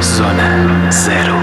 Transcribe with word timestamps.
Zona 0.00 0.90
Zero. 0.90 1.34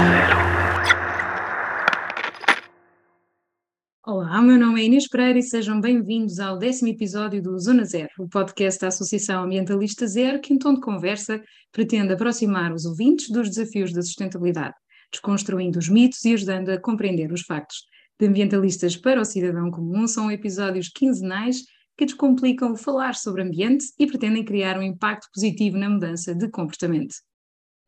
Olá, 4.04 4.40
o 4.40 4.42
meu 4.42 4.58
nome 4.58 4.82
é 4.82 4.84
Inês 5.02 5.08
Pereira 5.08 5.38
e 5.38 5.42
sejam 5.42 5.80
bem-vindos 5.80 6.38
ao 6.38 6.56
décimo 6.56 6.88
episódio 6.88 7.42
do 7.42 7.58
Zona 7.58 7.84
Zero, 7.84 8.10
o 8.18 8.28
podcast 8.28 8.80
da 8.80 8.86
Associação 8.88 9.42
Ambientalista 9.42 10.06
Zero, 10.06 10.40
que 10.40 10.52
em 10.52 10.58
tom 10.58 10.74
de 10.74 10.80
conversa 10.80 11.42
pretende 11.72 12.12
aproximar 12.12 12.72
os 12.72 12.84
ouvintes 12.84 13.28
dos 13.28 13.48
desafios 13.48 13.92
da 13.92 14.00
sustentabilidade, 14.00 14.74
desconstruindo 15.10 15.78
os 15.78 15.88
mitos 15.88 16.24
e 16.24 16.34
ajudando 16.34 16.68
a 16.68 16.80
compreender 16.80 17.32
os 17.32 17.40
factos. 17.40 17.78
De 18.20 18.26
ambientalistas 18.26 18.96
para 18.96 19.20
o 19.20 19.24
cidadão 19.24 19.72
comum 19.72 20.06
são 20.06 20.30
episódios 20.30 20.88
quinzenais 20.88 21.62
que 21.96 22.04
descomplicam 22.04 22.72
o 22.72 22.76
falar 22.76 23.16
sobre 23.16 23.42
ambiente 23.42 23.86
e 23.98 24.06
pretendem 24.06 24.44
criar 24.44 24.78
um 24.78 24.82
impacto 24.82 25.26
positivo 25.34 25.78
na 25.78 25.90
mudança 25.90 26.32
de 26.32 26.48
comportamento. 26.48 27.14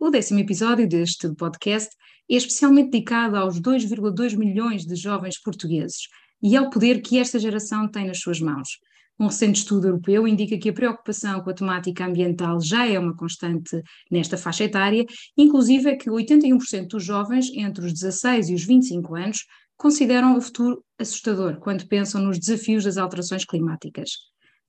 O 0.00 0.10
décimo 0.10 0.40
episódio 0.40 0.88
deste 0.88 1.32
podcast 1.36 1.94
é 2.28 2.34
especialmente 2.34 2.90
dedicado 2.90 3.36
aos 3.36 3.60
2,2 3.60 4.36
milhões 4.36 4.84
de 4.84 4.96
jovens 4.96 5.40
portugueses 5.40 6.08
e 6.44 6.56
ao 6.56 6.68
poder 6.68 7.00
que 7.00 7.18
esta 7.18 7.38
geração 7.38 7.88
tem 7.88 8.06
nas 8.06 8.20
suas 8.20 8.38
mãos. 8.40 8.78
Um 9.18 9.26
recente 9.26 9.60
estudo 9.60 9.88
europeu 9.88 10.28
indica 10.28 10.58
que 10.58 10.68
a 10.68 10.72
preocupação 10.72 11.40
com 11.40 11.48
a 11.48 11.54
temática 11.54 12.04
ambiental 12.04 12.60
já 12.60 12.86
é 12.86 12.98
uma 12.98 13.16
constante 13.16 13.82
nesta 14.10 14.36
faixa 14.36 14.64
etária, 14.64 15.06
inclusive 15.36 15.88
é 15.88 15.96
que 15.96 16.10
81% 16.10 16.88
dos 16.88 17.04
jovens 17.04 17.48
entre 17.54 17.86
os 17.86 17.92
16 17.92 18.50
e 18.50 18.54
os 18.54 18.64
25 18.64 19.14
anos 19.14 19.38
consideram 19.76 20.36
o 20.36 20.40
futuro 20.40 20.84
assustador 20.98 21.58
quando 21.60 21.86
pensam 21.88 22.20
nos 22.20 22.38
desafios 22.38 22.84
das 22.84 22.98
alterações 22.98 23.44
climáticas. 23.44 24.10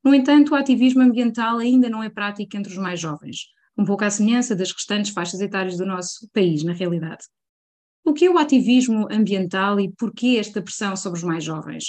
No 0.03 0.13
entanto, 0.13 0.53
o 0.53 0.55
ativismo 0.55 1.01
ambiental 1.01 1.57
ainda 1.57 1.89
não 1.89 2.01
é 2.01 2.09
prático 2.09 2.55
entre 2.55 2.71
os 2.71 2.77
mais 2.77 2.99
jovens 2.99 3.55
um 3.77 3.83
pouco 3.83 4.03
à 4.03 4.09
semelhança 4.09 4.55
das 4.55 4.71
restantes 4.71 5.11
faixas 5.11 5.41
etárias 5.41 5.77
do 5.77 5.85
nosso 5.85 6.29
país, 6.33 6.63
na 6.63 6.73
realidade. 6.73 7.25
O 8.07 8.13
que 8.13 8.25
é 8.25 8.29
o 8.29 8.37
ativismo 8.37 9.07
ambiental 9.11 9.79
e 9.79 9.91
porquê 9.91 10.37
esta 10.39 10.61
pressão 10.61 10.95
sobre 10.95 11.17
os 11.17 11.23
mais 11.23 11.43
jovens? 11.43 11.85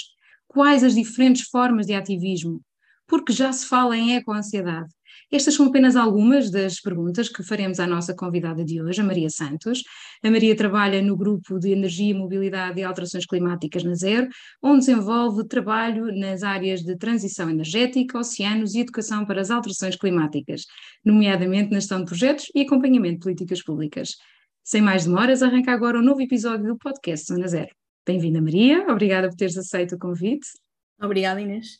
Quais 0.47 0.83
as 0.83 0.95
diferentes 0.95 1.47
formas 1.47 1.85
de 1.85 1.93
ativismo? 1.93 2.59
Porque 3.07 3.31
já 3.31 3.53
se 3.53 3.67
fala 3.67 3.95
em 3.95 4.15
ecoansiedade. 4.15 4.89
Estas 5.31 5.53
são 5.53 5.67
apenas 5.67 5.95
algumas 5.95 6.49
das 6.49 6.79
perguntas 6.79 7.29
que 7.29 7.43
faremos 7.43 7.79
à 7.79 7.85
nossa 7.85 8.15
convidada 8.15 8.65
de 8.65 8.81
hoje, 8.81 8.99
a 8.99 9.03
Maria 9.03 9.29
Santos. 9.29 9.83
A 10.23 10.31
Maria 10.31 10.55
trabalha 10.55 11.03
no 11.03 11.15
grupo 11.15 11.59
de 11.59 11.69
Energia, 11.69 12.15
Mobilidade 12.15 12.79
e 12.79 12.83
Alterações 12.83 13.27
Climáticas 13.27 13.83
na 13.83 13.93
Zero, 13.93 14.27
onde 14.63 14.79
desenvolve 14.79 15.47
trabalho 15.47 16.07
nas 16.17 16.41
áreas 16.41 16.81
de 16.81 16.97
transição 16.97 17.47
energética, 17.47 18.17
oceanos 18.17 18.73
e 18.73 18.79
educação 18.79 19.23
para 19.23 19.39
as 19.39 19.51
alterações 19.51 19.95
climáticas, 19.95 20.65
nomeadamente 21.05 21.69
na 21.69 21.79
gestão 21.79 21.99
de 21.99 22.05
projetos 22.05 22.47
e 22.55 22.61
acompanhamento 22.61 23.19
de 23.19 23.19
políticas 23.19 23.63
públicas. 23.63 24.15
Sem 24.67 24.81
mais 24.81 25.05
demoras, 25.05 25.41
arranca 25.41 25.71
agora 25.71 25.97
um 25.97 26.01
novo 26.01 26.19
episódio 26.19 26.67
do 26.67 26.77
podcast 26.77 27.25
Zona 27.27 27.47
Zero. 27.47 27.73
Bem-vinda, 28.05 28.41
Maria. 28.41 28.85
Obrigada 28.91 29.29
por 29.29 29.37
teres 29.37 29.55
aceito 29.55 29.95
o 29.95 29.97
convite. 29.97 30.45
Obrigada, 31.01 31.39
Inês. 31.39 31.79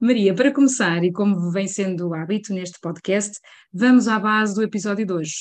Maria, 0.00 0.34
para 0.34 0.52
começar, 0.52 1.04
e 1.04 1.12
como 1.12 1.52
vem 1.52 1.68
sendo 1.68 2.08
o 2.08 2.14
hábito 2.14 2.52
neste 2.52 2.80
podcast, 2.80 3.38
vamos 3.72 4.08
à 4.08 4.18
base 4.18 4.56
do 4.56 4.62
episódio 4.64 5.06
de 5.06 5.12
hoje, 5.12 5.36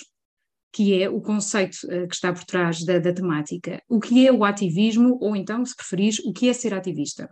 que 0.72 1.02
é 1.02 1.10
o 1.10 1.20
conceito 1.22 1.78
uh, 1.86 2.08
que 2.08 2.14
está 2.14 2.32
por 2.32 2.44
trás 2.44 2.86
da, 2.86 3.00
da, 3.00 3.12
temática. 3.12 3.82
O 3.90 4.00
que 4.00 4.28
é 4.28 4.32
o 4.32 4.44
ativismo, 4.44 5.18
ou 5.20 5.36
então, 5.36 5.66
se 5.66 5.76
preferis, 5.76 6.20
o 6.20 6.32
que 6.32 6.50
é 6.50 6.54
ser 6.54 6.76
ativista? 6.76 7.28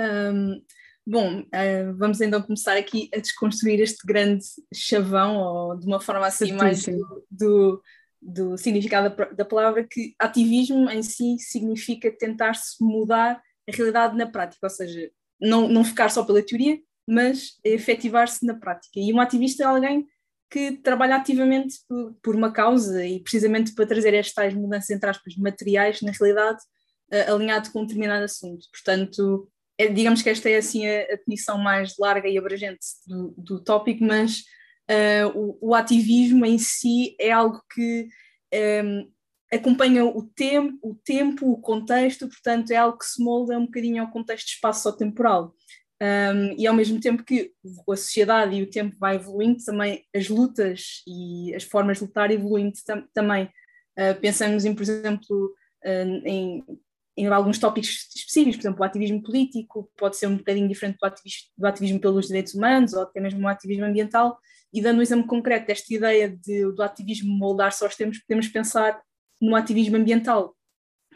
Um, 0.00 0.62
bom, 1.06 1.40
uh, 1.40 1.94
vamos 1.96 2.20
então 2.20 2.42
começar 2.42 2.76
aqui 2.76 3.10
a 3.14 3.18
desconstruir 3.18 3.80
este 3.80 4.06
grande 4.06 4.44
chavão, 4.72 5.36
ou 5.36 5.78
de 5.78 5.86
uma 5.86 6.00
forma 6.00 6.26
assim 6.26 6.52
mais 6.52 6.84
do, 6.84 7.24
do, 7.30 7.82
do 8.20 8.58
significado 8.58 9.14
da, 9.34 9.44
palavra, 9.44 9.86
que 9.88 10.14
ativismo 10.18 10.88
em 10.90 11.02
si 11.02 11.36
significa 11.38 12.10
tentar-se 12.10 12.82
mudar 12.82 13.42
a 13.68 13.76
realidade 13.76 14.16
na 14.16 14.26
prática, 14.26 14.66
ou 14.66 14.70
seja, 14.70 15.10
não, 15.40 15.68
não 15.68 15.84
ficar 15.84 16.08
só 16.08 16.24
pela 16.24 16.42
teoria, 16.42 16.78
mas 17.06 17.58
efetivar-se 17.64 18.46
na 18.46 18.54
prática. 18.54 19.00
E 19.00 19.12
um 19.12 19.20
ativista 19.20 19.64
é 19.64 19.66
alguém 19.66 20.06
que 20.48 20.72
trabalha 20.72 21.16
ativamente 21.16 21.76
por, 21.88 22.14
por, 22.22 22.36
uma 22.36 22.52
causa 22.52 23.04
e 23.04 23.20
precisamente 23.20 23.74
para 23.74 23.86
trazer 23.86 24.14
estas 24.14 24.52
mudanças, 24.54 24.90
entre 24.90 25.08
aspas, 25.08 25.34
materiais, 25.36 26.02
na 26.02 26.12
realidade, 26.12 26.58
uh, 27.12 27.34
alinhado 27.34 27.70
com 27.72 27.80
um 27.80 27.86
determinado 27.86 28.24
assunto. 28.24 28.66
Portanto, 28.70 29.50
é, 29.82 29.88
digamos 29.88 30.22
que 30.22 30.30
esta 30.30 30.48
é 30.48 30.56
assim 30.56 30.86
a, 30.86 31.02
a 31.02 31.16
definição 31.16 31.58
mais 31.58 31.94
larga 31.98 32.28
e 32.28 32.38
abrangente 32.38 32.86
do, 33.06 33.34
do 33.36 33.62
tópico, 33.62 34.04
mas 34.04 34.38
uh, 34.90 35.28
o, 35.34 35.70
o, 35.70 35.74
ativismo 35.74 36.44
em 36.44 36.58
si 36.58 37.16
é 37.18 37.30
algo 37.30 37.62
que 37.72 38.08
um, 38.52 38.56
ehm, 38.56 39.08
acompanha 39.52 40.04
o 40.04 40.22
tempo, 40.22 40.78
o 40.82 40.94
tempo, 40.94 41.50
o 41.50 41.60
contexto, 41.60 42.28
portanto 42.28 42.70
é 42.70 42.76
algo 42.76 42.98
que 42.98 43.06
se 43.06 43.22
molda 43.22 43.58
um 43.58 43.66
bocadinho 43.66 44.02
ao 44.02 44.10
contexto 44.10 44.48
espaço-temporal. 44.48 45.54
Um, 46.02 46.56
e 46.58 46.66
ao 46.66 46.74
mesmo 46.74 46.98
tempo 46.98 47.22
que 47.22 47.52
a 47.88 47.96
sociedade 47.96 48.56
e 48.56 48.62
o 48.62 48.68
tempo 48.68 48.96
vai 48.98 49.14
evoluindo, 49.14 49.62
também 49.64 50.04
as 50.14 50.28
lutas 50.28 51.02
e 51.06 51.54
as 51.54 51.62
formas 51.62 51.98
de 51.98 52.04
lutar 52.04 52.30
evoluindo 52.32 52.72
tam 52.84 53.06
também. 53.14 53.44
Uh, 53.96 54.18
pensamos 54.20 54.64
em, 54.64 54.74
por 54.74 54.82
exemplo, 54.82 55.54
uh, 55.84 56.26
em, 56.26 56.64
em, 57.16 57.26
alguns 57.26 57.58
tópicos 57.58 58.08
específicos, 58.14 58.56
por 58.56 58.62
exemplo, 58.62 58.80
o 58.80 58.84
ativismo 58.84 59.22
político 59.22 59.90
pode 59.96 60.16
ser 60.16 60.26
um 60.26 60.36
bocadinho 60.36 60.68
diferente 60.68 60.98
do 60.98 61.06
ativismo, 61.06 61.48
do 61.56 61.66
ativismo 61.66 62.00
pelos 62.00 62.26
direitos 62.26 62.54
humanos 62.54 62.92
ou 62.92 63.02
até 63.02 63.20
mesmo 63.20 63.44
o 63.44 63.48
ativismo 63.48 63.84
ambiental, 63.84 64.38
e 64.72 64.80
dando 64.80 64.98
um 64.98 65.02
exemplo 65.02 65.26
concreto 65.26 65.66
desta 65.66 65.92
ideia 65.92 66.28
de, 66.28 66.72
do 66.72 66.82
ativismo 66.82 67.36
moldar-se 67.36 67.84
aos 67.84 67.94
tempos, 67.94 68.20
podemos 68.20 68.48
pensar 68.48 69.00
no 69.40 69.54
ativismo 69.54 69.96
ambiental, 69.96 70.56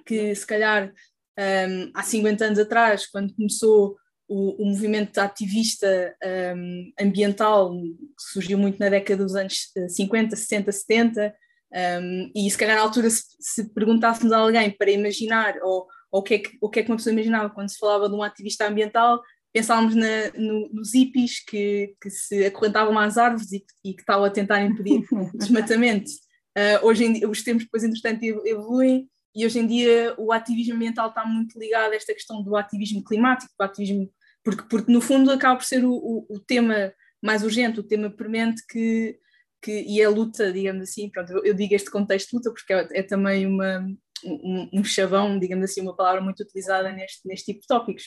que 0.04 0.34
se 0.34 0.46
calhar 0.46 0.92
um, 1.38 1.90
há 1.94 2.02
50 2.02 2.44
anos 2.44 2.58
atrás, 2.58 3.06
quando 3.06 3.34
começou 3.34 3.96
o, 4.28 4.62
o 4.62 4.66
movimento 4.66 5.18
ativista 5.18 6.14
um, 6.56 6.92
ambiental, 7.00 7.72
que 7.72 8.32
surgiu 8.32 8.58
muito 8.58 8.78
na 8.78 8.88
década 8.88 9.22
dos 9.22 9.34
anos 9.34 9.70
50, 9.88 10.34
60, 10.34 10.72
70, 10.72 11.34
um, 11.72 12.30
e 12.34 12.50
se 12.50 12.56
calhar 12.56 12.76
na 12.76 12.82
altura 12.82 13.10
se, 13.10 13.22
se 13.40 13.72
perguntássemos 13.74 14.32
a 14.32 14.38
alguém 14.38 14.70
para 14.70 14.90
imaginar, 14.90 15.56
ou, 15.62 15.86
ou 16.10 16.20
o, 16.20 16.22
que 16.22 16.34
é 16.34 16.38
que, 16.38 16.56
o 16.60 16.70
que 16.70 16.80
é 16.80 16.82
que 16.82 16.90
uma 16.90 16.96
pessoa 16.96 17.12
imaginava 17.12 17.50
quando 17.50 17.70
se 17.70 17.78
falava 17.78 18.08
de 18.08 18.14
um 18.14 18.22
ativista 18.22 18.66
ambiental, 18.66 19.20
pensávamos 19.52 19.94
na, 19.94 20.30
no, 20.36 20.68
nos 20.72 20.94
hippies 20.94 21.44
que, 21.44 21.94
que 22.00 22.10
se 22.10 22.44
acorrentavam 22.44 22.98
às 22.98 23.16
árvores 23.16 23.52
e, 23.52 23.64
e 23.84 23.94
que 23.94 24.02
estavam 24.02 24.24
a 24.24 24.30
tentar 24.30 24.62
impedir 24.62 25.02
desmatamento. 25.34 26.10
Uh, 26.56 26.86
hoje 26.86 27.04
em 27.04 27.12
dia, 27.14 27.28
os 27.28 27.42
tempos 27.42 27.64
depois, 27.64 27.84
entretanto, 27.84 28.22
evoluem 28.22 29.08
e 29.34 29.44
hoje 29.44 29.58
em 29.58 29.66
dia 29.66 30.14
o 30.16 30.32
ativismo 30.32 30.74
ambiental 30.74 31.10
está 31.10 31.26
muito 31.26 31.58
ligado 31.58 31.92
a 31.92 31.96
esta 31.96 32.14
questão 32.14 32.42
do 32.42 32.56
ativismo 32.56 33.04
climático, 33.04 33.52
do 33.58 33.62
ativismo, 33.62 34.10
porque, 34.42 34.62
porque 34.62 34.90
no 34.90 35.00
fundo 35.00 35.30
acaba 35.30 35.56
por 35.56 35.64
ser 35.64 35.84
o, 35.84 35.92
o, 35.92 36.26
o 36.30 36.40
tema 36.40 36.92
mais 37.22 37.42
urgente, 37.42 37.80
o 37.80 37.82
tema 37.82 38.08
premente 38.10 38.62
que, 38.66 39.18
que, 39.62 39.82
e 39.82 40.02
a 40.02 40.10
luta, 40.10 40.52
digamos 40.52 40.82
assim, 40.82 41.10
pronto, 41.10 41.32
eu, 41.44 41.54
digo 41.54 41.74
este 41.74 41.90
contexto 41.90 42.34
luta 42.34 42.52
porque 42.52 42.72
é, 42.72 42.88
é 42.92 43.02
também 43.02 43.46
uma, 43.46 43.86
um, 44.24 44.70
um, 44.74 44.84
chavão, 44.84 45.38
digamos 45.38 45.64
assim, 45.64 45.80
uma 45.80 45.96
palavra 45.96 46.20
muito 46.20 46.42
utilizada 46.42 46.92
neste, 46.92 47.26
neste 47.26 47.46
tipo 47.46 47.60
de 47.60 47.66
tópicos. 47.66 48.04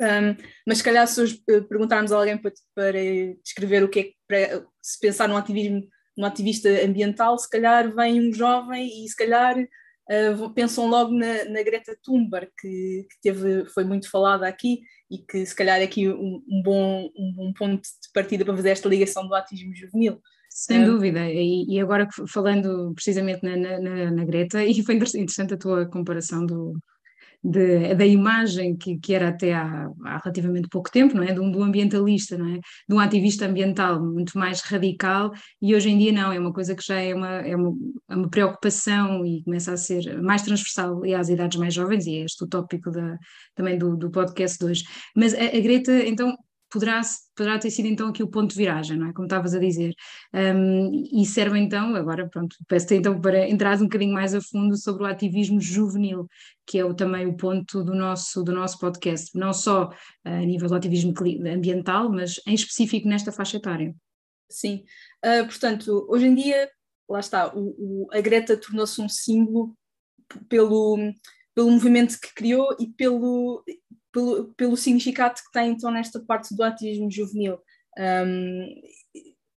Um, 0.00 0.36
mas 0.66 0.78
se 0.78 0.84
calhar 0.84 1.06
se 1.08 1.20
hoje 1.20 1.42
eh, 1.50 1.60
perguntarmos 1.60 2.12
a 2.12 2.16
alguém 2.16 2.38
para, 2.38 2.52
para 2.72 3.02
descrever 3.42 3.82
o 3.82 3.88
que 3.88 3.98
é 3.98 4.02
que, 4.04 4.64
se 4.80 4.98
pensar 5.00 5.28
num 5.28 5.36
ativismo 5.36 5.82
um 6.16 6.24
ativista 6.24 6.68
ambiental, 6.84 7.38
se 7.38 7.48
calhar 7.48 7.94
vem 7.94 8.20
um 8.20 8.32
jovem 8.32 9.04
e 9.04 9.08
se 9.08 9.14
calhar 9.14 9.56
uh, 9.56 10.50
pensam 10.52 10.88
logo 10.88 11.12
na, 11.12 11.44
na 11.44 11.62
Greta 11.62 11.96
Thunberg, 12.02 12.50
que, 12.58 13.06
que, 13.08 13.20
teve, 13.22 13.66
foi 13.66 13.84
muito 13.84 14.10
falada 14.10 14.46
aqui 14.48 14.80
e 15.08 15.18
que 15.18 15.46
se 15.46 15.54
calhar 15.54 15.80
é 15.80 15.84
aqui 15.84 16.08
um, 16.08 16.42
um 16.48 16.62
bom 16.62 17.08
um, 17.16 17.48
um, 17.48 17.52
ponto 17.52 17.82
de 17.82 18.12
partida 18.12 18.44
para 18.44 18.56
fazer 18.56 18.70
esta 18.70 18.88
ligação 18.88 19.28
do 19.28 19.34
ativismo 19.34 19.74
juvenil. 19.76 20.20
Sem 20.48 20.84
dúvida, 20.84 21.20
e, 21.30 21.64
e, 21.68 21.80
agora 21.80 22.08
falando 22.26 22.92
precisamente 22.94 23.42
na, 23.42 23.56
na, 23.56 24.10
na, 24.10 24.24
Greta, 24.24 24.64
e 24.64 24.82
foi 24.82 24.96
interessante 24.96 25.54
a 25.54 25.58
tua 25.58 25.86
comparação 25.86 26.44
do, 26.44 26.74
de, 27.42 27.94
da 27.94 28.04
imagem 28.04 28.76
que, 28.76 28.98
que 28.98 29.14
era 29.14 29.28
até 29.28 29.54
há, 29.54 29.88
há, 30.04 30.18
relativamente 30.18 30.68
pouco 30.68 30.90
tempo, 30.90 31.14
não 31.14 31.22
é? 31.22 31.32
De 31.32 31.40
um, 31.40 31.50
do 31.50 31.62
ambientalista, 31.62 32.36
não 32.36 32.48
é? 32.48 32.58
De 32.88 32.94
um 32.94 32.98
ativista 32.98 33.46
ambiental 33.46 34.02
muito 34.02 34.36
mais 34.36 34.60
radical 34.62 35.30
e 35.62 35.74
hoje 35.74 35.90
em 35.90 35.98
dia 35.98 36.12
não, 36.12 36.32
é 36.32 36.38
uma 36.38 36.52
coisa 36.52 36.74
que 36.74 36.84
já 36.84 36.98
é 36.98 37.14
uma, 37.14 37.40
é 37.40 37.54
uma, 37.54 37.72
é 38.08 38.16
uma 38.16 38.28
preocupação 38.28 39.24
e 39.24 39.42
começa 39.44 39.72
a 39.72 39.76
ser 39.76 40.20
mais 40.20 40.42
transversal 40.42 41.04
e 41.06 41.14
às 41.14 41.28
idades 41.28 41.58
mais 41.58 41.72
jovens 41.74 42.06
e 42.06 42.16
é 42.16 42.24
este 42.24 42.44
o 42.44 42.48
tópico 42.48 42.90
da, 42.90 43.16
também 43.54 43.78
do, 43.78 43.96
do 43.96 44.10
podcast 44.10 44.58
de 44.58 44.64
hoje. 44.64 44.84
Mas 45.14 45.32
a, 45.34 45.44
a 45.44 45.60
Greta, 45.60 45.92
então, 46.06 46.36
poderá, 46.70 47.00
poderá 47.34 47.58
ter 47.58 47.70
sido 47.70 47.86
então 47.86 48.08
aqui 48.08 48.22
o 48.22 48.28
ponto 48.28 48.50
de 48.50 48.56
viragem, 48.56 48.96
não 48.96 49.08
é? 49.08 49.12
Como 49.12 49.26
estavas 49.26 49.54
a 49.54 49.58
dizer. 49.58 49.94
Um, 50.32 51.04
e 51.12 51.24
serve 51.24 51.58
então, 51.58 51.94
agora 51.94 52.28
pronto, 52.28 52.56
peço-te 52.68 52.94
então 52.94 53.20
para 53.20 53.48
entrar 53.48 53.76
um 53.78 53.84
bocadinho 53.84 54.12
mais 54.12 54.34
a 54.34 54.40
fundo 54.40 54.76
sobre 54.76 55.02
o 55.02 55.06
ativismo 55.06 55.60
juvenil, 55.60 56.26
que 56.66 56.78
é 56.78 56.84
o, 56.84 56.94
também 56.94 57.26
o 57.26 57.36
ponto 57.36 57.82
do 57.82 57.94
nosso, 57.94 58.42
do 58.42 58.52
nosso 58.52 58.78
podcast, 58.78 59.36
não 59.38 59.52
só 59.52 59.90
a 60.24 60.38
nível 60.40 60.68
do 60.68 60.74
ativismo 60.74 61.14
ambiental, 61.46 62.10
mas 62.10 62.40
em 62.46 62.54
específico 62.54 63.08
nesta 63.08 63.32
faixa 63.32 63.56
etária. 63.56 63.94
Sim, 64.50 64.84
uh, 65.24 65.46
portanto, 65.46 66.06
hoje 66.08 66.26
em 66.26 66.34
dia, 66.34 66.70
lá 67.08 67.20
está, 67.20 67.54
o, 67.54 67.74
o, 67.78 68.08
a 68.12 68.20
Greta 68.20 68.56
tornou-se 68.56 69.00
um 69.00 69.08
símbolo 69.08 69.74
pelo, 70.48 70.96
pelo 71.54 71.70
movimento 71.70 72.18
que 72.20 72.34
criou 72.34 72.74
e 72.78 72.86
pelo, 72.86 73.62
pelo, 74.12 74.52
pelo 74.54 74.76
significado 74.76 75.34
que 75.34 75.52
tem 75.52 75.72
então 75.72 75.90
nesta 75.90 76.20
parte 76.20 76.54
do 76.54 76.62
ativismo 76.62 77.10
juvenil. 77.10 77.58
Um, 77.98 78.74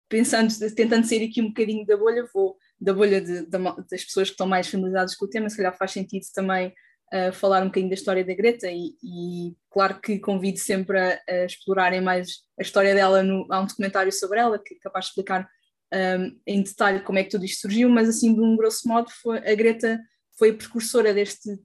pensando, 0.08 0.52
tentando 0.74 1.06
sair 1.06 1.28
aqui 1.28 1.40
um 1.40 1.48
bocadinho 1.48 1.86
da 1.86 1.96
bolha, 1.96 2.26
vou 2.32 2.56
da 2.80 2.92
bolha 2.94 3.20
de, 3.20 3.42
de, 3.42 3.58
das 3.90 4.04
pessoas 4.04 4.28
que 4.28 4.34
estão 4.34 4.46
mais 4.46 4.68
familiarizadas 4.68 5.14
com 5.16 5.26
o 5.26 5.28
tema, 5.28 5.50
se 5.50 5.56
calhar 5.56 5.76
faz 5.76 5.90
sentido 5.90 6.24
também 6.32 6.72
uh, 7.12 7.32
falar 7.32 7.62
um 7.62 7.66
bocadinho 7.66 7.90
da 7.90 7.94
história 7.94 8.24
da 8.24 8.34
Greta 8.34 8.70
e, 8.70 8.94
e 9.02 9.56
claro 9.70 10.00
que 10.00 10.18
convido 10.18 10.58
sempre 10.58 10.98
a, 10.98 11.20
a, 11.28 11.44
explorarem 11.44 12.00
mais 12.00 12.44
a 12.58 12.62
história 12.62 12.94
dela, 12.94 13.22
no, 13.22 13.46
há 13.50 13.60
um 13.60 13.66
documentário 13.66 14.12
sobre 14.12 14.38
ela 14.38 14.58
que 14.58 14.74
é 14.74 14.78
capaz 14.78 15.06
de 15.06 15.10
explicar 15.10 15.48
um, 15.92 16.40
em 16.46 16.62
detalhe 16.62 17.00
como 17.00 17.18
é 17.18 17.24
que 17.24 17.30
tudo 17.30 17.44
isto 17.44 17.62
surgiu, 17.62 17.88
mas 17.88 18.08
assim 18.08 18.34
de 18.34 18.40
um 18.40 18.56
grosso 18.56 18.86
modo 18.86 19.10
foi, 19.22 19.38
a 19.38 19.54
Greta 19.54 20.00
foi 20.38 20.50
a 20.50 20.54
precursora 20.54 21.12
deste, 21.12 21.58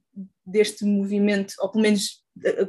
deste 0.44 0.84
movimento, 0.84 1.54
ou 1.60 1.70
pelo 1.70 1.82
menos 1.82 2.23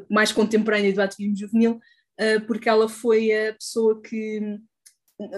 mais 0.10 0.32
contemporânea 0.32 0.94
do 0.94 1.02
ativismo 1.02 1.38
juvenil, 1.38 1.80
uh, 2.20 2.46
porque 2.46 2.70
ela 2.70 2.88
foi 2.88 3.32
a 3.32 3.54
pessoa 3.54 4.02
que, 4.02 4.60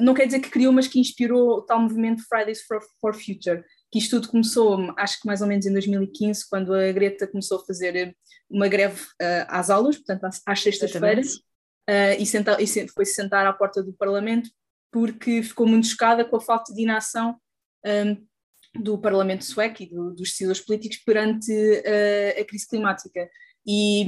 não 0.02 0.14
quer 0.14 0.26
dizer 0.26 0.40
que 0.40 0.50
criou, 0.50 0.74
mas 0.74 0.88
que 0.88 1.00
inspirou 1.00 1.58
o 1.58 1.62
tal 1.62 1.80
movimento 1.80 2.24
Fridays 2.28 2.62
for, 2.64 2.80
for 3.00 3.14
Future, 3.14 3.64
que 3.92 4.00
isto 4.00 4.20
tudo 4.20 4.32
começou, 4.32 4.94
acho 4.98 5.22
que 5.22 5.28
mais 5.28 5.42
ou 5.42 5.48
menos 5.48 5.66
em 5.66 5.72
2015, 5.72 6.50
quando 6.50 6.74
a 6.74 6.92
Greta 6.92 7.28
começou 7.28 7.60
a 7.60 7.66
fazer 7.66 8.16
uma 8.50 8.68
greve 8.68 9.02
uh, 9.02 9.46
às 9.48 9.70
aulas, 9.70 9.98
portanto 9.98 10.24
às, 10.26 10.42
às 10.46 10.62
sextas-feiras, 10.62 11.36
uh, 11.90 12.20
e, 12.20 12.26
senta, 12.26 12.62
e 12.62 12.68
foi-se 12.90 13.14
sentar 13.14 13.46
à 13.46 13.54
porta 13.54 13.84
do 13.84 13.94
Parlamento, 13.94 14.50
porque 14.92 15.44
ficou 15.44 15.68
muito 15.68 15.88
chocada 15.88 16.26
com 16.26 16.38
a 16.38 16.42
falta 16.42 16.74
de 16.74 16.82
inação 16.82 17.36
um, 17.86 18.28
do 18.82 18.98
Parlamento 18.98 19.44
sueco 19.44 19.84
e 19.84 19.90
do, 19.90 20.12
dos 20.12 20.30
decisores 20.30 20.62
políticos 20.62 20.98
perante 21.06 21.52
uh, 21.52 22.42
a 22.42 22.46
crise 22.46 22.68
climática. 22.68 23.30
E, 23.68 24.04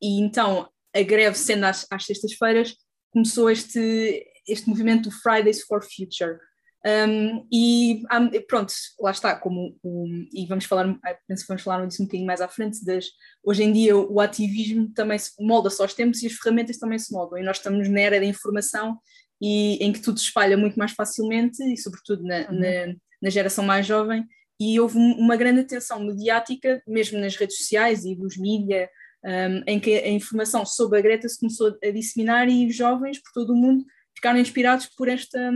e, 0.00 0.20
então 0.20 0.68
a 0.94 1.02
greve, 1.02 1.36
sendo 1.36 1.64
às, 1.64 1.86
às 1.90 2.04
sextas-feiras, 2.04 2.74
começou 3.10 3.50
este, 3.50 4.24
este 4.46 4.68
movimento 4.68 5.08
do 5.08 5.16
Fridays 5.16 5.62
for 5.62 5.82
Future. 5.82 6.38
Um, 6.86 7.46
e 7.52 8.02
pronto, 8.48 8.72
lá 9.00 9.10
está, 9.10 9.36
como 9.36 9.76
um, 9.84 10.28
e 10.32 10.46
vamos 10.46 10.64
falar, 10.64 10.86
penso 11.28 11.42
que 11.42 11.48
vamos 11.48 11.62
falar 11.62 11.86
disso 11.86 12.02
um 12.02 12.06
bocadinho 12.06 12.26
mais 12.26 12.40
à 12.40 12.48
frente, 12.48 12.82
das, 12.84 13.04
hoje 13.44 13.62
em 13.62 13.70
dia 13.70 13.94
o 13.94 14.18
ativismo 14.18 14.90
também 14.94 15.18
se 15.18 15.32
molda-se 15.38 15.82
aos 15.82 15.92
tempos 15.92 16.22
e 16.22 16.26
as 16.26 16.32
ferramentas 16.32 16.78
também 16.78 16.98
se 16.98 17.12
moldam, 17.12 17.38
e 17.38 17.42
nós 17.42 17.58
estamos 17.58 17.86
na 17.86 18.00
era 18.00 18.18
da 18.18 18.24
informação 18.24 18.98
e 19.42 19.76
em 19.84 19.92
que 19.92 20.00
tudo 20.00 20.18
se 20.18 20.24
espalha 20.24 20.56
muito 20.56 20.78
mais 20.78 20.92
facilmente 20.92 21.62
e 21.62 21.76
sobretudo 21.76 22.22
na, 22.22 22.48
uhum. 22.48 22.58
na 22.58 22.94
na 23.20 23.30
geração 23.30 23.64
mais 23.64 23.86
jovem, 23.86 24.26
e 24.58 24.78
houve 24.78 24.98
uma 24.98 25.36
grande 25.36 25.60
atenção 25.60 26.00
mediática, 26.00 26.82
mesmo 26.86 27.18
nas 27.18 27.36
redes 27.36 27.56
sociais 27.58 28.04
e 28.04 28.14
dos 28.14 28.36
mídias, 28.36 28.88
um, 29.24 29.62
em 29.66 29.78
que 29.78 29.94
a 29.94 30.08
informação 30.08 30.64
sobre 30.64 30.98
a 30.98 31.02
Greta 31.02 31.28
se 31.28 31.38
começou 31.38 31.76
a 31.82 31.90
disseminar 31.90 32.48
e 32.48 32.66
os 32.66 32.74
jovens 32.74 33.20
por 33.22 33.32
todo 33.32 33.52
o 33.52 33.56
mundo 33.56 33.84
ficaram 34.14 34.38
inspirados 34.38 34.86
por 34.96 35.08
esta, 35.08 35.52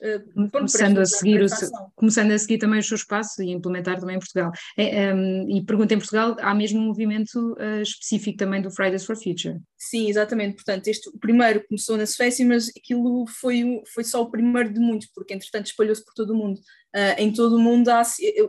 Uh, 0.00 0.48
começando, 0.52 0.98
a 0.98 1.04
seguir 1.04 1.42
o, 1.42 1.48
começando 1.96 2.30
a 2.30 2.38
seguir 2.38 2.58
também 2.58 2.78
os 2.78 2.86
seus 2.86 3.02
passos 3.02 3.36
e 3.40 3.50
implementar 3.50 3.98
também 3.98 4.14
em 4.14 4.20
Portugal. 4.20 4.52
É, 4.76 5.12
um, 5.12 5.48
e 5.50 5.60
pergunta 5.64 5.92
em 5.92 5.98
Portugal, 5.98 6.36
há 6.38 6.54
mesmo 6.54 6.78
um 6.78 6.84
movimento 6.84 7.54
uh, 7.54 7.82
específico 7.82 8.38
também 8.38 8.62
do 8.62 8.70
Fridays 8.70 9.04
for 9.04 9.16
Future? 9.16 9.58
Sim, 9.76 10.08
exatamente. 10.08 10.54
Portanto, 10.54 10.86
este 10.86 11.08
o 11.08 11.18
primeiro 11.18 11.66
começou 11.66 11.96
na 11.96 12.06
Suécia, 12.06 12.46
mas 12.46 12.68
aquilo 12.76 13.26
foi, 13.26 13.82
foi 13.92 14.04
só 14.04 14.22
o 14.22 14.30
primeiro 14.30 14.72
de 14.72 14.78
muitos, 14.78 15.08
porque 15.12 15.34
entretanto 15.34 15.66
espalhou-se 15.66 16.04
por 16.04 16.14
todo 16.14 16.30
o 16.30 16.36
mundo. 16.36 16.60
Uh, 16.94 17.18
em 17.18 17.32
todo 17.32 17.56
o 17.56 17.60
mundo 17.60 17.88
há, 17.88 18.02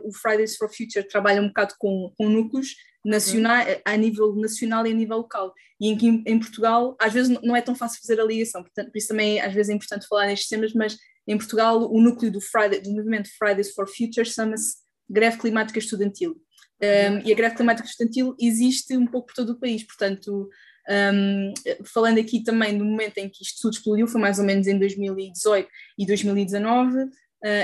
o 0.04 0.12
Fridays 0.12 0.56
for 0.56 0.68
Future 0.68 1.06
trabalha 1.08 1.42
um 1.42 1.48
bocado 1.48 1.74
com, 1.80 2.12
com 2.16 2.28
núcleos 2.28 2.76
nacional, 3.04 3.66
uhum. 3.66 3.74
a 3.84 3.96
nível 3.96 4.34
nacional 4.36 4.86
e 4.86 4.90
a 4.90 4.94
nível 4.94 5.18
local. 5.18 5.54
E 5.80 5.88
em, 5.88 6.22
em 6.26 6.38
Portugal, 6.38 6.96
às 7.00 7.12
vezes 7.12 7.40
não 7.42 7.56
é 7.56 7.62
tão 7.62 7.74
fácil 7.74 8.00
fazer 8.00 8.20
a 8.20 8.24
ligação, 8.24 8.62
portanto, 8.62 8.90
por 8.90 8.98
isso 8.98 9.08
também 9.08 9.40
às 9.40 9.52
vezes 9.52 9.70
é 9.70 9.74
importante 9.74 10.06
falar 10.06 10.26
nestes 10.26 10.48
temas, 10.48 10.72
mas 10.74 10.96
em 11.26 11.36
Portugal, 11.36 11.90
o 11.90 12.00
núcleo 12.00 12.30
do, 12.30 12.40
Friday, 12.40 12.80
do 12.80 12.90
movimento 12.90 13.28
Fridays 13.38 13.72
for 13.72 13.86
Future 13.88 14.26
chama-se 14.26 14.76
Greve 15.08 15.38
Climática 15.38 15.78
Estudantil. 15.78 16.36
Um, 16.82 17.20
e 17.26 17.30
a 17.30 17.36
greve 17.36 17.56
climática 17.56 17.86
estudantil 17.86 18.34
existe 18.40 18.96
um 18.96 19.06
pouco 19.06 19.26
por 19.26 19.34
todo 19.34 19.50
o 19.50 19.60
país, 19.60 19.84
portanto, 19.84 20.48
um, 20.88 21.52
falando 21.84 22.18
aqui 22.18 22.42
também 22.42 22.76
do 22.76 22.84
momento 22.84 23.18
em 23.18 23.28
que 23.28 23.42
isto 23.42 23.60
tudo 23.60 23.74
explodiu, 23.74 24.08
foi 24.08 24.20
mais 24.20 24.38
ou 24.38 24.44
menos 24.44 24.66
em 24.66 24.78
2018 24.78 25.68
e 25.98 26.06
2019. 26.06 27.02
Uh, 27.02 27.08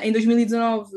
em 0.03 0.13
2019, 0.13 0.91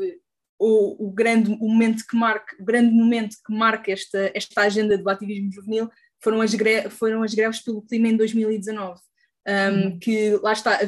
o, 0.60 1.08
o, 1.08 1.10
grande 1.10 1.50
o 1.60 1.68
momento 1.68 2.04
que 2.06 2.16
marca, 2.16 2.54
o 2.60 2.64
grande 2.64 2.92
momento 2.92 3.36
que 3.44 3.52
marca 3.52 3.90
esta, 3.90 4.30
esta 4.34 4.62
agenda 4.62 4.96
do 4.96 5.08
ativismo 5.08 5.50
juvenil 5.52 5.88
foram 6.22 6.40
as, 6.40 6.54
greves, 6.54 6.92
foram 6.92 7.22
as 7.22 7.34
greves 7.34 7.60
pelo 7.60 7.82
clima 7.82 8.08
em 8.08 8.16
2019 8.16 9.00
um, 9.46 9.52
uhum. 9.52 9.98
que 9.98 10.36
lá 10.42 10.52
está, 10.52 10.78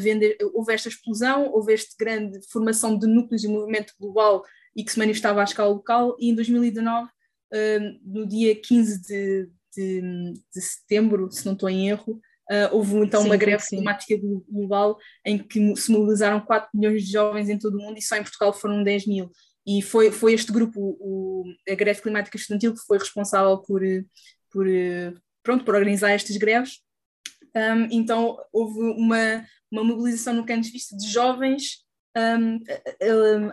houve 0.53 0.75
esta 0.75 0.89
explosão, 0.89 1.51
houve 1.53 1.73
esta 1.73 1.95
grande 1.99 2.39
formação 2.51 2.99
de 2.99 3.07
núcleos 3.07 3.43
de 3.43 3.49
movimento 3.49 3.95
global 3.99 4.45
e 4.77 4.85
que 4.85 4.93
se 4.93 4.99
manifestava 4.99 5.41
à 5.41 5.45
escala 5.45 5.71
local, 5.71 6.17
e 6.19 6.31
em 6.31 6.35
2019, 6.35 7.09
um, 7.53 8.01
no 8.05 8.27
dia 8.27 8.55
15 8.55 9.03
de, 9.03 9.49
de, 9.77 10.35
de, 10.55 10.61
setembro, 10.61 11.31
se 11.31 11.45
não 11.45 11.53
estou 11.53 11.69
em 11.69 11.89
erro, 11.89 12.21
uh, 12.51 12.69
houve 12.73 12.97
então 12.97 13.23
sim, 13.23 13.27
uma 13.27 13.37
greve 13.37 13.63
sim. 13.63 13.77
climática 13.77 14.15
global 14.49 14.99
em 15.25 15.39
que 15.39 15.77
se 15.77 15.91
mobilizaram 15.91 16.41
4 16.41 16.71
milhões 16.75 17.05
de 17.05 17.13
jovens 17.13 17.49
em 17.49 17.59
todo 17.59 17.77
o 17.77 17.81
mundo 17.81 17.99
e 17.99 18.03
só 18.03 18.17
em 18.17 18.23
Portugal 18.23 18.53
foram 18.53 18.83
10 18.83 19.07
mil. 19.07 19.31
E 19.67 19.81
foi, 19.81 20.11
foi 20.11 20.35
este 20.35 20.53
grupo, 20.53 20.97
o, 21.01 21.45
a 21.69 21.75
Greve 21.75 22.03
Climática 22.03 22.37
Estudantil, 22.37 22.75
que 22.75 22.85
foi 22.87 22.99
responsável 22.99 23.59
por, 23.59 23.81
por, 24.51 24.67
pronto, 25.43 25.65
por 25.65 25.75
organizar 25.75 26.11
estas 26.11 26.37
greves. 26.37 26.81
Um, 27.55 27.89
então 27.91 28.39
houve 28.53 28.81
uma, 28.81 29.45
uma 29.71 29.85
mobilização 29.85 30.35
no 30.35 30.47
Canos 30.47 30.71
Vista 30.71 30.97
de 30.97 31.07
jovens 31.07 31.85
um, 32.17 32.61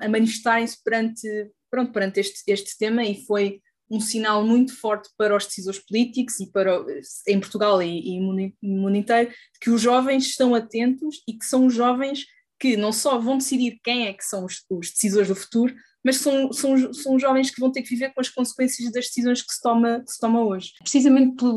a, 0.02 0.06
a 0.06 0.10
manifestarem-se 0.10 0.82
perante, 0.84 1.28
pronto, 1.70 1.92
perante 1.92 2.20
este, 2.20 2.44
este 2.48 2.78
tema 2.78 3.04
e 3.04 3.26
foi 3.26 3.62
um 3.90 4.00
sinal 4.00 4.46
muito 4.46 4.76
forte 4.76 5.10
para 5.18 5.36
os 5.36 5.46
decisores 5.46 5.80
políticos 5.80 6.40
e 6.40 6.52
para 6.52 6.86
em 7.28 7.40
Portugal 7.40 7.82
e, 7.82 8.18
e 8.18 8.20
no 8.20 8.82
mundo 8.82 8.96
inteiro 8.96 9.32
que 9.60 9.70
os 9.70 9.82
jovens 9.82 10.28
estão 10.28 10.54
atentos 10.54 11.24
e 11.28 11.34
que 11.34 11.46
são 11.46 11.66
os 11.66 11.74
jovens 11.74 12.26
que 12.60 12.78
não 12.78 12.92
só 12.92 13.18
vão 13.18 13.38
decidir 13.38 13.80
quem 13.84 14.08
é 14.08 14.14
que 14.14 14.24
são 14.24 14.46
os, 14.46 14.64
os 14.70 14.92
decisores 14.92 15.30
do 15.30 15.36
futuro, 15.36 15.74
mas 16.04 16.18
são, 16.18 16.52
são, 16.52 16.94
são 16.94 17.20
jovens 17.20 17.52
que 17.52 17.60
vão 17.60 17.72
ter 17.72 17.82
que 17.82 17.90
viver 17.90 18.14
com 18.14 18.22
as 18.22 18.30
consequências 18.30 18.92
das 18.92 19.06
decisões 19.06 19.42
que 19.42 19.54
se 19.54 19.62
toma, 19.62 20.02
que 20.02 20.12
se 20.12 20.20
toma 20.20 20.44
hoje. 20.44 20.74
Precisamente 20.80 21.36
por, 21.36 21.54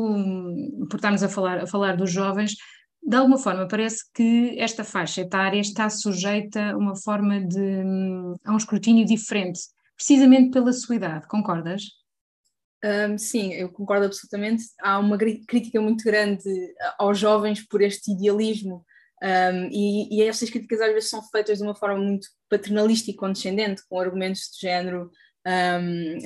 por 0.89 0.97
estarmos 0.97 1.23
a 1.23 1.29
falar, 1.29 1.59
a 1.59 1.67
falar 1.67 1.95
dos 1.95 2.11
jovens, 2.11 2.55
de 3.01 3.15
alguma 3.15 3.37
forma 3.37 3.67
parece 3.67 4.03
que 4.13 4.57
esta 4.59 4.83
faixa 4.83 5.21
etária 5.21 5.59
está 5.59 5.89
sujeita 5.89 6.71
a 6.71 6.77
uma 6.77 6.95
forma 6.95 7.41
de 7.41 7.83
a 8.45 8.53
um 8.53 8.57
escrutínio 8.57 9.05
diferente, 9.05 9.59
precisamente 9.95 10.51
pela 10.51 10.71
sua 10.73 10.95
idade, 10.95 11.27
concordas? 11.27 11.83
Um, 12.83 13.17
sim, 13.17 13.53
eu 13.53 13.69
concordo 13.71 14.05
absolutamente. 14.05 14.63
Há 14.81 14.99
uma 14.99 15.17
crítica 15.17 15.79
muito 15.79 16.03
grande 16.03 16.43
aos 16.99 17.17
jovens 17.17 17.65
por 17.65 17.81
este 17.81 18.11
idealismo 18.11 18.85
um, 19.23 19.69
e, 19.71 20.17
e 20.17 20.23
estas 20.23 20.49
críticas 20.49 20.81
às 20.81 20.91
vezes 20.91 21.09
são 21.09 21.23
feitas 21.23 21.57
de 21.57 21.63
uma 21.63 21.73
forma 21.73 21.97
muito 21.97 22.27
paternalista 22.49 23.09
e 23.09 23.15
condescendente, 23.15 23.81
com 23.87 23.97
argumentos 23.97 24.49
de 24.51 24.59
género. 24.59 25.09
Um, 25.47 26.17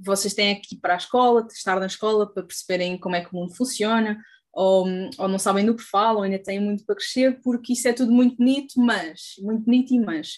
vocês 0.00 0.34
têm 0.34 0.60
que 0.60 0.74
ir 0.74 0.78
para 0.78 0.94
a 0.94 0.98
escola, 0.98 1.46
estar 1.50 1.80
na 1.80 1.86
escola 1.86 2.30
para 2.30 2.42
perceberem 2.42 2.98
como 2.98 3.16
é 3.16 3.22
que 3.24 3.34
o 3.34 3.38
mundo 3.38 3.56
funciona, 3.56 4.18
ou, 4.52 4.86
ou 5.18 5.28
não 5.28 5.38
sabem 5.38 5.64
do 5.64 5.74
que 5.74 5.82
falam, 5.82 6.22
ainda 6.22 6.38
têm 6.38 6.60
muito 6.60 6.84
para 6.84 6.96
crescer, 6.96 7.40
porque 7.42 7.72
isso 7.72 7.88
é 7.88 7.94
tudo 7.94 8.12
muito 8.12 8.36
bonito, 8.36 8.74
mas, 8.76 9.34
muito 9.40 9.64
bonito 9.64 9.94
e 9.94 10.00
mas. 10.00 10.34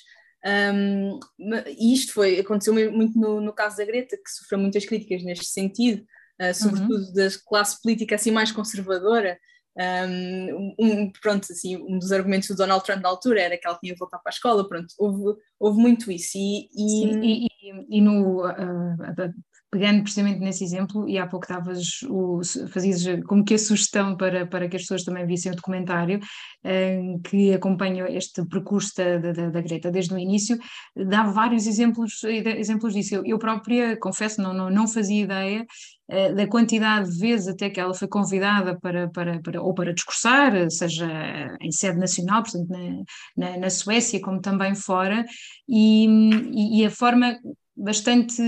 Um, 0.47 1.19
e 1.67 1.93
isto 1.93 2.13
foi, 2.13 2.39
aconteceu 2.39 2.73
muito 2.93 3.19
no, 3.19 3.41
no, 3.41 3.53
caso 3.53 3.79
da 3.79 3.85
Greta, 3.85 4.17
que 4.17 4.31
sofreu 4.31 4.61
muitas 4.61 4.85
críticas 4.85 5.25
neste 5.25 5.47
sentido, 5.47 6.05
uh, 6.41 6.55
sobretudo 6.55 7.05
uhum. 7.05 7.15
da 7.15 7.29
classe 7.45 7.83
política 7.83 8.15
assim 8.15 8.31
mais 8.31 8.53
conservadora, 8.53 9.39
um, 9.79 11.13
pronto, 11.21 11.47
assim, 11.51 11.77
um 11.77 11.99
dos 11.99 12.13
argumentos 12.13 12.49
do 12.49 12.57
Donald 12.57 12.85
Trump 12.85 13.03
na 13.03 13.09
altura 13.09 13.43
era 13.43 13.59
que 13.59 13.67
ela 13.67 13.79
tinha 13.79 13.93
de 13.93 13.99
voltar 13.99 14.19
para 14.19 14.31
a 14.31 14.35
escola, 14.35 14.69
pronto, 14.69 14.87
houve, 14.99 15.39
houve 15.59 15.79
muito 15.79 16.11
isso. 16.11 16.37
E, 16.37 16.69
e... 16.75 16.89
Sim, 16.89 17.21
e, 17.23 17.99
e, 17.99 18.01
no, 18.01 18.47
uh, 18.47 19.35
pegando 19.71 20.03
precisamente 20.03 20.41
nesse 20.41 20.65
exemplo, 20.65 21.07
e 21.07 21.19
há 21.19 21.27
pouco 21.27 21.47
davas 21.47 22.01
o, 22.09 22.41
fazias 22.73 23.05
como 23.27 23.45
que 23.45 23.55
a 23.55 23.59
sugestão 23.59 24.17
para, 24.17 24.47
para 24.47 24.69
que 24.69 24.77
as 24.77 24.83
pessoas 24.83 25.05
também 25.05 25.27
vissem 25.27 25.53
o 25.53 25.57
documentário, 25.57 26.21
uh, 26.21 27.21
que 27.23 27.53
acompanha 27.53 28.09
este 28.09 28.47
percurso 28.47 28.93
da, 28.97 29.19
da, 29.19 29.51
da, 29.51 29.61
Greta 29.61 29.91
desde 29.91 30.15
o 30.15 30.19
início, 30.19 30.59
dá 30.95 31.25
vários 31.25 31.67
exemplos, 31.67 32.25
exemplos 32.25 32.95
disso. 32.95 33.17
Eu, 33.17 33.27
eu 33.27 33.39
própria, 33.39 33.97
confesso, 33.99 34.41
não, 34.41 34.55
não, 34.55 34.71
não 34.71 34.89
fazia 34.89 35.25
ideia 35.25 35.67
da 36.09 36.47
quantidade 36.47 37.11
de 37.11 37.19
vezes 37.19 37.49
até 37.49 37.69
que 37.69 37.81
ela 37.81 37.93
foi 37.93 38.07
convidada 38.07 38.79
para, 38.79 39.09
para, 39.09 39.41
para 39.41 39.61
ou 39.61 39.75
para 39.75 39.93
discursar, 39.93 40.71
seja 40.71 41.57
em 41.61 41.73
sede 41.73 41.99
nacional, 41.99 42.43
portanto 42.43 42.69
na, 42.69 43.03
na, 43.37 43.59
na 43.59 43.71
Suécia, 43.71 44.21
como 44.21 44.41
também 44.41 44.75
fora, 44.75 45.25
e, 45.69 46.79
e 46.81 46.87
a 46.87 46.91
forma 46.91 47.37
bastante 47.77 48.41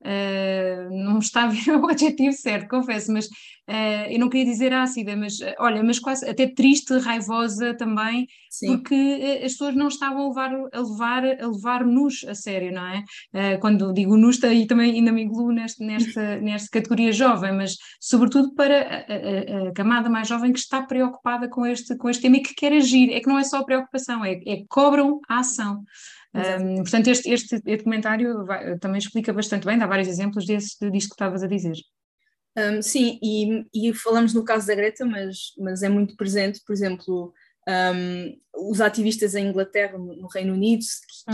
Uh, 0.00 0.88
não 1.04 1.18
está 1.18 1.42
a 1.42 1.48
vir 1.48 1.70
o 1.74 1.88
adjetivo 1.88 2.32
certo, 2.32 2.68
confesso, 2.68 3.12
mas 3.12 3.26
uh, 3.26 4.08
eu 4.08 4.18
não 4.20 4.28
queria 4.28 4.52
dizer 4.52 4.72
ácida, 4.72 5.16
mas 5.16 5.40
uh, 5.40 5.54
olha, 5.58 5.82
mas 5.82 5.98
quase 5.98 6.28
até 6.28 6.46
triste, 6.46 6.96
raivosa 6.98 7.74
também, 7.74 8.28
Sim. 8.48 8.76
porque 8.76 9.40
as 9.44 9.52
pessoas 9.52 9.74
não 9.74 9.88
estavam 9.88 10.26
a 10.26 10.28
levar 10.28 10.54
a 10.72 10.80
levar 10.80 11.24
a 11.24 11.48
levar-nos 11.48 12.24
a 12.28 12.34
sério, 12.34 12.72
não 12.72 12.86
é? 12.86 13.56
quando 13.58 13.92
digo 13.92 14.16
nos, 14.16 14.38
e 14.38 14.66
também 14.66 14.92
ainda 14.92 15.10
me 15.10 15.22
incluo 15.22 15.50
neste, 15.50 15.84
nesta, 15.84 16.36
nesta 16.40 16.68
categoria 16.70 17.10
jovem, 17.12 17.52
mas 17.52 17.76
sobretudo 18.00 18.54
para 18.54 18.82
a, 18.82 19.64
a, 19.64 19.68
a, 19.68 19.72
camada 19.72 20.08
mais 20.08 20.28
jovem 20.28 20.52
que 20.52 20.60
está 20.60 20.82
preocupada 20.82 21.48
com 21.48 21.66
este, 21.66 21.96
com 21.96 22.08
este 22.08 22.22
tema 22.22 22.36
e 22.36 22.42
que 22.42 22.54
quer 22.54 22.72
agir, 22.72 23.12
é 23.12 23.18
que 23.20 23.28
não 23.28 23.38
é 23.38 23.42
só 23.42 23.64
preocupação, 23.64 24.24
é, 24.24 24.40
é 24.46 24.62
cobram 24.68 25.20
a 25.28 25.40
ação. 25.40 25.82
Um, 26.34 26.76
portanto, 26.76 27.08
este, 27.08 27.30
este, 27.30 27.58
documentário 27.58 28.44
vai, 28.44 28.78
também 28.78 28.98
explica 28.98 29.32
bastante 29.32 29.66
bem, 29.66 29.78
dá 29.78 29.86
vários 29.86 30.08
exemplos 30.08 30.44
desse, 30.44 30.76
disto 30.90 31.08
que 31.08 31.14
estavas 31.14 31.42
a 31.42 31.46
dizer. 31.46 31.74
Um, 32.56 32.82
sim, 32.82 33.18
e, 33.22 33.64
e, 33.72 33.94
falamos 33.94 34.34
no 34.34 34.44
caso 34.44 34.66
da 34.66 34.74
Greta, 34.74 35.04
mas, 35.04 35.52
mas 35.58 35.82
é 35.82 35.88
muito 35.88 36.16
presente, 36.16 36.60
por 36.66 36.72
exemplo, 36.72 37.32
um, 37.68 38.70
os 38.70 38.80
ativistas 38.80 39.34
em 39.34 39.46
Inglaterra, 39.46 39.96
no 39.96 40.26
Reino 40.26 40.54
Unido, 40.54 40.84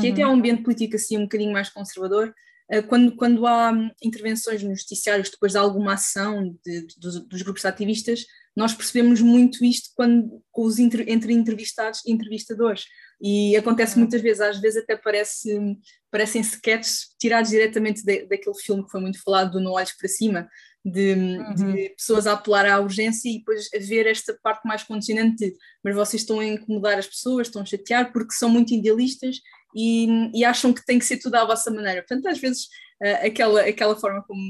que 0.00 0.06
uhum. 0.06 0.12
até 0.12 0.22
é 0.22 0.26
um 0.26 0.34
ambiente 0.34 0.62
político 0.62 0.96
assim 0.96 1.16
um 1.16 1.22
bocadinho 1.22 1.52
mais 1.52 1.70
conservador, 1.70 2.34
uh, 2.72 2.82
quando, 2.88 3.16
quando 3.16 3.46
há 3.46 3.72
intervenções 4.02 4.62
nos 4.62 4.80
noticiários 4.80 5.30
depois 5.30 5.52
de 5.52 5.58
alguma 5.58 5.94
ação 5.94 6.54
de, 6.64 6.86
de, 6.86 6.98
dos, 6.98 7.26
dos, 7.26 7.42
grupos 7.42 7.64
ativistas, 7.64 8.26
nós 8.54 8.74
percebemos 8.74 9.20
muito 9.20 9.64
isto 9.64 9.90
quando, 9.94 10.42
com 10.50 10.62
os 10.62 10.78
inter, 10.78 11.08
entre 11.08 11.32
entrevistados 11.32 12.00
e 12.04 12.12
entrevistadores. 12.12 12.84
E 13.20 13.56
acontece 13.56 13.98
muitas 13.98 14.20
vezes, 14.20 14.40
às 14.40 14.60
vezes 14.60 14.82
até 14.82 14.96
parece, 14.96 15.78
parecem 16.10 16.40
sketches 16.42 17.08
tirados 17.18 17.50
diretamente 17.50 18.04
de, 18.04 18.26
daquele 18.26 18.56
filme 18.56 18.84
que 18.84 18.90
foi 18.90 19.00
muito 19.00 19.22
falado 19.22 19.52
do 19.52 19.60
No 19.60 19.72
Olhos 19.72 19.92
para 19.92 20.08
Cima, 20.08 20.48
de, 20.84 21.14
uhum. 21.14 21.54
de, 21.54 21.88
pessoas 21.96 22.26
a 22.26 22.34
apelar 22.34 22.66
à 22.66 22.78
urgência 22.78 23.28
e 23.28 23.38
depois 23.38 23.68
a 23.74 23.78
ver 23.78 24.06
esta 24.06 24.38
parte 24.42 24.66
mais 24.68 24.82
condicionante 24.82 25.36
de 25.36 25.56
mas 25.82 25.94
vocês 25.94 26.22
estão 26.22 26.40
a 26.40 26.44
incomodar 26.44 26.98
as 26.98 27.06
pessoas, 27.06 27.46
estão 27.46 27.62
a 27.62 27.64
chatear 27.64 28.12
porque 28.12 28.34
são 28.34 28.50
muito 28.50 28.74
idealistas 28.74 29.40
e, 29.74 30.30
e 30.34 30.44
acham 30.44 30.72
que 30.72 30.84
tem 30.84 30.98
que 30.98 31.04
ser 31.04 31.18
tudo 31.18 31.36
à 31.36 31.44
vossa 31.44 31.70
maneira. 31.70 32.02
Portanto, 32.02 32.28
às 32.28 32.38
vezes 32.38 32.64
uh, 33.02 33.26
aquela, 33.26 33.62
aquela 33.62 33.96
forma 33.96 34.22
como 34.22 34.40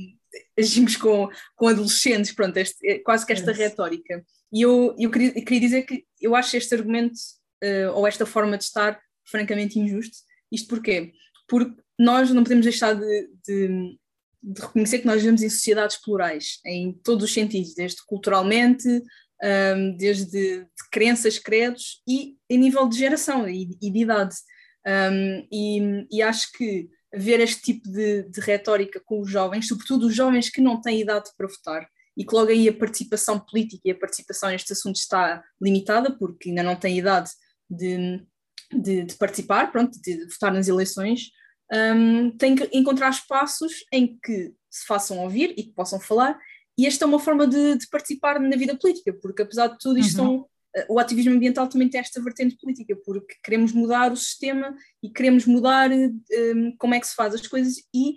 agimos 0.58 0.96
com, 0.96 1.28
com 1.54 1.68
adolescentes, 1.68 2.32
pronto, 2.32 2.56
este, 2.56 2.86
é 2.86 2.98
quase 2.98 3.24
que 3.24 3.32
esta 3.32 3.52
é. 3.52 3.54
retórica. 3.54 4.24
E 4.52 4.62
eu, 4.62 4.94
eu 4.98 5.10
queria, 5.10 5.32
queria 5.32 5.60
dizer 5.60 5.82
que 5.82 6.04
eu 6.20 6.34
acho 6.34 6.56
este 6.56 6.74
argumento 6.74 7.14
ou 7.94 8.06
esta 8.06 8.26
forma 8.26 8.56
de 8.58 8.64
estar 8.64 9.00
francamente 9.26 9.78
injusto. 9.78 10.16
Isto 10.50 10.68
porquê? 10.68 11.12
Porque 11.48 11.80
nós 11.98 12.30
não 12.30 12.42
podemos 12.42 12.64
deixar 12.64 12.94
de, 12.94 13.30
de, 13.46 13.98
de 14.42 14.60
reconhecer 14.60 14.98
que 15.00 15.06
nós 15.06 15.20
vivemos 15.20 15.42
em 15.42 15.48
sociedades 15.48 15.96
plurais, 15.96 16.60
em 16.66 16.92
todos 16.92 17.24
os 17.24 17.32
sentidos, 17.32 17.74
desde 17.74 18.04
culturalmente, 18.06 18.88
um, 19.42 19.96
desde 19.96 20.30
de 20.30 20.66
crenças, 20.90 21.38
credos 21.38 22.02
e 22.08 22.36
em 22.48 22.58
nível 22.58 22.88
de 22.88 22.98
geração 22.98 23.48
e, 23.48 23.76
e 23.80 23.90
de 23.90 23.98
idade. 23.98 24.34
Um, 24.86 25.46
e, 25.50 26.06
e, 26.10 26.22
acho 26.22 26.52
que 26.52 26.88
ver 27.14 27.40
este 27.40 27.62
tipo 27.62 27.90
de, 27.90 28.24
de 28.24 28.40
retórica 28.40 29.00
com 29.04 29.20
os 29.20 29.30
jovens, 29.30 29.66
sobretudo 29.66 30.06
os 30.06 30.14
jovens 30.14 30.50
que 30.50 30.60
não 30.60 30.80
têm 30.80 31.00
idade 31.00 31.30
para 31.36 31.48
votar, 31.48 31.88
e 32.16 32.24
que 32.24 32.34
logo 32.34 32.50
aí 32.50 32.68
a 32.68 32.72
participação 32.72 33.40
política 33.40 33.82
e 33.84 33.90
a 33.90 33.98
participação 33.98 34.50
nestes 34.50 34.78
assuntos 34.78 35.00
está 35.00 35.42
limitada, 35.60 36.16
porque 36.16 36.50
ainda 36.50 36.62
não 36.62 36.76
têm 36.76 36.98
idade 36.98 37.30
de, 37.70 38.22
de, 38.72 39.04
de 39.04 39.14
participar, 39.16 39.70
pronto, 39.70 40.00
de, 40.00 40.26
votar 40.26 40.52
nas 40.52 40.68
eleições, 40.68 41.30
um, 41.72 42.30
tem 42.36 42.54
que 42.54 42.68
encontrar 42.72 43.10
espaços 43.10 43.84
em 43.92 44.18
que 44.22 44.52
se 44.70 44.86
façam 44.86 45.18
ouvir 45.18 45.54
e 45.56 45.64
que 45.64 45.72
possam 45.72 46.00
falar, 46.00 46.38
e 46.78 46.86
esta 46.86 47.04
é 47.04 47.08
uma 47.08 47.20
forma 47.20 47.46
de, 47.46 47.78
de 47.78 47.88
participar 47.88 48.40
na 48.40 48.56
vida 48.56 48.76
política, 48.76 49.12
porque 49.12 49.42
apesar 49.42 49.68
de 49.68 49.78
tudo 49.78 49.98
isto 49.98 50.22
uhum. 50.22 50.44
Eh, 50.74 50.86
o 50.88 50.98
ativismo 50.98 51.32
ambiental 51.32 51.68
também 51.68 51.88
tem 51.88 52.00
esta 52.00 52.20
vertente 52.20 52.56
política, 52.56 52.96
porque 53.04 53.36
queremos 53.42 53.72
mudar 53.72 54.12
o 54.12 54.16
sistema 54.16 54.76
e 55.02 55.10
queremos 55.10 55.46
mudar 55.46 55.90
um, 55.90 56.76
como 56.78 56.94
é 56.94 57.00
que 57.00 57.06
se 57.06 57.14
faz 57.14 57.34
as 57.34 57.46
coisas 57.46 57.76
e 57.94 58.16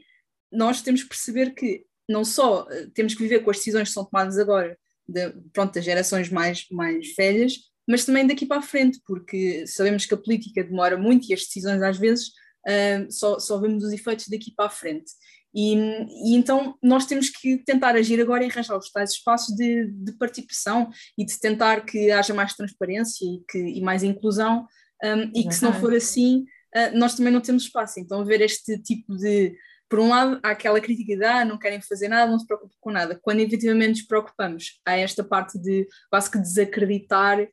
nós 0.51 0.81
temos 0.81 1.03
que 1.03 1.09
perceber 1.09 1.53
que 1.53 1.85
não 2.09 2.23
só 2.25 2.67
eh, 2.71 2.87
temos 2.93 3.13
que 3.13 3.21
viver 3.21 3.41
com 3.41 3.51
as 3.51 3.57
decisões 3.57 3.89
que 3.89 3.93
são 3.93 4.05
tomadas 4.05 4.37
agora, 4.37 4.77
de, 5.07 5.29
pronto, 5.53 5.73
das 5.73 5.85
gerações 5.85 6.29
mais, 6.29 6.65
mais 6.71 7.13
velhas, 7.15 7.53
mas 7.87 8.05
também 8.05 8.27
daqui 8.27 8.45
para 8.45 8.57
a 8.57 8.61
frente, 8.61 8.99
porque 9.05 9.65
sabemos 9.67 10.05
que 10.05 10.13
a 10.13 10.17
política 10.17 10.63
demora 10.63 10.97
muito 10.97 11.29
e 11.29 11.33
as 11.33 11.41
decisões 11.41 11.81
às 11.81 11.97
vezes 11.97 12.27
uh, 12.67 13.11
só, 13.11 13.39
só 13.39 13.57
vemos 13.59 13.83
os 13.83 13.93
efeitos 13.93 14.27
daqui 14.27 14.51
para 14.55 14.65
a 14.65 14.69
frente. 14.69 15.11
E, 15.55 15.73
e, 15.73 16.35
então 16.35 16.77
nós 16.83 17.05
temos 17.05 17.29
que 17.29 17.57
tentar 17.59 17.95
agir 17.95 18.21
agora 18.21 18.43
e 18.43 18.49
arranjar 18.49 18.77
os 18.77 18.91
tais 18.91 19.11
espaços 19.11 19.55
de, 19.55 19.87
de 19.87 20.11
participação 20.13 20.89
e 21.17 21.25
de 21.25 21.39
tentar 21.39 21.81
que 21.81 22.11
haja 22.11 22.33
mais 22.33 22.53
transparência 22.53 23.25
e, 23.25 23.41
que, 23.49 23.57
e 23.57 23.81
mais 23.81 24.03
inclusão, 24.03 24.67
um, 25.03 25.31
e 25.33 25.47
que 25.47 25.53
se 25.53 25.63
não 25.63 25.73
for 25.73 25.93
assim, 25.93 26.45
uh, 26.75 26.97
nós 26.97 27.15
também 27.15 27.31
não 27.31 27.41
temos 27.41 27.63
espaço. 27.63 27.99
Então, 27.99 28.25
ver 28.25 28.41
este 28.41 28.77
tipo 28.79 29.15
de. 29.15 29.55
Por 29.89 29.99
um 29.99 30.09
lado, 30.09 30.37
há 30.43 30.49
aquela 30.49 30.81
crítica 30.81 31.15
de 31.15 31.23
ah, 31.23 31.45
não 31.45 31.57
querem 31.57 31.79
fazer 31.79 32.09
nada, 32.09 32.29
não 32.29 32.37
se 32.37 32.45
preocupam 32.45 32.75
com 32.81 32.91
nada. 32.91 33.17
Quando 33.21 33.39
efetivamente 33.39 33.99
nos 33.99 34.01
preocupamos, 34.01 34.81
há 34.85 34.97
esta 34.97 35.23
parte 35.23 35.57
de 35.57 35.87
quase 36.09 36.29
que 36.29 36.37
desacreditar 36.37 37.47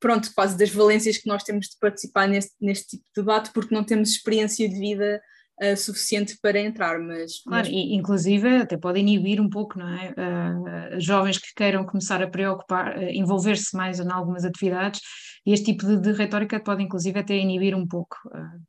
pronto, 0.00 0.30
quase 0.34 0.56
das 0.56 0.70
valências 0.70 1.18
que 1.18 1.28
nós 1.28 1.42
temos 1.42 1.66
de 1.66 1.76
participar 1.80 2.28
neste, 2.28 2.52
neste 2.60 2.96
tipo 2.96 3.04
de 3.14 3.22
debate, 3.22 3.50
porque 3.52 3.74
não 3.74 3.84
temos 3.84 4.10
experiência 4.10 4.68
de 4.68 4.78
vida 4.78 5.20
uh, 5.62 5.76
suficiente 5.76 6.38
para 6.40 6.58
entrar, 6.58 6.98
mas... 6.98 7.42
Claro, 7.42 7.66
mas... 7.66 7.68
E, 7.68 7.94
inclusive 7.94 8.48
até 8.56 8.76
pode 8.76 8.98
inibir 9.00 9.40
um 9.40 9.48
pouco, 9.48 9.78
não 9.78 9.88
é? 9.88 10.10
Uh, 10.10 11.00
jovens 11.00 11.38
que 11.38 11.54
queiram 11.54 11.84
começar 11.84 12.22
a 12.22 12.28
preocupar, 12.28 12.98
uh, 12.98 13.02
envolver-se 13.10 13.76
mais 13.76 14.00
em 14.00 14.10
algumas 14.10 14.44
atividades, 14.44 15.00
e 15.44 15.52
este 15.52 15.72
tipo 15.72 15.84
de, 15.86 15.96
de, 16.00 16.12
retórica 16.12 16.60
pode 16.60 16.84
inclusive 16.84 17.18
até 17.18 17.36
inibir 17.36 17.74
um 17.74 17.86
pouco, 17.86 18.16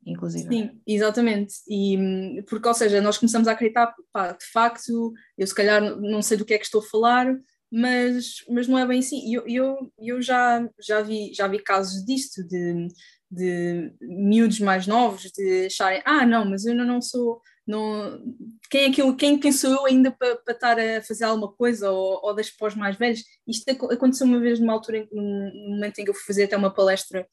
inclusive. 0.04 0.48
Sim, 0.48 0.70
exatamente, 0.84 1.54
e 1.68 2.42
porque, 2.48 2.66
ou 2.66 2.74
seja, 2.74 3.00
nós 3.00 3.16
começamos 3.16 3.46
a 3.46 3.52
acreditar, 3.52 3.94
pá, 4.12 4.32
de 4.32 4.44
facto, 4.52 5.12
eu 5.38 5.46
se 5.46 5.54
calhar 5.54 5.80
não 6.00 6.20
sei 6.20 6.36
do 6.36 6.44
que 6.44 6.52
é 6.52 6.58
que 6.58 6.64
estou 6.64 6.80
a 6.80 6.84
falar, 6.84 7.32
mas, 7.74 8.44
mas 8.48 8.68
não 8.68 8.78
é 8.78 8.86
bem 8.86 9.00
assim. 9.00 9.34
Eu, 9.34 9.44
eu, 9.48 9.92
eu 9.98 10.22
já, 10.22 10.64
já, 10.80 11.00
vi, 11.00 11.34
já 11.34 11.48
vi 11.48 11.58
casos 11.58 12.04
disto, 12.04 12.46
de, 12.46 12.86
de 13.28 13.92
miúdos 14.00 14.60
mais 14.60 14.86
novos, 14.86 15.22
de 15.32 15.66
acharem, 15.66 16.00
ah, 16.04 16.24
não, 16.24 16.44
mas 16.44 16.64
eu 16.64 16.74
não 16.74 17.02
sou. 17.02 17.40
Não, 17.66 18.20
quem, 18.70 18.84
é 18.84 18.92
que 18.92 19.02
eu, 19.02 19.16
quem, 19.16 19.40
quem 19.40 19.50
sou 19.50 19.72
eu 19.72 19.86
ainda 19.86 20.12
para, 20.12 20.36
para 20.36 20.54
estar 20.54 20.78
a 20.78 21.02
fazer 21.02 21.24
alguma 21.24 21.50
coisa 21.50 21.90
ou, 21.90 22.20
ou 22.22 22.34
das 22.34 22.48
pós 22.48 22.76
mais 22.76 22.96
velhos? 22.96 23.24
Isto 23.44 23.68
aconteceu 23.70 24.26
uma 24.26 24.38
vez 24.38 24.60
numa 24.60 24.72
altura, 24.72 25.08
num 25.10 25.70
momento 25.70 25.98
em 25.98 26.04
que 26.04 26.10
eu 26.10 26.14
fui 26.14 26.24
fazer 26.26 26.44
até 26.44 26.56
uma 26.56 26.72
palestra 26.72 27.26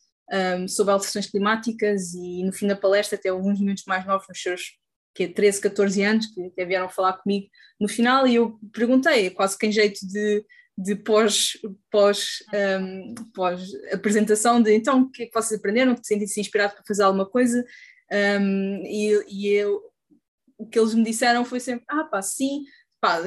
um, 0.57 0.67
sobre 0.67 0.93
alterações 0.93 1.29
climáticas 1.29 2.13
e 2.13 2.43
no 2.43 2.53
fim 2.53 2.65
da 2.65 2.75
palestra 2.75 3.17
até 3.17 3.29
alguns 3.29 3.59
minutos 3.59 3.83
mais 3.85 4.05
novos, 4.07 4.27
nos 4.27 4.41
seus 4.41 4.80
que 5.13 5.23
é 5.23 5.27
13, 5.27 5.61
14 5.61 6.03
anos, 6.03 6.27
que 6.27 6.41
até 6.45 6.65
vieram 6.65 6.89
falar 6.89 7.13
comigo 7.13 7.47
no 7.79 7.87
final, 7.87 8.27
e 8.27 8.35
eu 8.35 8.59
perguntei, 8.73 9.29
quase 9.31 9.57
que 9.57 9.65
em 9.65 9.71
jeito 9.71 9.99
de, 10.07 10.45
de 10.77 10.95
pós, 10.95 11.53
pós, 11.89 12.37
um, 12.81 13.15
pós 13.33 13.61
apresentação, 13.91 14.61
de 14.61 14.73
então 14.73 15.01
o 15.01 15.11
que 15.11 15.23
é 15.23 15.25
que 15.25 15.33
vocês 15.33 15.59
aprenderam, 15.59 15.95
que 15.95 16.05
sentem-se 16.05 16.39
inspirados 16.39 16.75
para 16.75 16.85
fazer 16.87 17.03
alguma 17.03 17.25
coisa, 17.25 17.65
um, 18.11 18.83
e, 18.85 19.25
e 19.29 19.47
eu, 19.49 19.81
o 20.57 20.67
que 20.67 20.77
eles 20.79 20.93
me 20.93 21.03
disseram 21.03 21.43
foi 21.43 21.59
sempre, 21.59 21.85
ah 21.89 22.03
pá, 22.03 22.21
sim, 22.21 22.63
pá, 23.01 23.19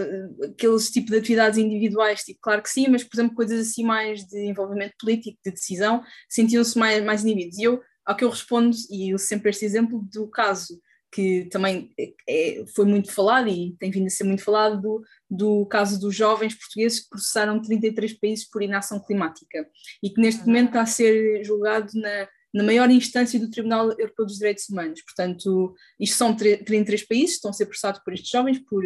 aqueles 0.44 0.90
tipos 0.90 1.10
de 1.10 1.18
atividades 1.18 1.58
individuais, 1.58 2.22
tipo, 2.22 2.38
claro 2.40 2.62
que 2.62 2.70
sim, 2.70 2.86
mas 2.88 3.02
por 3.02 3.16
exemplo 3.16 3.34
coisas 3.34 3.68
assim 3.68 3.82
mais 3.82 4.24
de 4.24 4.46
envolvimento 4.46 4.94
político, 4.98 5.38
de 5.44 5.50
decisão, 5.50 6.02
sentiam-se 6.28 6.78
mais, 6.78 7.04
mais 7.04 7.22
inibidos, 7.22 7.58
e 7.58 7.64
eu, 7.64 7.82
ao 8.06 8.16
que 8.16 8.24
eu 8.24 8.30
respondo, 8.30 8.74
e 8.90 9.12
eu 9.12 9.18
sempre 9.18 9.50
este 9.50 9.64
exemplo 9.64 10.06
do 10.12 10.28
caso 10.28 10.80
que 11.14 11.44
também 11.44 11.94
é, 12.28 12.64
foi 12.74 12.84
muito 12.84 13.12
falado 13.12 13.48
e 13.48 13.76
tem 13.78 13.88
vindo 13.88 14.08
a 14.08 14.10
ser 14.10 14.24
muito 14.24 14.42
falado 14.42 14.80
do, 14.82 15.02
do 15.30 15.66
caso 15.66 16.00
dos 16.00 16.12
jovens 16.12 16.56
portugueses 16.56 17.04
que 17.04 17.08
processaram 17.08 17.62
33 17.62 18.14
países 18.14 18.50
por 18.50 18.60
inação 18.64 18.98
climática 18.98 19.64
e 20.02 20.10
que 20.10 20.20
neste 20.20 20.44
momento 20.44 20.70
está 20.70 20.82
a 20.82 20.86
ser 20.86 21.44
julgado 21.44 21.88
na, 21.94 22.28
na 22.52 22.64
maior 22.64 22.90
instância 22.90 23.38
do 23.38 23.48
Tribunal 23.48 23.90
Europeu 23.92 24.26
dos 24.26 24.38
Direitos 24.38 24.68
Humanos. 24.68 25.02
Portanto, 25.02 25.72
isto 26.00 26.16
são 26.16 26.34
33 26.34 27.06
países, 27.06 27.36
estão 27.36 27.52
a 27.52 27.54
ser 27.54 27.66
processados 27.66 28.00
por 28.02 28.12
estes 28.12 28.30
jovens, 28.30 28.58
por, 28.58 28.82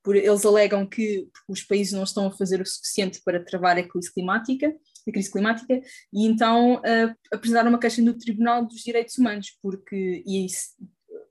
por 0.00 0.14
eles 0.14 0.46
alegam 0.46 0.86
que 0.86 1.26
os 1.48 1.64
países 1.64 1.92
não 1.92 2.04
estão 2.04 2.28
a 2.28 2.30
fazer 2.30 2.60
o 2.60 2.66
suficiente 2.66 3.20
para 3.24 3.44
travar 3.44 3.76
a 3.78 3.82
crise 3.82 4.14
climática, 4.14 4.72
a 5.08 5.10
crise 5.10 5.32
climática, 5.32 5.80
e 6.12 6.24
então 6.24 6.76
uh, 6.76 7.16
apresentaram 7.32 7.70
uma 7.70 7.80
queixa 7.80 8.00
no 8.00 8.16
Tribunal 8.16 8.64
dos 8.64 8.80
Direitos 8.80 9.18
Humanos, 9.18 9.58
porque 9.60 10.22
e, 10.24 10.46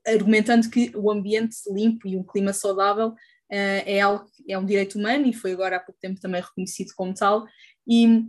argumentando 0.06 0.70
que 0.70 0.92
o 0.94 1.10
ambiente 1.10 1.56
limpo 1.72 2.06
e 2.06 2.16
um 2.16 2.22
clima 2.22 2.52
saudável 2.52 3.08
uh, 3.08 3.14
é 3.50 4.00
algo 4.00 4.26
é 4.48 4.58
um 4.58 4.66
direito 4.66 4.98
humano 4.98 5.26
e 5.26 5.32
foi 5.32 5.52
agora 5.52 5.76
há 5.76 5.80
pouco 5.80 6.00
tempo 6.00 6.20
também 6.20 6.40
reconhecido 6.40 6.92
como 6.96 7.14
tal. 7.14 7.46
E 7.86 8.24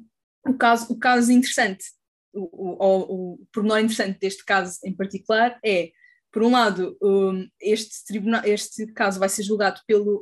o 0.47 0.53
caso, 0.53 0.91
o 0.93 0.97
caso 0.97 1.31
interessante 1.31 1.85
o, 2.35 2.83
o, 2.83 3.33
o 3.33 3.45
pormenor 3.51 3.79
interessante 3.79 4.19
deste 4.19 4.43
caso 4.43 4.77
em 4.83 4.93
particular 4.93 5.57
é, 5.65 5.91
por 6.31 6.43
um 6.43 6.51
lado, 6.51 6.97
um, 7.01 7.47
este, 7.61 8.03
tribunal, 8.05 8.41
este 8.43 8.85
caso 8.87 9.19
vai 9.19 9.29
ser 9.29 9.43
julgado 9.43 9.79
pela 9.87 10.21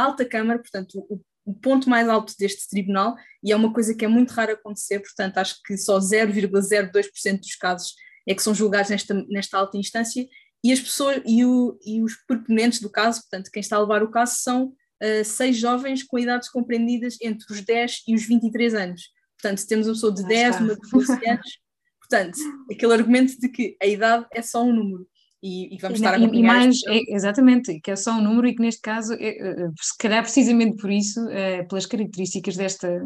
alta 0.00 0.24
Câmara, 0.24 0.58
portanto, 0.58 1.06
o, 1.08 1.20
o 1.44 1.54
ponto 1.54 1.88
mais 1.90 2.08
alto 2.08 2.34
deste 2.38 2.68
tribunal, 2.68 3.14
e 3.44 3.52
é 3.52 3.56
uma 3.56 3.72
coisa 3.72 3.94
que 3.94 4.04
é 4.04 4.08
muito 4.08 4.30
raro 4.30 4.52
acontecer, 4.52 5.00
portanto, 5.00 5.36
acho 5.36 5.60
que 5.64 5.76
só 5.76 5.98
0,02% 5.98 7.40
dos 7.40 7.56
casos 7.56 7.94
é 8.26 8.34
que 8.34 8.42
são 8.42 8.54
julgados 8.54 8.90
nesta, 8.90 9.14
nesta 9.28 9.58
alta 9.58 9.76
instância, 9.76 10.26
e 10.62 10.72
as 10.72 10.80
pessoas 10.80 11.22
e, 11.26 11.44
o, 11.44 11.78
e 11.84 12.02
os 12.02 12.14
proponentes 12.26 12.80
do 12.80 12.90
caso, 12.90 13.20
portanto, 13.22 13.50
quem 13.50 13.60
está 13.60 13.76
a 13.76 13.80
levar 13.80 14.02
o 14.02 14.10
caso, 14.10 14.36
são 14.38 14.66
uh, 14.66 15.24
seis 15.24 15.56
jovens 15.56 16.02
com 16.02 16.18
idades 16.18 16.48
compreendidas 16.48 17.16
entre 17.22 17.46
os 17.50 17.60
10 17.62 18.02
e 18.08 18.14
os 18.14 18.24
23 18.24 18.74
anos. 18.74 19.02
Portanto, 19.40 19.66
temos 19.66 19.86
uma 19.86 19.94
pessoa 19.94 20.14
de 20.14 20.26
10, 20.26 20.60
uma 20.60 20.74
de 20.74 20.90
12 20.90 21.12
anos. 21.28 21.58
Portanto, 22.00 22.38
aquele 22.70 22.92
argumento 22.92 23.38
de 23.38 23.48
que 23.48 23.76
a 23.80 23.86
idade 23.86 24.26
é 24.32 24.42
só 24.42 24.62
um 24.62 24.72
número. 24.72 25.06
E, 25.42 25.74
e 25.74 25.78
vamos 25.78 25.98
estar 25.98 26.14
a. 26.14 26.18
E 26.18 26.42
mais, 26.42 26.76
é, 26.86 27.14
exatamente, 27.14 27.80
que 27.80 27.90
é 27.90 27.96
só 27.96 28.12
um 28.12 28.20
número 28.20 28.46
e 28.46 28.54
que 28.54 28.60
neste 28.60 28.82
caso, 28.82 29.14
é, 29.14 29.38
é, 29.38 29.54
se 29.80 29.96
calhar 29.98 30.22
precisamente 30.22 30.76
por 30.76 30.90
isso, 30.90 31.26
é, 31.30 31.62
pelas 31.62 31.86
características 31.86 32.56
desta, 32.56 33.00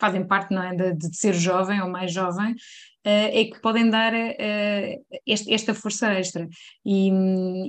fazem 0.00 0.24
parte 0.24 0.54
não 0.54 0.62
é, 0.62 0.76
de, 0.76 0.94
de, 0.94 1.16
ser 1.16 1.34
jovem 1.34 1.80
ou 1.80 1.90
mais 1.90 2.12
jovem, 2.12 2.54
é 3.08 3.44
que 3.44 3.60
podem 3.60 3.88
dar 3.88 4.12
este, 5.24 5.54
esta 5.54 5.72
força 5.74 6.12
extra. 6.12 6.48
E, 6.84 7.10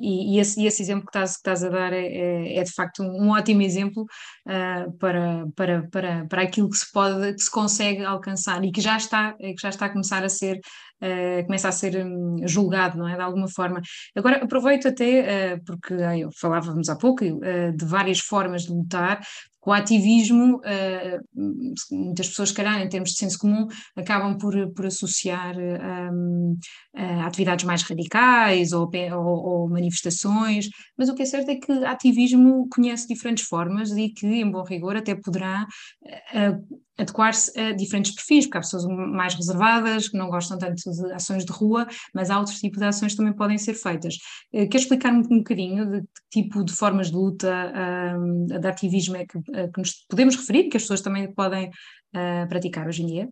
e, 0.02 0.40
esse, 0.40 0.66
esse, 0.66 0.82
exemplo 0.82 1.06
que 1.06 1.10
estás, 1.10 1.34
que 1.34 1.38
estás 1.38 1.64
a 1.64 1.70
dar 1.70 1.94
é, 1.94 2.06
é, 2.06 2.58
é 2.58 2.64
de 2.64 2.74
facto 2.74 3.04
um, 3.04 3.30
ótimo 3.30 3.62
exemplo 3.62 4.06
para, 5.00 5.46
para, 5.56 5.88
para, 5.90 6.26
para 6.28 6.42
aquilo 6.42 6.70
que 6.70 6.78
se 6.78 6.92
pode, 6.92 7.34
que 7.34 7.42
se 7.42 7.52
consegue 7.52 8.04
alcançar 8.04 8.64
e 8.64 8.72
que 8.72 8.82
já 8.82 8.98
está, 8.98 9.34
que 9.34 9.62
já 9.62 9.70
está 9.70 9.86
a 9.86 9.90
começar 9.90 10.24
a 10.24 10.30
ser 10.30 10.60
Uh, 11.00 11.46
começa 11.46 11.70
a 11.70 11.72
ser 11.72 12.04
um, 12.04 12.38
julgado, 12.48 12.98
não 12.98 13.08
é? 13.08 13.16
De 13.16 13.22
alguma 13.22 13.48
forma. 13.48 13.80
Agora, 14.16 14.44
aproveito 14.44 14.88
até, 14.88 15.54
uh, 15.54 15.64
porque 15.64 15.94
uh, 15.94 16.30
falávamos 16.36 16.90
há 16.90 16.96
pouco 16.96 17.24
de 17.24 17.86
várias 17.86 18.20
formas 18.20 18.64
de 18.64 18.72
lutar, 18.72 19.22
o 19.68 19.74
ativismo, 19.74 20.62
uh, 20.62 21.20
muitas 21.92 22.30
pessoas, 22.30 22.54
calhar, 22.54 22.82
em 22.82 22.88
termos 22.88 23.10
de 23.10 23.18
senso 23.18 23.38
comum, 23.38 23.68
acabam 23.98 24.38
por, 24.38 24.54
por 24.74 24.86
associar 24.86 25.58
um, 25.58 26.58
uh, 26.96 27.20
atividades 27.26 27.66
mais 27.66 27.84
radicais 27.84 28.72
ou, 28.72 28.90
ou, 29.12 29.46
ou, 29.46 29.70
manifestações, 29.70 30.70
mas 30.98 31.10
o 31.10 31.16
que 31.16 31.24
é 31.24 31.26
certo 31.26 31.52
é 31.52 31.56
que 31.56 31.70
ativismo 31.84 32.70
conhece 32.70 33.10
diferentes 33.10 33.46
formas 33.46 33.92
e 33.92 34.08
que, 34.08 34.26
em 34.26 34.50
bom 34.50 34.64
rigor, 34.64 34.96
até 34.96 35.14
poderá 35.16 35.66
uh, 35.66 36.80
adequar-se 36.98 37.58
a 37.60 37.72
diferentes 37.74 38.14
perfis, 38.14 38.46
porque 38.46 38.58
há 38.58 38.62
pessoas 38.62 38.86
mais 38.86 39.36
reservadas, 39.36 40.10
que 40.10 40.18
não 40.18 40.30
gostam 40.30 40.58
tanto 40.58 40.76
de 40.76 41.14
ações 41.14 41.46
de 41.46 41.52
rua, 41.52 41.88
mas 42.14 42.30
há 42.30 42.40
outros 42.40 42.60
tipos 42.60 42.80
de 42.80 42.86
ações 42.86 43.14
que 43.14 43.18
também 43.18 43.34
podem 43.34 43.58
ser 43.58 43.76
feitas. 43.76 44.16
Uh, 44.54 44.68
quer 44.68 44.78
explicar-me 44.78 45.20
um 45.20 45.38
bocadinho 45.38 45.86
de 45.86 46.02
que 46.32 46.42
tipo 46.42 46.64
de 46.64 46.74
formas 46.74 47.10
de 47.10 47.16
luta, 47.16 47.74
uh, 47.74 48.60
de 48.60 48.68
ativismo 48.68 49.16
é 49.16 49.26
que, 49.26 49.38
uh, 49.38 49.72
que, 49.72 49.80
nos 49.80 50.06
podemos 50.10 50.36
referir, 50.36 50.70
que 50.70 50.78
as 50.78 50.84
pessoas 50.84 51.02
também 51.02 51.32
podem 51.34 51.72
praticar 52.50 52.88
hoje 52.88 53.04
em 53.04 53.06
dia? 53.06 53.30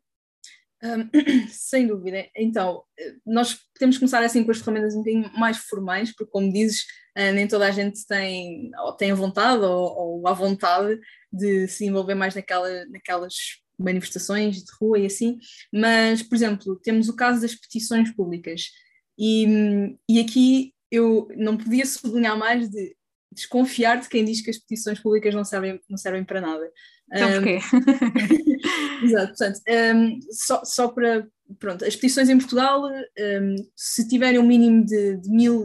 Um, 0.83 1.09
sem 1.49 1.87
dúvida. 1.87 2.27
Então, 2.35 2.83
nós 3.25 3.57
podemos 3.73 3.97
começar 3.97 4.23
assim 4.23 4.43
com 4.43 4.51
as 4.51 4.59
ferramentas 4.59 4.93
um 4.93 4.99
bocadinho 4.99 5.31
mais 5.39 5.57
formais, 5.57 6.13
porque, 6.13 6.31
como 6.31 6.51
dizes, 6.51 6.85
nem 7.15 7.47
toda 7.47 7.65
a 7.65 7.71
gente 7.71 8.05
tem, 8.05 8.69
ou 8.83 8.93
tem 8.93 9.11
vontade 9.13 9.63
ou, 9.63 10.19
ou 10.19 10.27
a 10.27 10.33
vontade 10.33 10.99
de 11.35 11.67
se 11.67 11.85
envolver 11.85 12.15
mais 12.15 12.35
naquela, 12.35 12.85
naquelas 12.87 13.33
manifestações 13.77 14.63
de 14.63 14.71
rua 14.79 14.99
e 14.99 15.05
assim, 15.05 15.37
mas, 15.71 16.23
por 16.23 16.35
exemplo, 16.35 16.79
temos 16.81 17.09
o 17.09 17.15
caso 17.15 17.41
das 17.41 17.55
petições 17.55 18.13
públicas, 18.15 18.69
e, 19.17 19.95
e 20.09 20.19
aqui 20.19 20.73
eu 20.91 21.27
não 21.35 21.57
podia 21.57 21.85
sublinhar 21.85 22.37
mais 22.37 22.69
de 22.69 22.95
desconfiar 23.31 23.99
de 23.99 24.07
quem 24.07 24.23
diz 24.23 24.41
que 24.41 24.49
as 24.49 24.57
petições 24.57 24.99
públicas 24.99 25.35
não 25.35 25.43
servem, 25.43 25.79
não 25.89 25.97
servem 25.97 26.23
para 26.23 26.39
nada. 26.39 26.71
Então 27.11 27.29
porquê? 27.33 27.59
Exato, 29.03 29.27
portanto, 29.27 29.61
um, 29.95 30.19
só, 30.31 30.63
só 30.63 30.87
para, 30.87 31.27
pronto, 31.59 31.85
as 31.85 31.95
petições 31.95 32.29
em 32.29 32.37
Portugal, 32.37 32.83
um, 32.85 33.55
se 33.75 34.07
tiverem 34.07 34.39
um 34.39 34.47
mínimo 34.47 34.85
de, 34.85 35.17
de 35.17 35.29
mil 35.29 35.63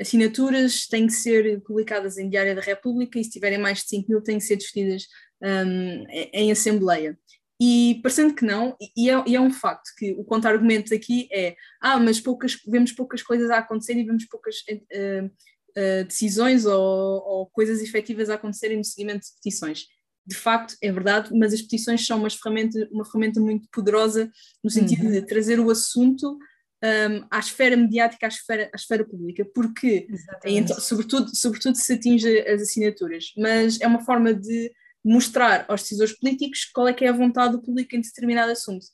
assinaturas 0.00 0.86
têm 0.86 1.06
que 1.06 1.12
ser 1.12 1.60
publicadas 1.62 2.18
em 2.18 2.28
Diário 2.28 2.54
da 2.54 2.60
República 2.60 3.18
e 3.18 3.24
se 3.24 3.30
tiverem 3.30 3.58
mais 3.58 3.78
de 3.78 3.88
5 3.88 4.08
mil 4.08 4.22
têm 4.22 4.38
que 4.38 4.44
ser 4.44 4.56
discutidas 4.56 5.04
um, 5.42 6.04
em 6.10 6.50
Assembleia. 6.52 7.18
E 7.60 8.00
parecendo 8.02 8.34
que 8.34 8.44
não, 8.44 8.76
e 8.94 9.08
é, 9.08 9.24
e 9.26 9.34
é 9.34 9.40
um 9.40 9.50
facto 9.50 9.90
que 9.96 10.12
o 10.12 10.24
contra-argumento 10.24 10.94
aqui 10.94 11.26
é 11.32 11.56
ah, 11.80 11.98
mas 11.98 12.20
poucas, 12.20 12.54
vemos 12.66 12.92
poucas 12.92 13.22
coisas 13.22 13.50
a 13.50 13.58
acontecer 13.58 13.96
e 13.96 14.04
vemos 14.04 14.26
poucas 14.26 14.56
uh, 14.56 15.24
uh, 15.24 16.04
decisões 16.04 16.66
ou, 16.66 16.74
ou, 16.74 17.46
coisas 17.46 17.80
efetivas 17.80 18.28
a 18.28 18.34
acontecerem 18.34 18.76
no 18.76 18.84
seguimento 18.84 19.26
de 19.26 19.32
petições. 19.36 19.86
De 20.26 20.34
facto, 20.34 20.76
é 20.82 20.92
verdade, 20.92 21.30
mas 21.32 21.54
as 21.54 21.62
petições 21.62 22.06
são 22.06 22.18
uma 22.18 22.28
ferramenta, 22.28 22.88
uma 22.92 23.06
ferramenta 23.06 23.40
muito 23.40 23.66
poderosa 23.72 24.30
no 24.62 24.68
sentido 24.68 25.06
uhum. 25.06 25.12
de 25.12 25.22
trazer 25.22 25.58
o 25.58 25.70
assunto 25.70 26.36
um, 26.84 27.26
à 27.30 27.38
esfera 27.38 27.76
mediática, 27.76 28.26
à 28.26 28.28
esfera, 28.28 28.70
à 28.72 28.76
esfera 28.76 29.04
pública, 29.04 29.44
porque, 29.54 30.06
então, 30.44 30.78
sobretudo, 30.78 31.34
sobretudo 31.34 31.76
se 31.76 31.92
atinge 31.92 32.40
as 32.40 32.62
assinaturas, 32.62 33.32
mas 33.36 33.80
é 33.80 33.86
uma 33.86 34.04
forma 34.04 34.34
de 34.34 34.72
mostrar 35.04 35.64
aos 35.68 35.82
decisores 35.82 36.18
políticos 36.18 36.64
qual 36.64 36.88
é 36.88 36.92
que 36.92 37.04
é 37.04 37.08
a 37.08 37.12
vontade 37.12 37.52
do 37.52 37.62
público 37.62 37.94
em 37.94 38.00
determinado 38.00 38.50
assunto. 38.50 38.86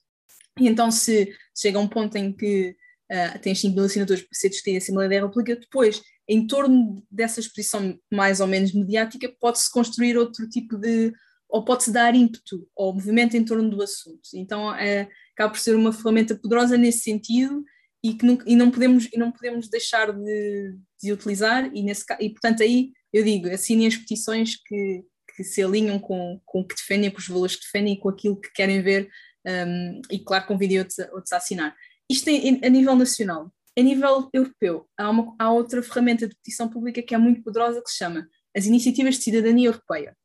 E 0.58 0.68
então, 0.68 0.90
se 0.90 1.34
chega 1.56 1.78
a 1.78 1.80
um 1.80 1.88
ponto 1.88 2.16
em 2.16 2.32
que 2.32 2.76
uh, 3.10 3.38
tens 3.40 3.60
5 3.60 3.74
mil 3.74 3.84
assinaturas 3.84 4.22
para 4.22 4.30
ser 4.32 4.50
discutida 4.50 4.74
em 4.74 4.78
Assembleia 4.78 5.08
da 5.08 5.26
República, 5.26 5.56
depois, 5.56 6.02
em 6.28 6.46
torno 6.46 7.02
dessa 7.10 7.40
exposição 7.40 7.98
mais 8.12 8.40
ou 8.40 8.46
menos 8.46 8.74
mediática, 8.74 9.34
pode-se 9.40 9.70
construir 9.70 10.16
outro 10.16 10.48
tipo 10.48 10.76
de. 10.76 11.12
Ou 11.52 11.62
pode-se 11.62 11.92
dar 11.92 12.14
ímpeto 12.14 12.66
ao 12.74 12.94
movimento 12.94 13.36
em 13.36 13.44
torno 13.44 13.68
do 13.68 13.82
assunto. 13.82 14.22
Então, 14.34 14.70
uh, 14.70 15.08
acaba 15.34 15.52
por 15.52 15.58
ser 15.58 15.76
uma 15.76 15.92
ferramenta 15.92 16.34
poderosa 16.34 16.78
nesse 16.78 17.00
sentido 17.00 17.62
e 18.02 18.14
que 18.14 18.24
não, 18.24 18.38
e 18.46 18.56
não, 18.56 18.70
podemos, 18.70 19.06
e 19.12 19.18
não 19.18 19.30
podemos 19.30 19.68
deixar 19.68 20.12
de, 20.12 20.78
de 21.00 21.12
utilizar, 21.12 21.70
e, 21.74 21.82
nesse, 21.82 22.04
e 22.18 22.30
portanto 22.30 22.62
aí 22.62 22.92
eu 23.12 23.22
digo, 23.22 23.48
assinem 23.50 23.86
as 23.86 23.96
petições 23.96 24.56
que, 24.56 25.04
que 25.36 25.44
se 25.44 25.62
alinham 25.62 25.98
com, 25.98 26.40
com 26.46 26.60
o 26.60 26.66
que 26.66 26.74
defendem, 26.74 27.10
com 27.10 27.18
os 27.18 27.28
valores 27.28 27.54
que 27.54 27.66
defendem 27.66 27.94
e 27.94 28.00
com 28.00 28.08
aquilo 28.08 28.40
que 28.40 28.50
querem 28.54 28.82
ver, 28.82 29.10
um, 29.46 30.00
e 30.10 30.18
claro, 30.18 30.46
convidem 30.46 30.78
outros, 30.78 30.98
outros 31.12 31.32
a 31.32 31.36
assinar. 31.36 31.76
Isto 32.10 32.30
é 32.30 32.66
a 32.66 32.70
nível 32.70 32.96
nacional. 32.96 33.52
A 33.78 33.82
nível 33.82 34.28
europeu, 34.32 34.86
há, 34.98 35.08
uma, 35.10 35.34
há 35.38 35.50
outra 35.50 35.82
ferramenta 35.82 36.26
de 36.26 36.34
petição 36.34 36.68
pública 36.68 37.02
que 37.02 37.14
é 37.14 37.18
muito 37.18 37.42
poderosa 37.42 37.82
que 37.82 37.90
se 37.90 37.98
chama 37.98 38.26
as 38.56 38.66
Iniciativas 38.66 39.16
de 39.16 39.24
Cidadania 39.24 39.68
Europeia, 39.68 40.16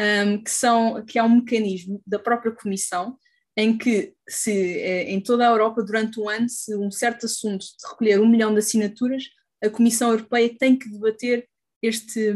um, 0.00 0.42
que, 0.42 0.50
são, 0.50 1.04
que 1.04 1.18
é 1.18 1.22
um 1.22 1.36
mecanismo 1.36 2.00
da 2.06 2.18
própria 2.18 2.52
Comissão 2.52 3.16
em 3.56 3.76
que 3.76 4.14
se 4.28 4.52
eh, 4.52 5.10
em 5.10 5.20
toda 5.20 5.46
a 5.46 5.50
Europa 5.50 5.82
durante 5.82 6.20
um 6.20 6.28
ano 6.28 6.48
se 6.48 6.76
um 6.76 6.90
certo 6.90 7.26
assunto 7.26 7.66
recolher 7.90 8.20
um 8.20 8.28
milhão 8.28 8.52
de 8.52 8.60
assinaturas 8.60 9.24
a 9.62 9.68
Comissão 9.68 10.10
Europeia 10.10 10.54
tem 10.56 10.78
que 10.78 10.88
debater 10.88 11.48
este 11.82 12.32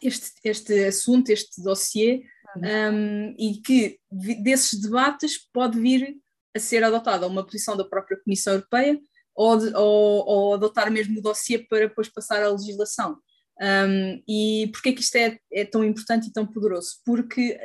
este, 0.00 0.32
este 0.44 0.84
assunto, 0.84 1.30
este 1.30 1.62
dossiê 1.62 2.22
um, 2.56 3.34
e 3.38 3.60
que 3.64 3.98
desses 4.42 4.80
debates 4.80 5.38
pode 5.52 5.78
vir 5.80 6.16
a 6.54 6.58
ser 6.58 6.84
adotada 6.84 7.26
uma 7.26 7.44
posição 7.44 7.76
da 7.76 7.84
própria 7.84 8.18
Comissão 8.22 8.54
Europeia 8.54 8.98
ou, 9.34 9.56
de, 9.56 9.74
ou, 9.74 10.26
ou 10.26 10.54
adotar 10.54 10.90
mesmo 10.90 11.18
o 11.18 11.22
dossiê 11.22 11.58
para 11.58 11.88
depois 11.88 12.08
passar 12.08 12.42
à 12.42 12.50
legislação. 12.50 13.18
Um, 13.62 14.20
e 14.26 14.68
porquê 14.72 14.92
que 14.92 15.02
isto 15.02 15.14
é, 15.14 15.38
é, 15.52 15.64
tão 15.64 15.84
importante 15.84 16.26
e 16.26 16.32
tão 16.32 16.44
poderoso? 16.44 16.96
Porque 17.06 17.56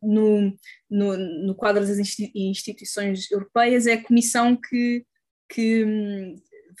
no, 0.00 0.56
no, 0.88 1.16
no 1.16 1.54
quadro 1.56 1.84
das 1.84 1.98
instituições 1.98 3.28
europeias 3.28 3.88
é 3.88 3.94
a 3.94 4.02
Comissão 4.02 4.56
que, 4.56 5.04
que, 5.52 5.84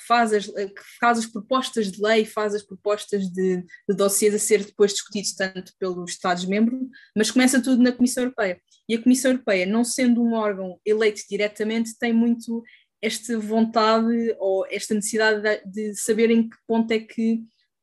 faz, 0.06 0.32
as, 0.32 0.46
que 0.46 0.82
faz 1.00 1.18
as 1.18 1.26
propostas 1.26 1.90
de 1.90 2.00
lei, 2.00 2.24
faz 2.24 2.54
as 2.54 2.62
propostas 2.62 3.28
de, 3.28 3.56
de 3.88 3.96
dossiês 3.96 4.34
a 4.34 4.38
ser 4.38 4.64
depois 4.64 4.92
discutidos 4.92 5.34
tanto 5.34 5.72
pelos 5.76 6.12
Estados-membros, 6.12 6.80
mas 7.16 7.30
começa 7.32 7.60
tudo 7.60 7.82
na 7.82 7.90
Comissão 7.90 8.22
Europeia. 8.22 8.60
E 8.88 8.94
a 8.94 9.02
Comissão 9.02 9.32
Europeia, 9.32 9.66
não 9.66 9.82
sendo 9.82 10.22
um 10.22 10.34
órgão 10.34 10.78
eleito 10.86 11.22
diretamente, 11.28 11.98
tem 11.98 12.12
muito 12.12 12.62
esta 13.02 13.36
vontade 13.36 14.36
ou 14.38 14.64
esta 14.70 14.94
necessidade 14.94 15.42
de, 15.42 15.92
de 15.92 16.00
saber 16.00 16.30
em 16.30 16.48
que 16.48 16.56
ponto 16.68 16.92
é 16.92 17.00
que 17.00 17.42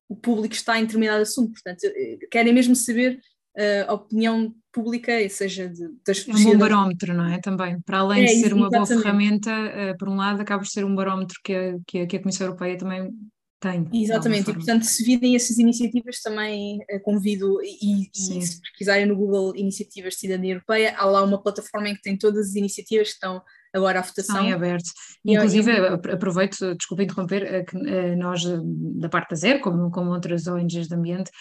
o 0.09 0.15
público 0.15 0.53
está 0.53 0.79
em 0.79 0.85
determinado 0.85 1.21
assunto. 1.21 1.51
Portanto, 1.51 1.83
eh, 1.85 2.17
querem 2.31 2.53
mesmo 2.53 2.75
saber 2.75 3.19
uh, 3.57 3.91
a 3.91 3.93
opinião 3.93 4.53
pública, 4.71 5.27
seja 5.29 5.67
de, 5.67 5.89
das 6.05 6.27
É 6.27 6.31
um 6.31 6.43
bom 6.43 6.57
barómetro, 6.57 7.13
não 7.13 7.25
é? 7.25 7.39
Também, 7.39 7.79
para 7.81 7.99
além 7.99 8.23
é, 8.23 8.27
de 8.27 8.41
ser 8.41 8.53
uma 8.53 8.69
boa 8.69 8.85
ferramenta, 8.85 9.51
uh, 9.51 9.97
por 9.97 10.07
um 10.07 10.15
lado, 10.15 10.41
acaba 10.41 10.61
por 10.61 10.67
ser 10.67 10.85
um 10.85 10.95
barómetro 10.95 11.39
que 11.43 11.53
a, 11.53 11.77
que 11.85 11.99
a, 11.99 12.07
que 12.07 12.17
a 12.17 12.21
Comissão 12.21 12.47
Europeia 12.47 12.77
também 12.77 13.11
tem. 13.59 13.89
Exatamente, 13.91 14.51
e 14.51 14.53
portanto, 14.53 14.83
se 14.83 15.03
virem 15.03 15.35
essas 15.35 15.57
iniciativas, 15.57 16.21
também 16.21 16.77
convido, 17.01 17.59
e, 17.63 18.03
e, 18.03 18.09
se 18.13 18.61
pesquisarem 18.61 19.07
no 19.07 19.15
Google 19.15 19.55
Iniciativas 19.55 20.13
de 20.13 20.19
Cidadania 20.19 20.53
Europeia, 20.53 20.95
há 20.95 21.05
lá 21.05 21.23
uma 21.23 21.41
plataforma 21.41 21.89
em 21.89 21.95
que 21.95 22.03
tem 22.03 22.15
todas 22.15 22.49
as 22.49 22.55
iniciativas 22.55 23.07
que 23.07 23.13
estão 23.15 23.41
agora 23.77 23.99
a 23.99 24.01
votação. 24.01 24.35
Está 24.35 24.47
em 24.47 24.53
aberto. 24.53 24.91
Inclusive, 25.25 25.77
eu... 25.77 25.93
aproveito, 25.95 26.75
desculpa 26.75 27.03
interromper, 27.03 27.43
eh, 27.43 27.63
que 27.63 27.77
eh, 27.77 28.15
nós, 28.15 28.45
eh, 28.45 28.59
da 28.63 29.09
parte 29.09 29.31
da 29.31 29.35
Zero, 29.35 29.59
como, 29.59 29.91
como 29.91 30.11
outras 30.11 30.47
ONGs 30.47 30.87
de 30.87 30.95
ambiente, 30.95 31.31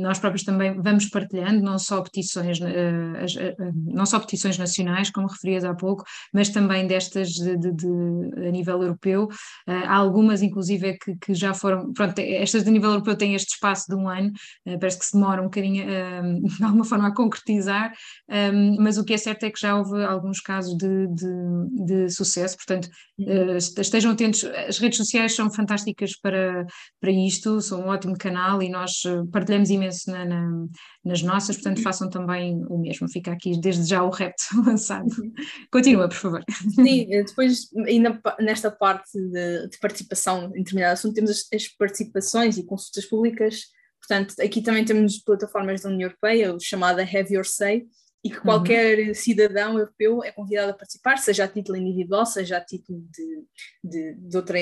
nós 0.00 0.18
próprios 0.18 0.44
também 0.44 0.80
vamos 0.80 1.10
partilhando 1.10 1.60
não 1.60 1.78
só 1.78 2.00
petições, 2.00 2.58
não 3.84 4.06
só 4.06 4.18
petições 4.18 4.56
nacionais, 4.56 5.10
como 5.10 5.26
referias 5.26 5.62
há 5.62 5.74
pouco, 5.74 6.04
mas 6.32 6.48
também 6.48 6.86
destas 6.86 7.28
de, 7.28 7.58
de, 7.58 7.70
de 7.70 8.48
a 8.48 8.50
nível 8.50 8.80
europeu. 8.80 9.28
Há 9.66 9.94
algumas, 9.94 10.40
inclusive, 10.40 10.96
que, 10.96 11.16
que, 11.16 11.34
já 11.34 11.52
foram, 11.52 11.92
pronto, 11.92 12.18
estas 12.18 12.64
de 12.64 12.70
nível 12.70 12.92
europeu 12.92 13.14
têm 13.14 13.34
este 13.34 13.52
espaço 13.52 13.88
de 13.90 13.94
um 13.94 14.08
ano, 14.08 14.32
parece 14.64 14.98
que 14.98 15.04
se 15.04 15.12
demora 15.12 15.42
um 15.42 15.44
bocadinho 15.44 15.84
de 16.56 16.64
alguma 16.64 16.84
forma 16.86 17.08
a 17.08 17.14
concretizar, 17.14 17.92
mas 18.78 18.96
o 18.96 19.04
que 19.04 19.12
é 19.12 19.18
certo 19.18 19.44
é 19.44 19.50
que 19.50 19.60
já 19.60 19.76
houve 19.76 20.02
alguns 20.02 20.40
casos 20.40 20.74
de, 20.78 21.06
de 21.08 21.26
de 21.70 22.10
sucesso, 22.10 22.56
portanto 22.56 22.88
uh, 23.20 23.56
estejam 23.56 24.12
atentos, 24.12 24.44
as 24.44 24.78
redes 24.78 24.98
sociais 24.98 25.34
são 25.34 25.50
fantásticas 25.50 26.16
para, 26.20 26.66
para 27.00 27.10
isto, 27.10 27.60
são 27.60 27.82
um 27.82 27.88
ótimo 27.88 28.16
canal 28.16 28.62
e 28.62 28.68
nós 28.68 29.02
eh, 29.06 29.22
partilhamos 29.32 29.70
imenso 29.70 30.10
na, 30.10 30.24
na, 30.24 30.66
nas 31.04 31.22
nossas, 31.22 31.56
portanto 31.56 31.78
uhum. 31.78 31.84
façam 31.84 32.10
também 32.10 32.64
o 32.68 32.78
mesmo, 32.78 33.08
fica 33.08 33.32
aqui 33.32 33.60
desde 33.60 33.84
já 33.84 34.02
o 34.02 34.10
repto 34.10 34.42
lançado. 34.66 35.06
Uhum. 35.06 35.32
Continua, 35.70 36.08
por 36.08 36.16
favor. 36.16 36.44
Sim, 36.74 37.12
eh, 37.12 37.24
depois 37.24 37.68
ainda 37.86 38.20
nesta 38.40 38.70
parte 38.70 39.12
de, 39.12 39.68
de 39.68 39.78
participação 39.78 40.46
em 40.54 40.62
determinado 40.62 40.94
assunto 40.94 41.14
temos 41.14 41.30
as, 41.30 41.46
as 41.52 41.68
participações 41.68 42.58
e 42.58 42.66
consultas 42.66 43.06
públicas 43.06 43.62
Portanto, 44.06 44.34
aqui 44.42 44.60
também 44.60 44.84
temos 44.84 45.18
plataformas 45.18 45.82
da 45.82 45.88
União 45.88 46.08
Europeia, 46.08 46.56
chamada 46.60 47.02
Have 47.02 47.32
Your 47.32 47.44
Say, 47.44 47.84
e 48.24 48.30
que 48.30 48.40
qualquer 48.40 49.08
uhum. 49.08 49.14
cidadão 49.14 49.78
europeu 49.78 50.22
é 50.22 50.30
convidado 50.30 50.70
a 50.70 50.74
participar, 50.74 51.16
seja 51.18 51.44
a 51.44 51.48
título 51.48 51.76
individual, 51.76 52.24
seja 52.24 52.56
a 52.56 52.64
título 52.64 53.00
de, 53.10 53.44
de, 53.82 54.14
de 54.14 54.36
outra 54.36 54.58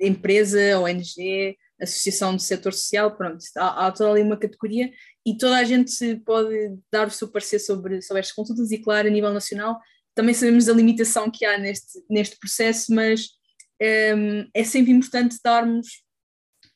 empresa, 0.00 0.80
ONG, 0.80 1.56
associação 1.80 2.34
do 2.34 2.42
setor 2.42 2.72
social, 2.72 3.16
pronto, 3.16 3.38
há, 3.56 3.86
há, 3.86 3.92
toda 3.92 4.10
ali 4.10 4.22
uma 4.22 4.36
categoria 4.36 4.90
e 5.24 5.36
toda 5.36 5.56
a 5.56 5.64
gente 5.64 6.16
pode 6.24 6.76
dar 6.90 7.06
o 7.06 7.10
seu 7.10 7.28
parecer 7.28 7.60
sobre, 7.60 8.02
sobre 8.02 8.20
estas 8.20 8.34
consultas 8.34 8.70
e 8.70 8.78
claro, 8.78 9.06
a 9.06 9.10
nível 9.10 9.32
nacional 9.32 9.78
também 10.14 10.34
sabemos 10.34 10.68
a 10.68 10.72
limitação 10.72 11.30
que 11.30 11.44
há 11.44 11.58
neste, 11.58 12.04
neste 12.08 12.38
processo, 12.38 12.94
mas 12.94 13.30
um, 13.80 13.84
ehm, 13.84 14.48
é 14.54 14.62
sempre 14.62 14.92
importante 14.92 15.36
darmos, 15.44 16.04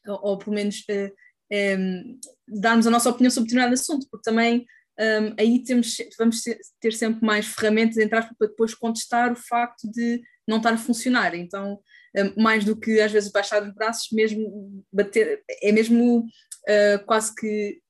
ou, 0.06 0.30
ou 0.30 0.38
pelo 0.38 0.56
menos 0.56 0.80
uh, 0.90 1.04
um, 1.04 1.10
ehm, 1.50 2.18
darmos 2.48 2.86
a 2.86 2.90
nossa 2.90 3.08
opinião 3.08 3.30
sobre 3.30 3.48
determinado 3.48 3.74
assunto, 3.74 4.08
porque 4.10 4.28
também 4.28 4.66
um, 4.98 5.34
aí 5.38 5.62
temos, 5.62 5.96
vamos 6.18 6.42
ter 6.80 6.92
sempre 6.92 7.24
mais 7.24 7.46
ferramentas, 7.46 7.98
entre 7.98 8.18
aspas, 8.18 8.36
para 8.36 8.48
depois 8.48 8.74
contestar 8.74 9.32
o 9.32 9.36
facto 9.36 9.88
de 9.90 10.20
não 10.46 10.56
estar 10.56 10.72
a 10.72 10.78
funcionar. 10.78 11.34
Então, 11.34 11.80
um, 12.16 12.42
mais 12.42 12.64
do 12.64 12.76
que 12.76 13.00
às 13.00 13.12
vezes 13.12 13.30
baixar 13.30 13.62
os 13.62 13.72
braços, 13.74 14.08
mesmo 14.12 14.84
bater, 14.92 15.42
é 15.62 15.70
mesmo 15.70 16.20
uh, 16.20 17.04
quase 17.06 17.34
que 17.34 17.80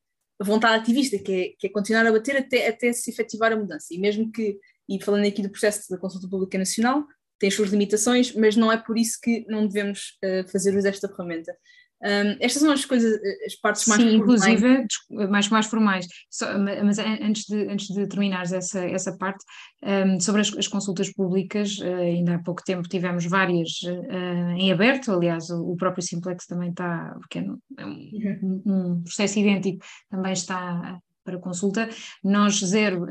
a 0.41 0.45
vontade 0.45 0.83
ativista, 0.83 1.19
que 1.19 1.33
é, 1.33 1.49
que 1.59 1.67
é 1.67 1.71
continuar 1.71 2.07
a 2.07 2.13
bater 2.13 2.37
até, 2.37 2.69
até 2.69 2.93
se 2.93 3.11
efetivar 3.11 3.53
a 3.53 3.57
mudança. 3.57 3.87
E 3.91 3.99
mesmo 3.99 4.31
que, 4.31 4.59
e 4.89 5.03
falando 5.03 5.27
aqui 5.27 5.43
do 5.43 5.51
processo 5.51 5.91
da 5.91 5.99
consulta 5.99 6.29
pública 6.29 6.59
nacional, 6.59 7.05
tem 7.39 7.49
as 7.49 7.55
suas 7.55 7.71
limitações, 7.71 8.35
mas 8.35 8.57
não 8.57 8.71
é 8.71 8.77
por 8.77 8.99
isso 8.99 9.19
que 9.23 9.47
não 9.49 9.67
devemos 9.67 10.19
uh, 10.25 10.49
fazer 10.51 10.75
uso 10.75 10.83
desta 10.83 11.09
ferramenta. 11.09 11.57
Um, 12.03 12.37
estas 12.41 12.63
são 12.63 12.71
as 12.71 12.85
coisas, 12.85 13.19
as 13.45 13.57
partes 13.57 13.87
mais 13.87 14.01
Sim, 14.01 14.17
inclusive 14.17 14.87
mais, 15.11 15.49
mais 15.49 15.67
formais. 15.67 16.07
Só, 16.31 16.47
mas 16.59 16.99
antes 16.99 17.45
de, 17.45 17.69
antes 17.69 17.89
de 17.89 18.07
terminares 18.07 18.53
essa, 18.53 18.85
essa 18.85 19.17
parte, 19.17 19.45
um, 19.83 20.21
sobre 20.21 20.43
as, 20.43 20.57
as, 20.57 20.69
consultas 20.69 21.13
públicas, 21.13 21.79
uh, 21.79 21.85
ainda 21.85 22.37
há 22.37 22.39
pouco 22.43 22.63
tempo 22.65 22.89
tivemos 22.89 23.25
várias 23.25 23.81
uh, 23.83 24.51
em 24.57 24.71
aberto, 24.71 25.11
aliás, 25.13 25.51
o, 25.51 25.73
o, 25.73 25.77
próprio 25.77 26.03
Simplex 26.03 26.47
também 26.47 26.71
está, 26.71 27.15
porque 27.21 27.39
é 27.41 27.43
um, 27.43 27.59
uhum. 27.81 28.63
um 28.67 29.03
processo 29.03 29.39
idêntico, 29.39 29.85
também 30.09 30.33
está 30.33 31.01
para 31.25 31.39
consulta. 31.39 31.89
Nós, 32.25 32.59
zero, 32.61 33.07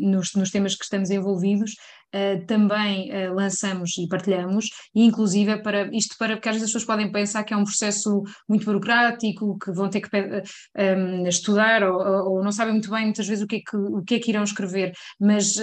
nos, 0.00 0.32
nos 0.34 0.50
temas 0.50 0.76
que 0.76 0.84
estamos 0.84 1.10
envolvidos, 1.10 1.74
uh, 2.14 2.46
também 2.46 3.10
uh, 3.10 3.34
lançamos 3.34 3.96
e 3.98 4.08
partilhamos, 4.08 4.66
e 4.94 5.04
inclusive 5.04 5.52
é 5.52 5.56
para 5.56 5.88
isto 5.94 6.16
para 6.18 6.36
porque 6.36 6.48
às 6.48 6.56
vezes 6.56 6.68
as 6.68 6.72
pessoas 6.72 6.84
podem 6.84 7.10
pensar 7.12 7.44
que 7.44 7.52
é 7.52 7.56
um 7.56 7.64
processo 7.64 8.22
muito 8.48 8.64
burocrático, 8.64 9.58
que 9.58 9.72
vão 9.72 9.88
ter 9.88 10.00
que 10.00 10.08
um, 10.16 10.42
eh, 10.76 11.28
estudar 11.28 11.82
ou, 11.82 12.34
ou, 12.34 12.44
não 12.44 12.52
sabem 12.52 12.74
muito 12.74 12.90
bem 12.90 13.04
muitas 13.04 13.26
vezes 13.26 13.44
o 13.44 13.46
que 13.46 13.56
é 13.56 13.58
que, 13.60 13.76
o 13.76 14.02
que, 14.02 14.14
é 14.14 14.18
que 14.18 14.30
irão 14.30 14.44
escrever, 14.44 14.92
mas 15.20 15.56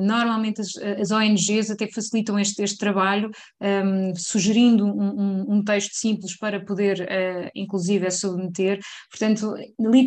normalmente 0.00 0.60
as, 0.60 0.76
as, 1.00 1.10
ONGs 1.10 1.70
até 1.70 1.86
facilitam 1.88 2.38
este, 2.38 2.62
este 2.62 2.78
trabalho, 2.78 3.30
um, 3.60 4.14
sugerindo 4.14 4.86
um, 4.86 5.44
um, 5.48 5.64
texto 5.64 5.94
simples 5.94 6.36
para 6.36 6.64
poder 6.64 7.08
inclusive 7.54 8.10
submeter, 8.10 8.80
portanto 9.10 9.54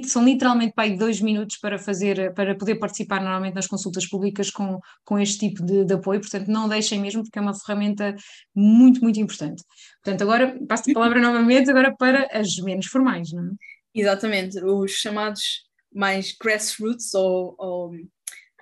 são 0.05 0.23
literalmente 0.23 0.73
para 0.73 0.85
aí 0.85 0.97
dois 0.97 1.21
minutos 1.21 1.57
para 1.57 1.77
fazer, 1.77 2.33
para 2.33 2.55
poder 2.55 2.75
participar 2.75 3.21
normalmente 3.21 3.55
nas 3.55 3.67
consultas 3.67 4.07
públicas 4.07 4.49
com, 4.49 4.79
com 5.03 5.19
este 5.19 5.49
tipo 5.49 5.65
de 5.65 5.80
de, 5.85 5.93
apoio, 5.93 6.19
portanto 6.19 6.47
não 6.47 6.67
deixem 6.67 6.99
mesmo, 6.99 7.23
porque 7.23 7.39
é 7.39 7.41
uma 7.41 7.53
ferramenta 7.53 8.15
muito, 8.55 9.01
muito 9.01 9.19
importante. 9.19 9.63
Portanto, 10.03 10.21
agora 10.21 10.59
passo 10.67 10.89
a 10.89 10.93
palavra 10.93 11.21
novamente 11.21 11.69
agora 11.69 11.95
para 11.95 12.27
as 12.31 12.55
menos 12.57 12.87
formais, 12.87 13.31
não 13.31 13.45
é? 13.45 13.51
Exatamente, 13.93 14.63
os 14.63 14.91
chamados 14.91 15.69
mais 15.93 16.35
grassroots 16.39 17.13
ou, 17.13 17.55
ou, 17.57 17.91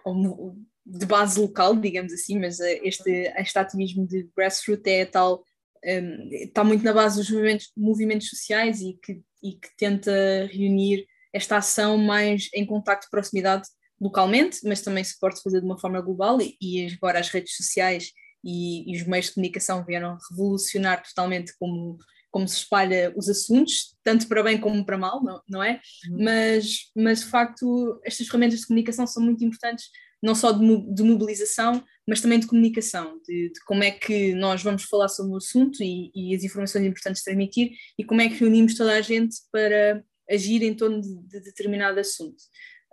ou 0.06 0.56
de 0.86 1.06
base 1.06 1.40
local, 1.40 1.76
digamos 1.76 2.12
assim, 2.12 2.40
mas 2.40 2.60
eh, 2.60 2.80
este, 2.84 3.32
este 3.38 3.60
ativismo 3.60 4.08
de 4.08 4.28
grassroots 4.36 4.92
é 4.92 5.06
tal, 5.06 5.44
um, 5.86 6.30
está 6.32 6.64
muito 6.64 6.84
na 6.84 6.94
base 6.94 7.18
dos 7.18 7.30
movimentos, 7.30 7.72
movimentos 7.78 8.30
sociais 8.30 8.82
e 8.82 8.98
que, 9.04 9.22
e 9.44 9.54
que 9.54 9.70
tenta 9.78 10.12
reunir 10.52 11.06
esta 11.32 11.58
ação 11.58 11.98
mais 11.98 12.50
em 12.54 12.66
contacto 12.66 13.06
de 13.06 13.12
proximidade 13.12 13.68
localmente, 14.00 14.60
mas 14.64 14.82
também 14.82 15.04
se 15.04 15.20
pode 15.20 15.42
fazer 15.42 15.60
de 15.60 15.66
uma 15.66 15.80
forma 15.80 16.02
global 16.02 16.40
e, 16.42 16.58
e 16.62 16.88
agora 16.94 17.20
as 17.20 17.30
redes 17.30 17.56
sociais 17.56 18.12
e, 18.44 18.90
e, 18.92 18.96
os 18.96 19.06
meios 19.06 19.28
de 19.28 19.34
comunicação 19.34 19.84
vieram 19.86 20.18
revolucionar 20.30 21.04
totalmente 21.04 21.54
como, 21.60 21.98
como 22.32 22.48
se 22.48 22.58
espalha 22.58 23.14
os 23.16 23.28
assuntos, 23.28 23.96
tanto 24.04 24.28
para 24.28 24.44
bem 24.44 24.58
como 24.58 24.86
para 24.86 24.98
mal, 24.98 25.22
não, 25.24 25.42
não 25.50 25.64
é? 25.64 25.82
Uhum. 26.10 26.24
Mas, 26.24 26.92
mas 26.96 27.20
de 27.20 27.26
facto 27.26 28.00
estas 28.06 28.28
ferramentas 28.28 28.62
de 28.62 28.68
comunicação 28.68 29.06
são 29.06 29.22
muito 29.22 29.44
importantes, 29.44 29.88
não 30.22 30.36
só 30.36 30.52
de, 30.52 30.94
de 30.94 31.04
mobilização, 31.04 31.84
mas 32.08 32.22
também 32.22 32.40
de 32.40 32.48
comunicação, 32.48 33.20
de, 33.28 33.50
de, 33.50 33.64
como 33.66 33.84
é 33.84 33.92
que 33.92 34.34
nós 34.34 34.64
vamos 34.64 34.84
falar 34.84 35.10
sobre 35.10 35.34
o 35.34 35.38
assunto 35.38 35.84
e, 35.84 36.12
e, 36.14 36.36
as 36.36 36.44
informações 36.44 36.86
importantes 36.86 37.22
de 37.22 37.26
transmitir 37.26 37.72
e 37.98 38.04
como 38.04 38.22
é 38.22 38.30
que 38.30 38.36
reunimos 38.36 38.76
toda 38.76 38.94
a 38.94 39.02
gente 39.02 39.36
para 39.52 40.04
agir 40.30 40.62
em 40.64 40.74
torno 40.74 41.02
de, 41.02 41.16
de 41.28 41.42
determinado 41.42 42.00
assunto. 42.00 42.38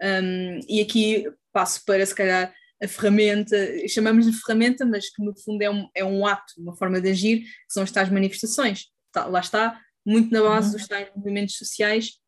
Um, 0.02 0.60
e 0.68 0.80
aqui 0.80 1.24
passo 1.52 1.84
para, 1.84 2.04
se 2.04 2.14
calhar, 2.14 2.54
a 2.82 2.88
ferramenta, 2.88 3.56
chamamos 3.88 4.26
de 4.26 4.32
ferramenta, 4.32 4.84
mas 4.84 5.08
que 5.08 5.22
no 5.22 5.34
fundo 5.38 5.62
é 5.62 5.70
um, 5.70 5.88
é 5.94 6.04
um 6.04 6.26
ato, 6.26 6.52
uma 6.58 6.76
forma 6.76 7.00
de 7.00 7.08
agir, 7.08 7.40
que 7.40 7.72
são 7.72 7.82
as 7.82 7.90
tais 7.90 8.10
manifestações. 8.10 8.86
Tá, 9.10 9.24
lá 9.26 9.40
está, 9.40 9.80
muito 10.04 10.30
na 10.30 10.42
base 10.42 10.68
uhum. 10.68 10.76
dos 10.76 10.86
tais 10.86 11.08
movimentos 11.16 11.56
sociais 11.56 12.18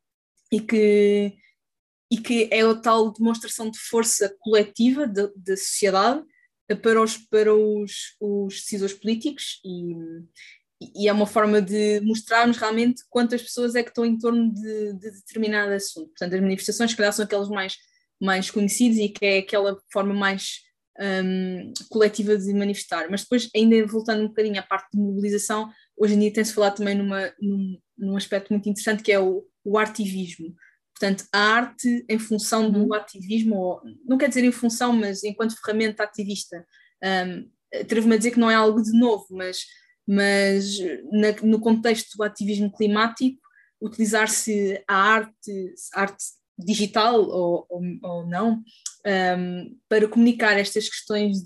e 0.51 0.59
que, 0.59 1.33
e 2.11 2.17
que 2.17 2.49
é 2.51 2.61
a 2.61 2.75
tal 2.75 3.13
demonstração 3.13 3.69
de 3.69 3.77
força 3.77 4.35
coletiva 4.39 5.05
da 5.07 5.55
sociedade 5.55 6.23
para 6.81 7.01
os, 7.01 7.17
para 7.17 7.53
os, 7.53 8.15
os 8.19 8.55
decisores 8.55 8.95
políticos 8.95 9.59
e, 9.63 9.95
e 10.81 11.07
é 11.07 11.13
uma 11.13 11.25
forma 11.25 11.61
de 11.61 11.99
mostrarmos 12.01 12.57
realmente 12.57 13.03
quantas 13.09 13.41
pessoas 13.41 13.75
é 13.75 13.83
que 13.83 13.89
estão 13.89 14.05
em 14.05 14.17
torno 14.17 14.53
de, 14.53 14.93
de 14.93 15.11
determinado 15.11 15.73
assunto. 15.73 16.07
Portanto, 16.07 16.35
as 16.35 16.41
manifestações, 16.41 16.91
que 16.91 16.97
calhar, 16.97 17.11
são 17.11 17.25
aquelas 17.25 17.49
mais, 17.49 17.75
mais 18.21 18.49
conhecidas 18.49 18.97
e 18.97 19.09
que 19.09 19.25
é 19.25 19.37
aquela 19.39 19.77
forma 19.91 20.13
mais 20.13 20.61
um, 20.99 21.73
coletiva 21.89 22.37
de 22.37 22.53
manifestar. 22.53 23.07
Mas 23.09 23.21
depois, 23.21 23.49
ainda 23.55 23.85
voltando 23.87 24.23
um 24.23 24.27
bocadinho 24.27 24.59
à 24.59 24.63
parte 24.63 24.89
de 24.93 24.99
mobilização, 24.99 25.69
hoje 25.97 26.15
em 26.15 26.19
dia 26.19 26.33
tem-se 26.33 26.53
falado 26.53 26.77
também 26.77 26.95
numa, 26.95 27.33
num, 27.41 27.77
num 27.97 28.17
aspecto 28.17 28.51
muito 28.51 28.69
interessante 28.69 29.03
que 29.03 29.11
é 29.11 29.19
o, 29.19 29.45
o 29.63 29.77
artivismo. 29.77 30.55
Portanto, 30.99 31.25
a 31.31 31.39
arte 31.39 32.05
em 32.09 32.19
função 32.19 32.69
do 32.69 32.85
uhum. 32.85 32.93
ativismo, 32.93 33.55
ou, 33.55 33.81
não 34.05 34.17
quer 34.17 34.27
dizer 34.27 34.43
em 34.43 34.51
função, 34.51 34.91
mas 34.91 35.23
enquanto 35.23 35.55
ferramenta 35.55 36.03
ativista, 36.03 36.65
um, 37.03 37.49
atrevo-me 37.79 38.15
a 38.15 38.17
dizer 38.17 38.31
que 38.31 38.39
não 38.39 38.51
é 38.51 38.55
algo 38.55 38.81
de 38.81 38.91
novo, 38.97 39.25
mas, 39.29 39.59
mas 40.11 40.79
na, 41.11 41.31
no 41.43 41.59
contexto 41.59 42.17
do 42.17 42.23
ativismo 42.23 42.71
climático, 42.75 43.39
utilizar-se 43.79 44.83
a 44.87 44.95
arte, 44.95 45.73
arte 45.93 46.23
digital 46.57 47.21
ou, 47.21 47.67
ou, 47.69 47.81
ou 48.01 48.27
não, 48.27 48.63
um, 49.37 49.77
para 49.87 50.07
comunicar 50.07 50.57
estas 50.57 50.89
questões 50.89 51.43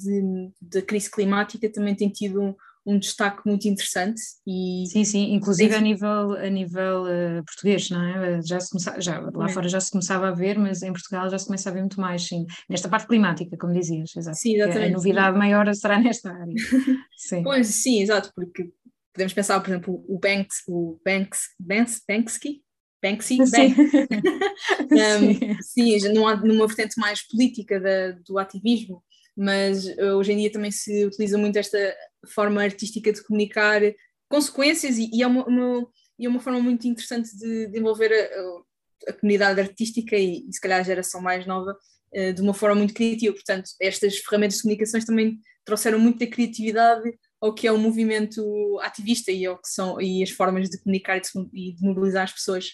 da 0.62 0.82
crise 0.82 1.12
climática 1.12 1.70
também 1.70 1.94
tem 1.94 2.08
tido 2.08 2.42
um, 2.42 2.56
um 2.86 3.00
destaque 3.00 3.42
muito 3.46 3.68
interessante 3.68 4.22
e 4.46 4.84
sim 4.88 5.06
sim 5.06 5.34
inclusive 5.34 5.74
a 5.74 5.80
nível 5.80 6.34
a 6.34 6.50
nível 6.50 7.04
uh, 7.04 7.44
português 7.46 7.90
não 7.90 8.02
é? 8.04 8.42
Já 8.42 8.60
se 8.60 8.70
começa, 8.70 9.00
já 9.00 9.20
lá 9.20 9.48
fora 9.50 9.70
já 9.70 9.80
se 9.80 9.92
começava 9.92 10.28
a 10.28 10.32
ver 10.32 10.58
mas 10.60 10.84
em 10.84 10.92
Portugal 10.92 11.30
já 11.30 11.38
se 11.38 11.46
começa 11.46 11.70
a 11.70 11.74
ver 11.74 11.80
muito 11.80 12.00
mais 12.00 12.28
sim. 12.28 12.46
Nesta 12.70 12.90
parte 12.90 13.08
climática 13.08 13.58
como 13.58 13.74
dizias 13.74 14.16
exato 14.16 14.38
sim 14.38 14.56
exatamente 14.56 14.90
a 14.90 14.98
novidade 14.98 15.34
sim. 15.34 15.40
maior 15.40 15.74
será 15.74 16.00
nesta 16.00 16.32
área. 16.32 16.54
Sim. 17.16 17.42
Pois 17.42 17.68
sim 17.68 18.02
exato 18.02 18.32
porque 18.36 18.70
podemos 19.14 19.34
pensar 19.34 19.60
por 19.62 19.70
exemplo 19.70 20.04
o 20.08 20.20
Banks 20.20 20.58
o 20.68 21.00
Banks 21.06 21.42
Banks 21.58 22.02
Banksy? 22.08 22.62
Banksy, 23.04 23.38
Bank. 23.38 23.76
um, 24.92 25.62
sim, 25.62 26.00
sim 26.00 26.14
numa, 26.14 26.36
numa 26.38 26.66
vertente 26.66 26.98
mais 26.98 27.22
política 27.28 27.80
da, 27.80 28.12
do 28.26 28.40
ativismo, 28.40 29.04
mas 29.36 29.86
hoje 29.98 30.32
em 30.32 30.38
dia 30.38 30.52
também 30.52 30.72
se 30.72 31.06
utiliza 31.06 31.38
muito 31.38 31.58
esta 31.58 31.96
forma 32.34 32.62
artística 32.62 33.12
de 33.12 33.24
comunicar 33.24 33.82
consequências 34.30 34.98
e, 34.98 35.10
e 35.14 35.22
é, 35.22 35.28
uma, 35.28 35.46
uma, 35.46 35.88
é 36.20 36.28
uma 36.28 36.40
forma 36.40 36.60
muito 36.60 36.88
interessante 36.88 37.36
de, 37.38 37.68
de 37.68 37.80
envolver 37.80 38.12
a, 38.12 39.10
a, 39.10 39.14
comunidade 39.14 39.60
artística 39.60 40.16
e, 40.16 40.48
e, 40.48 40.54
se 40.54 40.62
calhar 40.62 40.80
a 40.80 40.84
geração 40.84 41.22
mais 41.22 41.46
nova 41.46 41.76
uh, 42.16 42.34
de 42.34 42.42
uma 42.42 42.54
forma 42.54 42.76
muito 42.76 42.94
criativa. 42.94 43.34
Portanto, 43.34 43.70
estas 43.82 44.18
ferramentas 44.18 44.58
de 44.58 44.64
comunicações 44.64 45.06
também 45.06 45.40
trouxeram 45.66 46.00
muita 46.00 46.28
criatividade 46.28 47.12
ao 47.40 47.54
que 47.54 47.68
é 47.68 47.72
o 47.72 47.78
movimento 47.78 48.80
ativista 48.82 49.32
e, 49.32 49.46
ao 49.46 49.58
que 49.58 49.68
são, 49.68 50.00
e 50.00 50.24
as 50.24 50.30
formas 50.30 50.70
de 50.70 50.82
comunicar 50.82 51.18
e 51.18 51.22
de, 51.22 51.30
e 51.54 51.74
de 51.74 51.84
mobilizar 51.84 52.24
as 52.24 52.34
pessoas. 52.34 52.72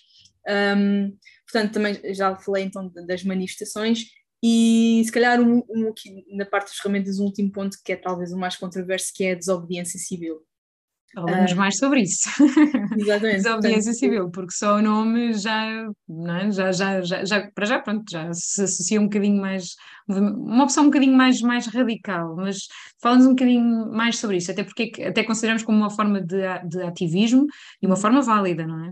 Um, 0.48 1.17
portanto, 1.52 1.74
também 1.74 2.13
já 2.13 2.36
falei 2.36 2.63
então 2.63 2.89
das 3.06 3.24
manifestações 3.24 4.06
e 4.41 5.02
se 5.06 5.12
calhar 5.12 5.41
um, 5.41 5.63
um, 5.69 5.89
aqui, 5.89 6.25
na 6.32 6.45
parte 6.45 6.67
das 6.67 6.78
ferramentas 6.78 7.19
um 7.19 7.25
último 7.25 7.52
ponto 7.52 7.78
que 7.84 7.91
é 7.91 7.95
talvez 7.95 8.32
o 8.32 8.38
mais 8.38 8.56
controverso 8.56 9.12
que 9.13 9.25
é 9.25 9.32
a 9.34 9.36
desobediência 9.36 9.99
civil. 9.99 10.41
Falamos 11.13 11.52
uh, 11.52 11.56
mais 11.56 11.78
sobre 11.78 12.02
isso. 12.02 12.30
Exatamente. 12.97 13.38
desobediência 13.38 13.91
portanto, 13.91 13.93
civil, 13.93 14.30
porque 14.30 14.54
só 14.54 14.75
o 14.75 14.82
nome 14.82 15.34
já, 15.34 15.89
não 16.08 16.36
é? 16.36 16.52
já, 16.52 16.71
já, 16.71 17.02
já, 17.02 17.25
já, 17.25 17.52
para 17.52 17.65
já, 17.65 17.80
pronto, 17.80 18.04
já 18.10 18.32
se 18.32 18.63
associa 18.63 19.02
um 19.02 19.06
bocadinho 19.06 19.41
mais, 19.41 19.75
uma 20.08 20.63
opção 20.63 20.84
um 20.84 20.88
bocadinho 20.88 21.17
mais, 21.17 21.41
mais 21.41 21.65
radical, 21.65 22.36
mas 22.36 22.67
falamos 23.02 23.25
um 23.25 23.32
bocadinho 23.32 23.91
mais 23.91 24.19
sobre 24.19 24.38
isso, 24.38 24.52
até 24.52 24.63
porque 24.63 24.91
até 25.04 25.23
consideramos 25.23 25.63
como 25.63 25.80
uma 25.80 25.89
forma 25.89 26.21
de, 26.21 26.41
de 26.67 26.84
ativismo 26.84 27.47
e 27.82 27.88
uma 27.88 27.97
forma 27.97 28.21
válida, 28.21 28.65
não 28.67 28.86
é? 28.86 28.91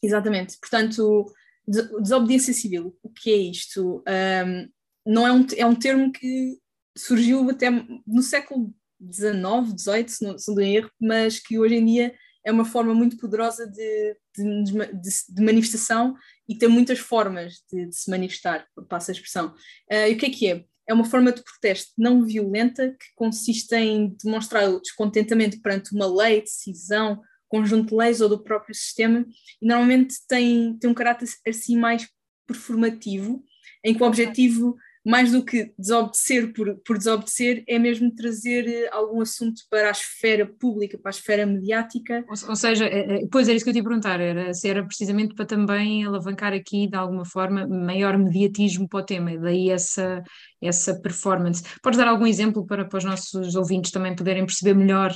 Exatamente. 0.00 0.58
Portanto, 0.60 1.26
desobediência 1.66 2.52
civil, 2.52 2.96
o 3.02 3.08
que 3.08 3.30
é 3.30 3.36
isto? 3.36 4.02
Um, 4.08 4.68
não 5.06 5.26
é 5.26 5.32
um, 5.32 5.46
é 5.56 5.66
um 5.66 5.74
termo 5.74 6.12
que 6.12 6.58
surgiu 6.96 7.48
até 7.50 7.70
no 8.06 8.22
século 8.22 8.72
XIX, 9.02 9.80
XVIII, 9.80 10.08
se 10.08 10.24
não, 10.24 10.38
se 10.38 10.54
não 10.54 10.60
erro, 10.60 10.90
mas 11.00 11.38
que 11.38 11.58
hoje 11.58 11.76
em 11.76 11.84
dia 11.84 12.14
é 12.44 12.52
uma 12.52 12.64
forma 12.64 12.94
muito 12.94 13.16
poderosa 13.16 13.66
de, 13.66 14.16
de, 14.36 14.64
de, 14.72 15.10
de 15.28 15.42
manifestação 15.42 16.14
e 16.48 16.56
tem 16.56 16.68
muitas 16.68 16.98
formas 16.98 17.62
de, 17.72 17.90
se 17.92 18.10
manifestar, 18.10 18.66
passa 18.88 19.12
a 19.12 19.14
expressão. 19.14 19.48
Uh, 19.90 20.08
e 20.08 20.14
o 20.14 20.18
que 20.18 20.26
é 20.26 20.30
que 20.30 20.48
é? 20.48 20.64
É 20.88 20.92
uma 20.92 21.04
forma 21.04 21.32
de 21.32 21.42
protesto 21.42 21.92
não 21.96 22.24
violenta 22.24 22.90
que 22.90 23.06
consiste 23.14 23.74
em 23.76 24.16
demonstrar 24.22 24.68
o 24.68 24.80
descontentamento 24.80 25.60
perante 25.62 25.94
uma 25.94 26.06
lei, 26.06 26.40
decisão, 26.40 27.20
conjunto 27.52 27.90
de 27.90 27.94
leis 27.94 28.22
ou 28.22 28.30
do 28.30 28.42
próprio 28.42 28.74
sistema, 28.74 29.26
e 29.60 29.66
normalmente 29.66 30.16
tem, 30.26 30.74
tem 30.78 30.88
um 30.88 30.94
caráter 30.94 31.28
assim 31.46 31.76
mais 31.76 32.08
performativo, 32.46 33.44
em 33.84 33.94
que 33.94 34.02
o 34.02 34.06
objetivo 34.06 34.74
mais 35.04 35.32
do 35.32 35.44
que 35.44 35.72
desobedecer 35.76 36.52
por, 36.52 36.76
por 36.84 36.96
desobedecer, 36.96 37.64
é 37.66 37.78
mesmo 37.78 38.14
trazer 38.14 38.68
eh, 38.68 38.88
algum 38.92 39.20
assunto 39.20 39.62
para 39.68 39.88
a 39.88 39.90
esfera 39.90 40.46
pública, 40.46 40.96
para 40.96 41.10
a 41.10 41.14
esfera 41.14 41.44
mediática. 41.44 42.24
Ou, 42.28 42.50
ou 42.50 42.56
seja, 42.56 42.86
é, 42.86 43.22
é, 43.22 43.26
pois 43.30 43.48
era 43.48 43.56
isso 43.56 43.64
que 43.64 43.70
eu 43.70 43.74
te 43.74 43.78
ia 43.78 43.84
perguntar, 43.84 44.20
era 44.20 44.54
se 44.54 44.68
era 44.68 44.84
precisamente 44.84 45.34
para 45.34 45.44
também 45.44 46.04
alavancar 46.04 46.52
aqui, 46.52 46.86
de 46.86 46.96
alguma 46.96 47.24
forma, 47.24 47.66
maior 47.66 48.16
mediatismo 48.16 48.88
para 48.88 49.00
o 49.00 49.04
tema, 49.04 49.32
e 49.32 49.38
daí 49.38 49.70
essa, 49.70 50.22
essa 50.60 51.00
performance. 51.00 51.64
Podes 51.82 51.98
dar 51.98 52.08
algum 52.08 52.26
exemplo 52.26 52.64
para, 52.64 52.84
para 52.84 52.98
os 52.98 53.04
nossos 53.04 53.56
ouvintes 53.56 53.90
também 53.90 54.14
poderem 54.14 54.46
perceber 54.46 54.74
melhor 54.74 55.12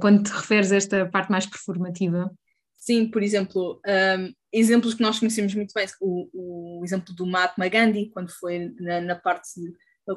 quando 0.00 0.22
te 0.22 0.30
referes 0.30 0.72
a 0.72 0.76
esta 0.76 1.08
parte 1.10 1.30
mais 1.30 1.46
performativa? 1.46 2.30
Sim, 2.76 3.10
por 3.10 3.22
exemplo, 3.22 3.80
um, 3.86 4.32
exemplos 4.52 4.94
que 4.94 5.02
nós 5.02 5.18
conhecemos 5.18 5.54
muito 5.54 5.72
bem, 5.74 5.86
o, 6.00 6.78
o 6.80 6.84
exemplo 6.84 7.14
do 7.14 7.26
Mahatma 7.26 7.68
Gandhi, 7.68 8.10
quando 8.10 8.30
foi 8.30 8.72
na, 8.80 9.00
na 9.00 9.16
parte, 9.16 9.60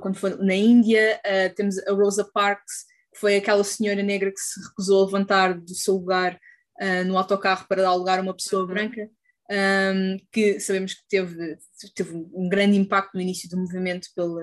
quando 0.02 0.17
foi 0.17 0.36
na 0.38 0.56
Índia, 0.56 1.19
uh, 1.19 1.54
temos 1.56 1.78
a 1.80 1.91
Rosa 1.93 2.30
Parks, 2.34 2.86
que 3.13 3.19
foi 3.19 3.36
aquela 3.36 3.63
senhora 3.63 4.02
negra 4.02 4.32
que 4.32 4.39
se 4.39 4.60
recusou 4.67 5.04
a 5.04 5.06
levantar 5.06 5.60
do 5.60 5.76
seu 5.76 5.96
lugar 5.96 6.39
uh, 6.82 7.04
no 7.06 7.17
autocarro 7.17 7.67
para 7.67 7.84
dar 7.84 7.93
lugar 7.93 8.19
a 8.19 8.22
uma 8.22 8.36
pessoa 8.36 8.63
uhum. 8.63 8.67
branca, 8.67 9.10
um, 9.52 10.17
que 10.32 10.60
sabemos 10.60 10.93
que 10.93 11.02
teve, 11.08 11.58
teve 11.96 12.12
um 12.34 12.50
grande 12.50 12.78
impacto 12.78 13.13
no 13.13 13.22
início 13.22 13.50
do 13.50 13.58
movimento 13.58 14.08
pelo 14.15 14.39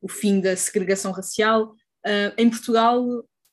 o 0.00 0.08
fim 0.08 0.40
da 0.40 0.56
segregação 0.56 1.12
racial. 1.12 1.74
Uh, 2.06 2.32
em 2.36 2.48
Portugal, 2.48 3.04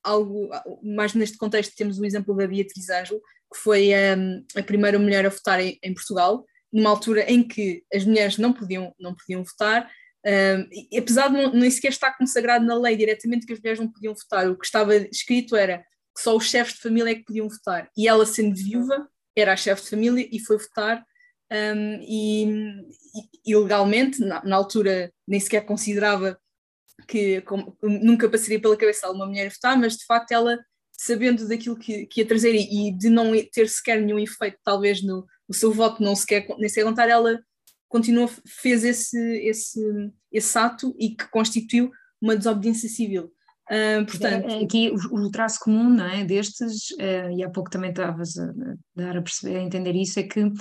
algo 0.03 0.49
mais 0.81 1.13
neste 1.13 1.37
contexto, 1.37 1.75
temos 1.75 1.99
o 1.99 2.05
exemplo 2.05 2.35
da 2.35 2.47
Beatriz 2.47 2.89
Ângelo, 2.89 3.21
que 3.53 3.59
foi 3.59 3.91
um, 4.17 4.45
a 4.55 4.63
primeira 4.63 4.99
mulher 4.99 5.25
a 5.25 5.29
votar 5.29 5.59
em, 5.59 5.77
em, 5.83 5.93
Portugal, 5.93 6.45
numa 6.71 6.89
altura 6.89 7.21
em 7.31 7.47
que 7.47 7.83
as 7.93 8.03
mulheres 8.05 8.37
não 8.37 8.51
podiam, 8.53 8.93
não 8.99 9.15
podiam 9.15 9.43
votar, 9.43 9.89
um, 10.25 10.67
e, 10.91 10.97
apesar 10.97 11.27
de 11.27 11.33
não, 11.33 11.51
nem 11.53 11.69
sequer 11.69 11.89
estar 11.89 12.17
consagrado 12.17 12.65
na 12.65 12.75
lei 12.75 12.95
diretamente 12.95 13.45
que 13.45 13.53
as 13.53 13.59
mulheres 13.59 13.79
não 13.79 13.91
podiam 13.91 14.13
votar, 14.13 14.49
o 14.49 14.57
que 14.57 14.65
estava 14.65 14.95
escrito 14.95 15.55
era 15.55 15.79
que 16.15 16.21
só 16.21 16.35
os 16.35 16.49
chefes 16.49 16.75
de 16.75 16.81
família 16.81 17.11
é 17.11 17.15
que 17.15 17.25
podiam 17.25 17.47
votar, 17.47 17.89
e 17.95 18.07
ela 18.07 18.25
sendo 18.25 18.55
viúva, 18.55 19.07
era 19.37 19.53
a 19.53 19.57
chefe 19.57 19.83
de 19.83 19.89
família 19.89 20.27
e 20.31 20.39
foi 20.39 20.57
votar, 20.57 21.05
um, 21.51 21.99
e, 22.01 22.45
e 23.45 23.51
ilegalmente, 23.51 24.19
na, 24.19 24.43
na, 24.43 24.55
altura 24.55 25.11
nem 25.27 25.39
sequer 25.39 25.61
considerava 25.65 26.39
que 27.07 27.41
como, 27.41 27.77
nunca 27.83 28.29
passaria 28.29 28.59
pela 28.59 28.77
cabeça 28.77 29.11
uma 29.11 29.27
mulher 29.27 29.51
votar, 29.51 29.77
mas 29.77 29.95
de 29.97 30.05
facto 30.05 30.31
ela 30.31 30.57
sabendo 30.97 31.47
daquilo 31.47 31.77
que, 31.77 32.05
que 32.05 32.21
ia 32.21 32.27
trazer 32.27 32.53
e, 32.53 32.87
e, 32.87 32.91
de 32.91 33.09
não 33.09 33.31
ter 33.51 33.67
sequer 33.67 34.01
nenhum 34.01 34.19
efeito, 34.19 34.57
talvez 34.63 35.03
no, 35.03 35.25
o 35.47 35.53
seu 35.53 35.71
voto 35.71 36.01
não 36.01 36.15
sequer, 36.15 36.47
nem 36.57 36.69
sequer 36.69 36.85
contar, 36.85 37.09
ela 37.09 37.39
continuou, 37.87 38.29
fez 38.47 38.83
esse, 38.83 39.17
esse, 39.39 39.79
esse 40.31 40.57
ato 40.57 40.95
e 40.99 41.09
que 41.09 41.29
constituiu 41.29 41.91
uma 42.21 42.35
desobediência 42.35 42.89
civil. 42.89 43.31
Uh, 43.69 44.05
portanto... 44.05 44.49
É, 44.49 44.63
aqui 44.63 44.91
o, 44.91 45.25
o, 45.25 45.31
traço 45.31 45.59
comum 45.59 45.89
não 45.89 46.05
é, 46.05 46.23
destes, 46.23 46.91
uh, 46.91 47.31
e 47.35 47.43
há 47.43 47.49
pouco 47.49 47.69
também 47.69 47.89
estavas 47.89 48.37
a, 48.37 48.53
dar 48.95 49.17
a, 49.17 49.21
perceber, 49.21 49.57
a 49.57 49.61
entender 49.61 49.95
isso, 49.95 50.19
é 50.19 50.23
que 50.23 50.51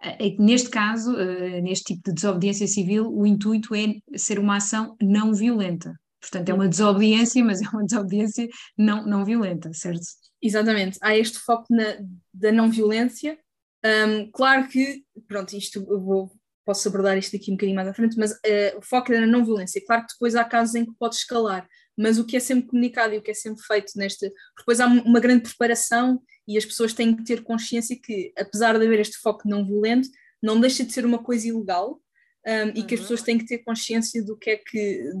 é 0.00 0.36
neste 0.38 0.70
caso, 0.70 1.12
neste 1.60 1.92
tipo 1.92 2.02
de 2.04 2.14
desobediência 2.14 2.68
civil, 2.68 3.12
o 3.12 3.26
intuito 3.26 3.74
é 3.74 3.96
ser 4.16 4.38
uma 4.38 4.58
ação 4.58 4.96
não 5.02 5.34
violenta. 5.34 5.92
Portanto, 6.20 6.48
é 6.48 6.54
uma 6.54 6.68
desobediência, 6.68 7.44
mas 7.44 7.62
é 7.62 7.68
uma 7.68 7.84
desobediência 7.84 8.48
não, 8.76 9.06
não 9.06 9.24
violenta, 9.24 9.72
certo? 9.72 10.02
Exatamente. 10.42 10.98
Há 11.00 11.16
este 11.16 11.38
foco 11.38 11.66
na, 11.70 11.98
da 12.32 12.52
não 12.52 12.70
violência. 12.70 13.38
Um, 13.84 14.30
claro 14.30 14.68
que, 14.68 15.04
pronto, 15.26 15.56
isto 15.56 15.78
eu 15.88 16.00
vou, 16.00 16.32
posso 16.64 16.88
abordar 16.88 17.16
isto 17.16 17.36
aqui 17.36 17.50
um 17.50 17.54
bocadinho 17.54 17.76
mais 17.76 17.88
à 17.88 17.94
frente, 17.94 18.16
mas 18.18 18.32
uh, 18.32 18.78
o 18.78 18.82
foco 18.82 19.12
é 19.12 19.20
na 19.20 19.26
não 19.26 19.44
violência. 19.44 19.82
Claro 19.86 20.02
que 20.02 20.12
depois 20.12 20.34
há 20.34 20.44
casos 20.44 20.74
em 20.74 20.84
que 20.84 20.92
pode 20.98 21.16
escalar, 21.16 21.68
mas 21.96 22.18
o 22.18 22.24
que 22.24 22.36
é 22.36 22.40
sempre 22.40 22.68
comunicado 22.68 23.14
e 23.14 23.18
o 23.18 23.22
que 23.22 23.30
é 23.30 23.34
sempre 23.34 23.62
feito 23.64 23.92
neste. 23.96 24.30
Depois 24.56 24.80
há 24.80 24.86
uma 24.86 25.20
grande 25.20 25.42
preparação 25.42 26.20
e 26.46 26.56
as 26.56 26.64
pessoas 26.64 26.92
têm 26.92 27.14
que 27.14 27.24
ter 27.24 27.42
consciência 27.42 27.98
que, 28.00 28.32
apesar 28.36 28.78
de 28.78 28.86
haver 28.86 29.00
este 29.00 29.18
foco 29.18 29.48
não 29.48 29.64
violento, 29.64 30.08
não 30.42 30.60
deixa 30.60 30.84
de 30.84 30.92
ser 30.92 31.04
uma 31.04 31.22
coisa 31.22 31.48
ilegal 31.48 32.00
um, 32.46 32.68
e 32.70 32.82
que 32.82 32.94
as 32.94 33.00
uhum. 33.00 33.04
pessoas 33.04 33.22
têm 33.22 33.38
que 33.38 33.46
ter 33.46 33.58
consciência 33.58 34.24
do 34.24 34.36
que 34.36 34.50
é 34.50 34.56
que 34.56 35.12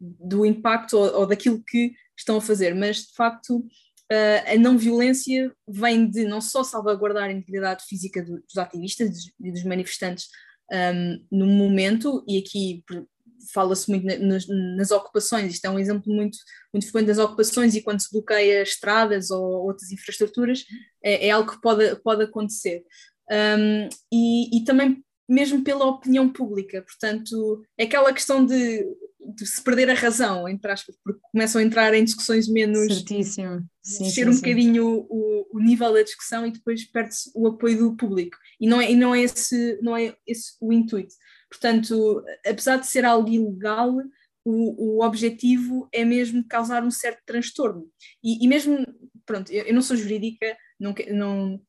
do 0.00 0.44
impacto 0.44 0.96
ou, 0.96 1.20
ou 1.20 1.26
daquilo 1.26 1.62
que 1.62 1.92
estão 2.16 2.36
a 2.36 2.40
fazer, 2.40 2.74
mas 2.74 3.06
de 3.06 3.14
facto 3.14 3.58
uh, 3.58 4.52
a 4.52 4.56
não 4.58 4.78
violência 4.78 5.52
vem 5.68 6.08
de 6.08 6.24
não 6.24 6.40
só 6.40 6.64
salvaguardar 6.64 7.24
a 7.24 7.32
integridade 7.32 7.84
física 7.84 8.22
do, 8.22 8.42
dos 8.42 8.56
ativistas 8.56 9.26
e 9.40 9.52
dos 9.52 9.64
manifestantes 9.64 10.28
um, 10.72 11.24
no 11.30 11.46
momento, 11.46 12.24
e 12.26 12.38
aqui 12.38 12.82
fala-se 13.52 13.88
muito 13.88 14.04
nas, 14.04 14.46
nas, 14.48 14.90
ocupações, 14.90 15.54
isto 15.54 15.64
é 15.64 15.70
um 15.70 15.78
exemplo 15.78 16.12
muito, 16.12 16.36
muito 16.72 16.84
frequente 16.86 17.06
das 17.06 17.18
ocupações 17.18 17.74
e 17.74 17.82
quando 17.82 18.00
se 18.00 18.10
bloqueia 18.10 18.62
estradas 18.62 19.30
ou 19.30 19.66
outras 19.66 19.92
infraestruturas, 19.92 20.64
é, 21.02 21.28
é 21.28 21.30
algo 21.30 21.52
que 21.52 21.60
pode, 21.60 21.96
pode 22.02 22.24
acontecer. 22.24 22.84
Um, 23.30 23.88
e, 24.12 24.58
e, 24.58 24.64
também 24.64 25.02
mesmo 25.28 25.62
pela 25.62 25.86
opinião 25.86 26.28
pública, 26.28 26.82
portanto, 26.82 27.62
é 27.78 27.84
aquela 27.84 28.12
questão 28.12 28.44
de 28.44 28.84
de 29.34 29.44
se 29.46 29.62
perder 29.62 29.90
a 29.90 29.94
razão, 29.94 30.48
entre 30.48 30.70
aspas, 30.70 30.96
porque 31.02 31.20
começam 31.32 31.60
a 31.60 31.64
entrar 31.64 31.92
em 31.94 32.04
discussões 32.04 32.48
menos. 32.48 32.94
Certíssimo. 32.94 33.68
Sim, 33.82 34.04
descer 34.04 34.24
sim, 34.24 34.30
um 34.30 34.32
sim. 34.32 34.40
bocadinho 34.40 34.86
o, 34.86 35.46
o, 35.52 35.60
nível 35.60 35.92
da 35.92 36.02
discussão 36.02 36.46
e 36.46 36.52
depois 36.52 36.84
perde-se 36.84 37.30
o 37.34 37.46
apoio 37.48 37.78
do 37.78 37.96
público. 37.96 38.36
E 38.60 38.66
não 38.66 38.80
é, 38.80 38.90
e 38.90 38.96
não 38.96 39.14
é, 39.14 39.22
esse, 39.22 39.78
não 39.82 39.96
é 39.96 40.14
esse 40.26 40.52
o 40.60 40.72
intuito. 40.72 41.14
Portanto, 41.50 42.22
apesar 42.46 42.76
de 42.76 42.86
ser 42.86 43.04
algo 43.04 43.28
ilegal, 43.28 43.96
o, 44.44 44.98
o 44.98 45.04
objetivo 45.04 45.88
é 45.92 46.04
mesmo 46.04 46.44
causar 46.46 46.84
um 46.84 46.90
certo 46.90 47.20
transtorno. 47.26 47.88
E, 48.22 48.44
e 48.44 48.48
mesmo, 48.48 48.84
pronto, 49.24 49.52
eu, 49.52 49.64
eu, 49.64 49.74
não 49.74 49.82
sou 49.82 49.96
jurídica, 49.96 50.56
não, 50.78 50.94
não, 51.10 51.60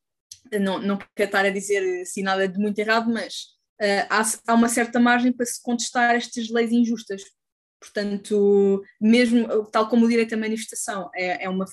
não, 0.60 0.80
não 0.80 0.98
quero 1.16 1.28
estar 1.28 1.44
a 1.44 1.50
dizer 1.50 2.02
assim 2.02 2.22
nada 2.22 2.48
de 2.48 2.58
muito 2.58 2.78
errado, 2.78 3.10
mas 3.10 3.34
uh, 3.80 4.06
há, 4.08 4.22
há 4.46 4.54
uma 4.54 4.68
certa 4.68 5.00
margem 5.00 5.32
para 5.32 5.46
se 5.46 5.62
contestar 5.62 6.14
estas 6.14 6.48
leis 6.50 6.72
injustas. 6.72 7.22
Portanto, 7.80 8.82
mesmo 9.00 9.64
tal 9.66 9.88
como 9.88 10.04
o 10.04 10.08
direito 10.08 10.34
à 10.34 10.36
manifestação 10.36 11.08
é, 11.14 11.44
é 11.44 11.48
uma, 11.48 11.64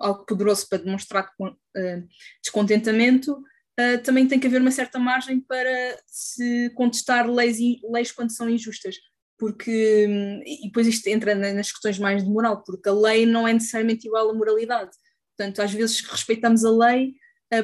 algo 0.00 0.26
poderoso 0.26 0.68
para 0.68 0.82
demonstrar 0.82 1.30
uh, 1.40 2.08
descontentamento, 2.42 3.32
uh, 3.32 4.02
também 4.02 4.26
tem 4.26 4.40
que 4.40 4.48
haver 4.48 4.60
uma 4.60 4.72
certa 4.72 4.98
margem 4.98 5.40
para 5.40 5.96
se 6.06 6.70
contestar 6.74 7.30
leis, 7.30 7.58
leis 7.88 8.10
quando 8.10 8.34
são 8.34 8.48
injustas. 8.48 8.96
Porque, 9.36 10.06
e 10.46 10.66
depois 10.66 10.86
isto 10.86 11.06
entra 11.08 11.34
nas 11.34 11.70
questões 11.70 11.98
mais 11.98 12.22
de 12.22 12.30
moral, 12.30 12.62
porque 12.62 12.88
a 12.88 12.92
lei 12.92 13.26
não 13.26 13.46
é 13.46 13.52
necessariamente 13.52 14.06
igual 14.06 14.30
à 14.30 14.34
moralidade. 14.34 14.92
Portanto, 15.36 15.60
às 15.60 15.72
vezes 15.72 16.00
respeitamos 16.00 16.64
a 16.64 16.70
lei 16.70 17.14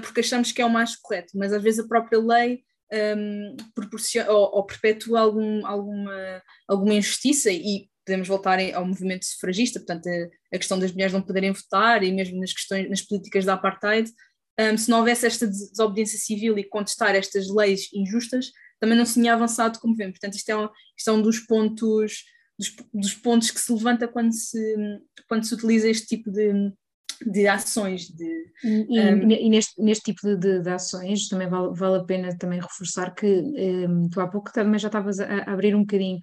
porque 0.02 0.20
achamos 0.20 0.52
que 0.52 0.62
é 0.62 0.64
o 0.64 0.70
mais 0.70 0.96
correto, 0.96 1.36
mas 1.36 1.52
às 1.52 1.62
vezes 1.62 1.80
a 1.80 1.88
própria 1.88 2.18
lei 2.18 2.62
um, 2.92 3.56
proporciona 3.74 4.30
ou, 4.30 4.56
ou 4.56 4.66
perpetua 4.66 5.20
algum, 5.20 5.66
alguma, 5.66 6.42
alguma 6.68 6.94
injustiça 6.94 7.50
e 7.50 7.88
podemos 8.04 8.28
voltar 8.28 8.58
ao 8.74 8.84
movimento 8.84 9.24
sufragista, 9.24 9.78
portanto 9.78 10.08
a, 10.08 10.56
a, 10.56 10.58
questão 10.58 10.78
das 10.78 10.92
mulheres 10.92 11.12
não 11.12 11.22
poderem 11.22 11.52
votar 11.52 12.02
e 12.02 12.12
mesmo 12.12 12.40
nas 12.40 12.52
questões, 12.52 12.88
nas 12.88 13.02
políticas 13.02 13.44
da 13.44 13.54
apartheid, 13.54 14.10
um, 14.58 14.76
se 14.76 14.90
não 14.90 14.98
houvesse 14.98 15.26
esta 15.26 15.46
desobediência 15.46 16.18
civil 16.18 16.58
e 16.58 16.64
contestar 16.64 17.14
estas 17.14 17.48
leis 17.48 17.88
injustas, 17.94 18.50
também 18.80 18.96
não 18.96 19.06
se 19.06 19.14
tinha 19.14 19.34
avançado 19.34 19.78
como 19.78 19.94
vemos. 19.94 20.18
Portanto, 20.18 20.36
isto 20.36 20.48
é 20.48 20.56
um, 20.56 20.68
isto 20.96 21.10
é 21.10 21.12
um 21.12 21.22
dos 21.22 21.38
pontos 21.40 22.24
dos, 22.58 22.74
dos, 22.92 23.14
pontos 23.14 23.50
que 23.50 23.60
se 23.60 23.72
levanta 23.72 24.08
quando 24.08 24.32
se, 24.32 24.76
quando 25.28 25.44
se 25.44 25.54
utiliza 25.54 25.88
este 25.88 26.06
tipo 26.06 26.30
de, 26.30 26.72
de 27.26 27.46
ações. 27.46 28.08
De, 28.08 28.46
e, 28.64 29.00
um... 29.00 29.30
e 29.30 29.50
neste, 29.50 29.80
neste 29.80 30.12
tipo 30.12 30.20
de, 30.22 30.36
de, 30.36 30.62
de, 30.62 30.70
ações 30.70 31.28
também 31.28 31.48
vale, 31.48 31.74
vale 31.74 31.96
a 31.96 32.04
pena 32.04 32.36
também 32.36 32.60
reforçar 32.60 33.14
que 33.14 33.26
um, 33.26 34.08
tu 34.08 34.20
há 34.20 34.28
pouco 34.28 34.52
também 34.52 34.78
já 34.78 34.88
estavas 34.88 35.20
a, 35.20 35.26
a, 35.26 35.52
abrir 35.52 35.74
um 35.74 35.80
bocadinho, 35.80 36.18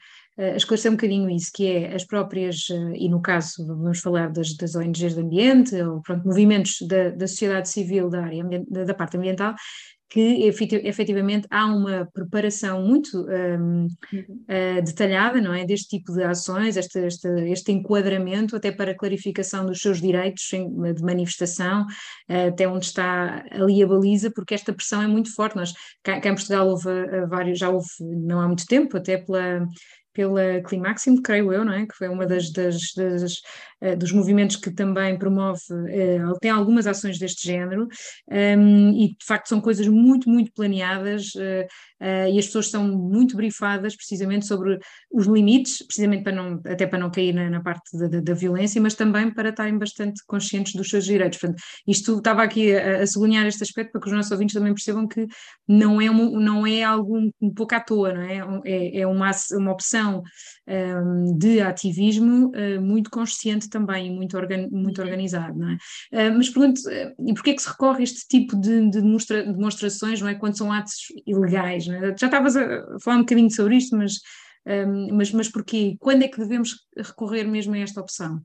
esclarecer 0.55 0.91
um 0.91 0.95
bocadinho 0.95 1.29
isso, 1.29 1.51
que 1.53 1.65
é 1.65 1.95
as 1.95 2.05
próprias, 2.05 2.69
uh, 2.69 2.93
e 2.95 3.09
no 3.09 3.21
caso 3.21 3.65
vamos 3.65 3.99
falar 3.99 4.31
das, 4.31 4.55
das 4.55 4.75
ONGs 4.75 5.15
de 5.15 5.21
ambiente, 5.21 5.75
ou 5.81 6.01
pronto, 6.01 6.25
movimentos 6.25 6.77
da, 6.87 7.09
da 7.09 7.27
sociedade 7.27 7.69
civil 7.69 8.09
da 8.09 8.23
área 8.23 8.43
da, 8.69 8.93
parte 8.93 9.17
ambiental, 9.17 9.55
que 10.09 10.47
efetivamente 10.85 11.45
há 11.51 11.65
uma 11.65 12.07
preparação 12.13 12.81
muito 12.81 13.27
um, 13.27 13.87
uh, 13.87 14.81
detalhada, 14.81 15.41
não 15.41 15.53
é, 15.53 15.65
deste 15.65 15.97
tipo 15.97 16.13
de 16.13 16.23
ações, 16.23 16.77
este, 16.77 16.99
este, 16.99 17.27
este, 17.51 17.71
enquadramento 17.73 18.55
até 18.55 18.71
para 18.71 18.95
clarificação 18.95 19.65
dos 19.65 19.81
seus 19.81 19.99
direitos 19.99 20.43
de 20.49 21.03
manifestação, 21.03 21.81
uh, 22.29 22.47
até 22.47 22.65
onde 22.67 22.85
está 22.85 23.43
ali 23.51 23.83
a 23.83 23.87
baliza, 23.87 24.31
porque 24.31 24.53
esta 24.53 24.71
pressão 24.71 25.01
é 25.01 25.07
muito 25.07 25.33
forte. 25.35 25.57
Nós, 25.57 25.73
cá, 26.01 26.21
cá 26.21 26.29
em 26.29 26.35
Portugal 26.35 26.69
houve 26.69 26.87
vários, 27.27 27.59
já 27.59 27.69
houve 27.69 27.87
não 27.99 28.39
há 28.39 28.47
muito 28.47 28.65
tempo, 28.65 28.95
até 28.95 29.17
pela 29.17 29.67
pela 30.17 30.59
Climaxim, 30.63 31.21
creio 31.21 31.53
eu, 31.53 31.63
não 31.63 31.71
é? 31.71 31.85
Que 31.85 31.95
foi 31.95 32.07
uma 32.07 32.25
das, 32.25 32.51
das, 32.51 32.91
das 32.95 33.33
uh, 33.83 33.95
dos 33.95 34.11
movimentos 34.11 34.55
que 34.55 34.71
também 34.71 35.15
promove, 35.15 35.61
uh, 35.71 36.39
tem 36.41 36.49
algumas 36.49 36.87
ações 36.87 37.19
deste 37.19 37.45
género, 37.45 37.83
um, 37.83 38.35
ehm, 38.35 38.89
e 38.95 39.09
de 39.09 39.23
facto 39.23 39.47
são 39.47 39.61
coisas 39.61 39.87
muito, 39.87 40.27
muito 40.27 40.51
planeadas, 40.53 41.35
uh, 41.35 41.67
e 42.31 42.39
as 42.39 42.47
pessoas 42.47 42.69
são 42.69 42.87
muito 42.87 43.35
brifadas 43.35 43.95
precisamente 43.95 44.47
sobre 44.47 44.79
os 45.17 45.25
limites, 45.25 45.83
precisamente 45.83 46.23
para 46.23 46.31
não, 46.31 46.61
até 46.63 46.85
para 46.85 46.99
não 46.99 47.09
cair 47.09 47.33
na, 47.33 47.49
na 47.49 47.59
parte 47.59 47.97
da, 47.97 48.21
da, 48.21 48.33
violência, 48.35 48.79
mas 48.79 48.93
também 48.93 49.33
para 49.33 49.49
estarem 49.49 49.75
bastante 49.75 50.21
conscientes 50.27 50.73
dos 50.73 50.87
seus 50.87 51.05
direitos. 51.05 51.39
Portanto, 51.39 51.59
isto 51.87 52.19
estava 52.19 52.43
aqui 52.43 52.75
a, 52.75 53.01
a 53.01 53.07
sublinhar 53.07 53.47
este 53.47 53.63
aspecto 53.63 53.93
para 53.93 54.01
que 54.01 54.07
os 54.07 54.13
nossos 54.13 54.31
ouvintes 54.31 54.53
também 54.53 54.75
percebam 54.75 55.07
que 55.07 55.25
não 55.67 55.99
é, 55.99 56.07
uma, 56.07 56.39
não 56.39 56.67
é 56.67 56.83
algo 56.83 57.17
um, 57.17 57.31
um 57.41 57.51
pouco 57.51 57.73
à 57.73 57.79
toa, 57.79 58.13
não 58.13 58.21
é? 58.21 58.61
É, 58.63 58.99
é 58.99 59.07
uma, 59.07 59.31
uma 59.53 59.71
opção 59.71 60.21
um, 60.67 61.35
de 61.35 61.61
ativismo 61.61 62.51
uh, 62.51 62.79
muito 62.79 63.09
consciente 63.09 63.69
também 63.71 64.07
e 64.07 64.15
muito, 64.15 64.37
organ, 64.37 64.67
muito 64.71 64.99
uhum. 64.99 65.05
organizado, 65.05 65.57
não 65.57 65.71
é? 65.71 65.77
Uh, 66.13 66.37
mas 66.37 66.47
pergunto, 66.47 66.79
e 67.27 67.33
porquê 67.33 67.49
é 67.49 67.53
que 67.55 67.61
se 67.63 67.69
recorre 67.69 68.01
a 68.01 68.03
este 68.03 68.27
tipo 68.27 68.55
de, 68.55 68.87
de 68.91 69.01
demonstra, 69.01 69.43
demonstrações, 69.43 70.21
não 70.21 70.27
é? 70.27 70.35
Quando 70.35 70.55
são 70.55 70.71
atos 70.71 70.93
ilegais, 71.25 71.87
é? 71.87 72.15
Já 72.19 72.27
estavas 72.27 72.55
a 72.55 72.85
falar 73.03 73.17
um 73.17 73.21
bocadinho 73.21 73.49
sobre 73.49 73.77
isto, 73.77 73.97
mas, 73.97 74.13
um, 74.67 75.15
mas, 75.15 75.31
mas 75.31 75.47
porquê? 75.47 75.95
Quando 75.99 76.23
é 76.23 76.27
que 76.27 76.37
devemos 76.37 76.85
recorrer 76.95 77.45
mesmo 77.45 77.73
a 77.73 77.79
esta 77.79 78.01
opção? 78.01 78.43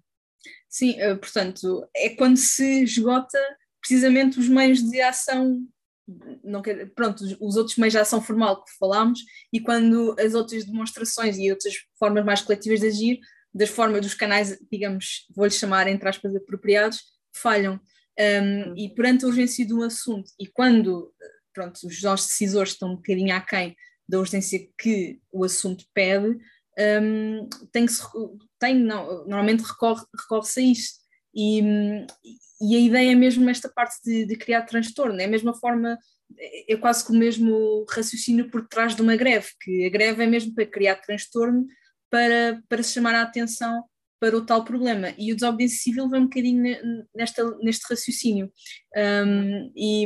Sim, 0.69 0.93
uh, 1.03 1.19
portanto, 1.19 1.87
é 1.95 2.11
quando 2.11 2.37
se 2.37 2.85
esgota 2.85 3.39
precisamente 3.81 4.39
os 4.39 4.49
meios 4.49 4.81
de 4.81 5.01
ação, 5.01 5.67
não 6.45 6.63
pronto, 6.95 7.25
os 7.41 7.57
outros 7.57 7.77
meios 7.77 7.93
de 7.93 7.99
ação 7.99 8.23
formal 8.23 8.65
que 8.65 8.71
falámos, 8.79 9.21
e 9.53 9.61
quando 9.61 10.15
as 10.19 10.35
outras 10.35 10.65
demonstrações 10.65 11.37
e 11.39 11.51
outras 11.51 11.75
formas 11.99 12.25
mais 12.25 12.41
coletivas 12.41 12.81
de 12.81 12.87
agir, 12.87 13.21
das 13.53 13.69
formas 13.69 14.01
dos 14.01 14.15
canais, 14.15 14.59
digamos, 14.71 15.27
vou-lhes 15.35 15.59
chamar 15.59 15.89
entre 15.89 16.09
aspas 16.09 16.35
apropriados, 16.35 17.03
falham. 17.35 17.81
Um, 18.19 18.77
e 18.77 18.95
perante 18.95 19.25
a 19.25 19.29
urgência 19.29 19.67
de 19.67 19.75
um 19.75 19.83
assunto, 19.83 20.31
e 20.39 20.47
quando 20.47 21.13
pronto, 21.53 21.79
os 21.87 22.03
nossos 22.03 22.29
decisores 22.29 22.73
estão 22.73 22.93
um 22.93 22.97
bocadinho 22.97 23.35
aquém 23.35 23.75
da 24.13 24.19
urgência 24.19 24.69
que 24.79 25.19
o 25.33 25.43
assunto 25.43 25.87
pede, 25.95 26.39
um, 27.03 27.49
tem 27.73 27.87
que 27.87 27.93
se, 27.93 28.03
tem, 28.59 28.79
não, 28.79 29.25
normalmente 29.25 29.63
recorre, 29.63 30.05
recorre-se 30.21 30.61
a 30.61 30.63
isto. 30.63 31.03
E, 31.35 31.63
e 32.61 32.77
a 32.77 32.79
ideia 32.79 33.13
é 33.13 33.15
mesmo 33.15 33.49
esta 33.49 33.71
parte 33.71 33.97
de, 34.05 34.27
de 34.27 34.37
criar 34.37 34.63
transtorno, 34.63 35.19
é 35.19 35.25
a 35.25 35.29
mesma 35.29 35.55
forma, 35.55 35.99
é 36.69 36.77
quase 36.77 37.07
que 37.07 37.11
o 37.11 37.15
mesmo 37.15 37.87
raciocínio 37.89 38.51
por 38.51 38.69
trás 38.69 38.95
de 38.95 39.01
uma 39.01 39.17
greve, 39.17 39.49
que 39.63 39.87
a 39.87 39.89
greve 39.89 40.23
é 40.23 40.27
mesmo 40.27 40.55
para 40.55 40.67
criar 40.67 40.97
transtorno, 40.97 41.67
para, 42.11 42.63
para 42.69 42.83
se 42.83 42.93
chamar 42.93 43.15
a 43.15 43.23
atenção 43.23 43.83
para 44.21 44.37
o 44.37 44.45
tal 44.45 44.63
problema. 44.63 45.15
E 45.19 45.33
o 45.33 45.35
desobediência 45.35 45.79
civil 45.79 46.09
vem 46.11 46.21
um 46.21 46.25
bocadinho 46.25 46.63
nesta, 47.15 47.59
neste 47.63 47.87
raciocínio. 47.89 48.53
Um, 48.95 49.73
e, 49.75 50.05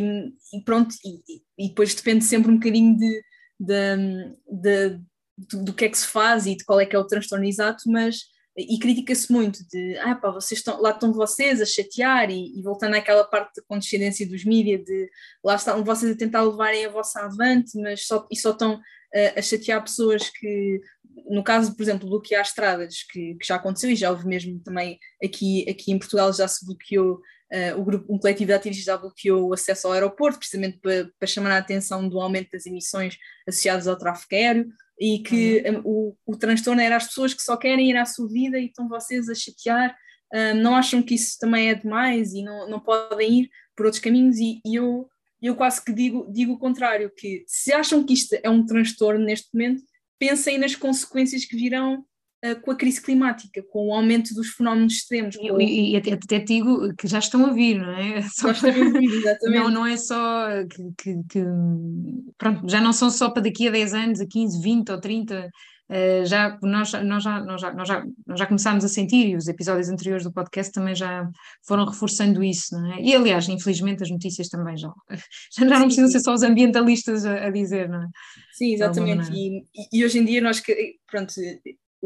e, 0.54 0.64
pronto, 0.64 0.94
e, 1.04 1.20
e, 1.58 1.68
depois 1.68 1.92
depende 1.92 2.24
sempre 2.24 2.52
um 2.52 2.54
bocadinho 2.54 2.96
de, 2.96 3.22
de, 3.58 4.36
de, 4.50 5.00
do, 5.36 5.64
do, 5.64 5.74
que 5.74 5.84
é 5.84 5.88
que 5.88 5.98
se 5.98 6.06
faz 6.06 6.46
e 6.46 6.56
de 6.56 6.64
qual 6.64 6.80
é 6.80 6.86
que 6.86 6.96
é 6.96 6.98
o 6.98 7.06
transtorno 7.06 7.44
exato, 7.44 7.90
mas 7.90 8.20
e 8.56 8.78
critica-se 8.78 9.30
muito 9.30 9.58
de 9.68 9.98
ah 9.98 10.14
pá, 10.14 10.30
vocês 10.30 10.60
estão, 10.60 10.80
lá 10.80 10.90
estão 10.90 11.12
vocês 11.12 11.60
a 11.60 11.66
chatear 11.66 12.30
e, 12.30 12.58
e 12.58 12.62
voltando 12.62 12.94
àquela 12.94 13.22
parte 13.22 13.56
da 13.56 13.62
condescendência 13.68 14.26
dos 14.26 14.44
mídias 14.46 14.82
de 14.82 15.10
lá 15.44 15.56
estão 15.56 15.84
vocês 15.84 16.12
a 16.12 16.16
tentar 16.16 16.42
levarem 16.42 16.86
a 16.86 16.90
vossa 16.90 17.20
avante, 17.20 17.78
mas 17.78 18.06
só, 18.06 18.26
e 18.30 18.36
só 18.36 18.52
estão 18.52 18.80
a, 19.14 19.38
a 19.38 19.42
chatear 19.42 19.82
pessoas 19.82 20.30
que 20.30 20.80
no 21.28 21.42
caso, 21.42 21.74
por 21.74 21.82
exemplo, 21.82 22.08
bloquear 22.08 22.42
estradas, 22.42 23.02
que, 23.10 23.34
que, 23.36 23.46
já 23.46 23.56
aconteceu 23.56 23.90
e 23.90 23.96
já 23.96 24.10
houve 24.10 24.26
mesmo 24.26 24.60
também 24.60 24.98
aqui, 25.22 25.68
aqui 25.68 25.92
em 25.92 25.98
Portugal 25.98 26.32
já 26.32 26.46
se 26.46 26.64
bloqueou, 26.64 27.20
uh, 27.52 27.80
o 27.80 27.84
grupo, 27.84 28.12
um 28.12 28.18
coletivo 28.18 28.48
de 28.48 28.54
ativistas 28.54 28.84
já 28.84 28.96
bloqueou 28.96 29.48
o 29.48 29.54
acesso 29.54 29.86
ao 29.86 29.92
aeroporto, 29.92 30.38
precisamente 30.38 30.78
para, 30.78 31.10
para 31.18 31.28
chamar 31.28 31.52
a 31.52 31.58
atenção 31.58 32.08
do 32.08 32.20
aumento 32.20 32.50
das 32.52 32.66
emissões 32.66 33.16
associadas 33.46 33.86
ao 33.86 33.96
tráfego 33.96 34.34
aéreo 34.34 34.68
e 34.98 35.18
que 35.20 35.62
uhum. 35.66 35.78
um, 35.78 35.82
o, 35.84 36.16
o 36.26 36.36
transtorno 36.36 36.80
era 36.80 36.96
as 36.96 37.06
pessoas 37.06 37.34
que 37.34 37.42
só 37.42 37.56
querem 37.56 37.90
ir 37.90 37.96
à 37.96 38.04
sua 38.04 38.28
vida 38.28 38.58
e 38.58 38.66
estão 38.66 38.88
vocês 38.88 39.28
a 39.28 39.34
chatear, 39.34 39.96
uh, 40.34 40.54
não 40.56 40.74
acham 40.74 41.02
que 41.02 41.14
isso 41.14 41.38
também 41.38 41.70
é 41.70 41.74
demais 41.74 42.32
e 42.32 42.42
não, 42.42 42.68
não 42.68 42.80
podem 42.80 43.40
ir 43.40 43.50
por 43.76 43.86
outros 43.86 44.02
caminhos 44.02 44.38
e, 44.38 44.60
e 44.64 44.74
eu, 44.74 45.08
eu 45.42 45.54
quase 45.54 45.84
que 45.84 45.92
digo, 45.92 46.26
digo 46.32 46.54
o 46.54 46.58
contrário, 46.58 47.12
que 47.14 47.44
se 47.46 47.72
acham 47.72 48.04
que 48.04 48.14
isto 48.14 48.36
é 48.42 48.48
um 48.48 48.64
transtorno 48.64 49.24
neste 49.24 49.48
momento, 49.52 49.82
pensem 50.18 50.58
nas 50.58 50.74
consequências 50.74 51.44
que 51.44 51.56
virão 51.56 52.04
com 52.54 52.70
a 52.70 52.76
crise 52.76 53.00
climática, 53.02 53.62
com 53.70 53.88
o 53.88 53.94
aumento 53.94 54.34
dos 54.34 54.48
fenómenos 54.50 54.94
extremos. 54.94 55.36
Com... 55.36 55.60
E, 55.60 55.92
e, 55.92 55.96
até, 55.96 56.12
até 56.12 56.38
digo 56.38 56.94
que 56.94 57.06
já 57.06 57.18
estão 57.18 57.46
a 57.46 57.52
vir, 57.52 57.78
não 57.78 57.92
é? 57.92 58.22
Só 58.32 58.52
já 58.52 58.68
estão 58.68 58.88
a 58.88 58.98
vir, 58.98 59.10
exatamente. 59.10 59.58
Não, 59.58 59.70
não 59.70 59.86
é 59.86 59.96
só 59.96 60.48
que, 60.68 60.82
que, 60.96 61.22
que, 61.30 61.44
Pronto, 62.38 62.68
já 62.68 62.80
não 62.80 62.92
são 62.92 63.10
só 63.10 63.30
para 63.30 63.42
daqui 63.42 63.68
a 63.68 63.70
10 63.70 63.94
anos, 63.94 64.20
a 64.20 64.26
15, 64.26 64.62
20 64.62 64.90
ou 64.90 65.00
30. 65.00 65.50
Uh, 65.88 66.26
já, 66.26 66.58
nós, 66.62 66.92
nós, 67.04 67.22
já, 67.22 67.44
nós, 67.44 67.60
já, 67.60 67.72
nós, 67.72 67.86
já, 67.86 68.04
nós 68.26 68.38
já 68.40 68.46
começámos 68.46 68.84
a 68.84 68.88
sentir, 68.88 69.28
e 69.28 69.36
os 69.36 69.46
episódios 69.46 69.88
anteriores 69.88 70.24
do 70.24 70.32
podcast 70.32 70.72
também 70.72 70.96
já 70.96 71.30
foram 71.64 71.84
reforçando 71.84 72.42
isso, 72.42 72.74
não 72.74 72.92
é? 72.92 73.00
E 73.00 73.14
aliás, 73.14 73.48
infelizmente 73.48 74.02
as 74.02 74.10
notícias 74.10 74.48
também 74.48 74.76
já, 74.76 74.90
já 75.56 75.64
não 75.64 75.84
precisam 75.84 76.10
ser 76.10 76.20
só 76.20 76.34
os 76.34 76.42
ambientalistas 76.42 77.24
a, 77.24 77.46
a 77.46 77.50
dizer, 77.50 77.88
não 77.88 78.02
é? 78.02 78.06
Sim, 78.52 78.74
exatamente. 78.74 79.30
E, 79.32 79.62
e, 79.92 80.04
hoje 80.04 80.18
em 80.18 80.24
dia 80.24 80.40
nós, 80.40 80.60
pronto, 81.08 81.32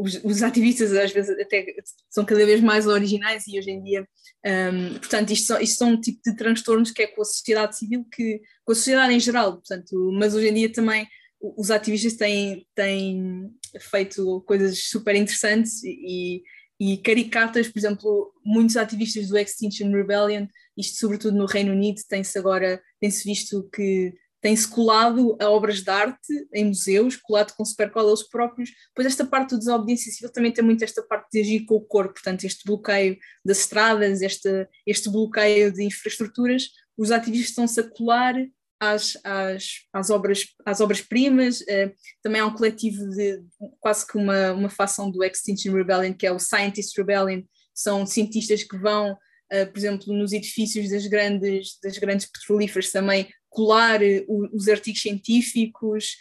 os, 0.01 0.19
os, 0.23 0.41
ativistas 0.41 0.91
às 0.93 1.11
vezes 1.11 1.37
até 1.39 1.65
são 2.09 2.25
cada 2.25 2.45
vez 2.45 2.59
mais 2.61 2.87
originais 2.87 3.45
e 3.47 3.59
hoje 3.59 3.69
em 3.69 3.83
dia, 3.83 4.07
um, 4.45 4.97
portanto, 4.97 5.31
isto 5.31 5.45
são, 5.45 5.61
isto 5.61 5.77
são 5.77 5.89
um 5.91 6.01
tipo 6.01 6.19
de 6.25 6.35
transtornos 6.35 6.91
que 6.91 7.03
é 7.03 7.07
com 7.07 7.21
a 7.21 7.25
sociedade 7.25 7.77
civil, 7.77 8.05
que, 8.11 8.41
com 8.65 8.71
a 8.71 8.75
sociedade 8.75 9.13
em 9.13 9.19
geral, 9.19 9.53
portanto, 9.53 10.11
mas 10.13 10.33
hoje 10.33 10.47
em 10.47 10.53
dia 10.53 10.71
também 10.71 11.07
os 11.39 11.71
ativistas 11.71 12.13
têm, 12.13 12.65
têm 12.75 13.51
feito 13.79 14.41
coisas 14.41 14.79
super 14.85 15.15
interessantes 15.15 15.83
e, 15.83 16.43
e 16.79 16.97
caricatas, 16.97 17.67
por 17.67 17.79
exemplo, 17.79 18.33
muitos 18.43 18.77
ativistas 18.77 19.27
do 19.27 19.37
Extinction 19.37 19.91
Rebellion, 19.91 20.47
isto 20.77 20.97
sobretudo 20.97 21.37
no 21.37 21.45
Reino 21.45 21.73
Unido, 21.73 22.01
tem-se 22.07 22.37
agora, 22.37 22.81
tem-se 22.99 23.23
visto 23.23 23.69
que 23.73 24.13
tem-se 24.41 24.67
colado 24.67 25.37
a 25.39 25.49
obras 25.49 25.81
de 25.81 25.89
arte 25.89 26.47
em 26.53 26.65
museus, 26.65 27.15
colado 27.15 27.53
com 27.53 27.63
supercola 27.63 28.09
eles 28.09 28.27
próprios, 28.27 28.71
pois 28.95 29.05
esta 29.05 29.23
parte 29.25 29.51
do 29.51 29.59
desobediência 29.59 30.11
civil 30.11 30.31
também 30.31 30.51
tem 30.51 30.63
muito 30.63 30.83
esta 30.83 31.03
parte 31.03 31.27
de 31.31 31.39
agir 31.39 31.65
com 31.65 31.75
o 31.75 31.81
corpo, 31.81 32.13
portanto 32.13 32.43
este 32.43 32.65
bloqueio 32.65 33.17
das 33.45 33.59
estradas, 33.59 34.21
este, 34.21 34.67
este 34.85 35.09
bloqueio 35.09 35.71
de 35.71 35.83
infraestruturas, 35.83 36.69
os 36.97 37.11
ativistas 37.11 37.49
estão-se 37.49 37.79
a 37.79 37.89
colar 37.89 38.35
às, 38.79 39.15
às, 39.23 39.65
às 39.93 40.09
obras 40.09 40.45
às 40.65 40.81
obras-primas, 40.81 41.61
uh, 41.61 41.93
também 42.23 42.41
há 42.41 42.45
um 42.47 42.53
coletivo 42.53 43.07
de 43.11 43.43
quase 43.79 44.07
que 44.07 44.17
uma, 44.17 44.53
uma 44.53 44.69
facção 44.69 45.11
do 45.11 45.23
Extinction 45.23 45.71
Rebellion, 45.71 46.13
que 46.13 46.25
é 46.25 46.31
o 46.31 46.39
Scientist 46.39 46.97
Rebellion, 46.97 47.43
são 47.75 48.07
cientistas 48.07 48.63
que 48.63 48.75
vão, 48.75 49.11
uh, 49.11 49.71
por 49.71 49.77
exemplo, 49.77 50.13
nos 50.13 50.33
edifícios 50.33 50.89
das 50.89 51.05
grandes, 51.05 51.77
das 51.83 51.99
grandes 51.99 52.25
petrolíferas 52.25 52.91
também 52.91 53.29
colar 53.51 54.01
uh, 54.01 54.49
os 54.55 54.67
artigos 54.67 55.01
científicos, 55.01 56.15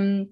um, 0.00 0.26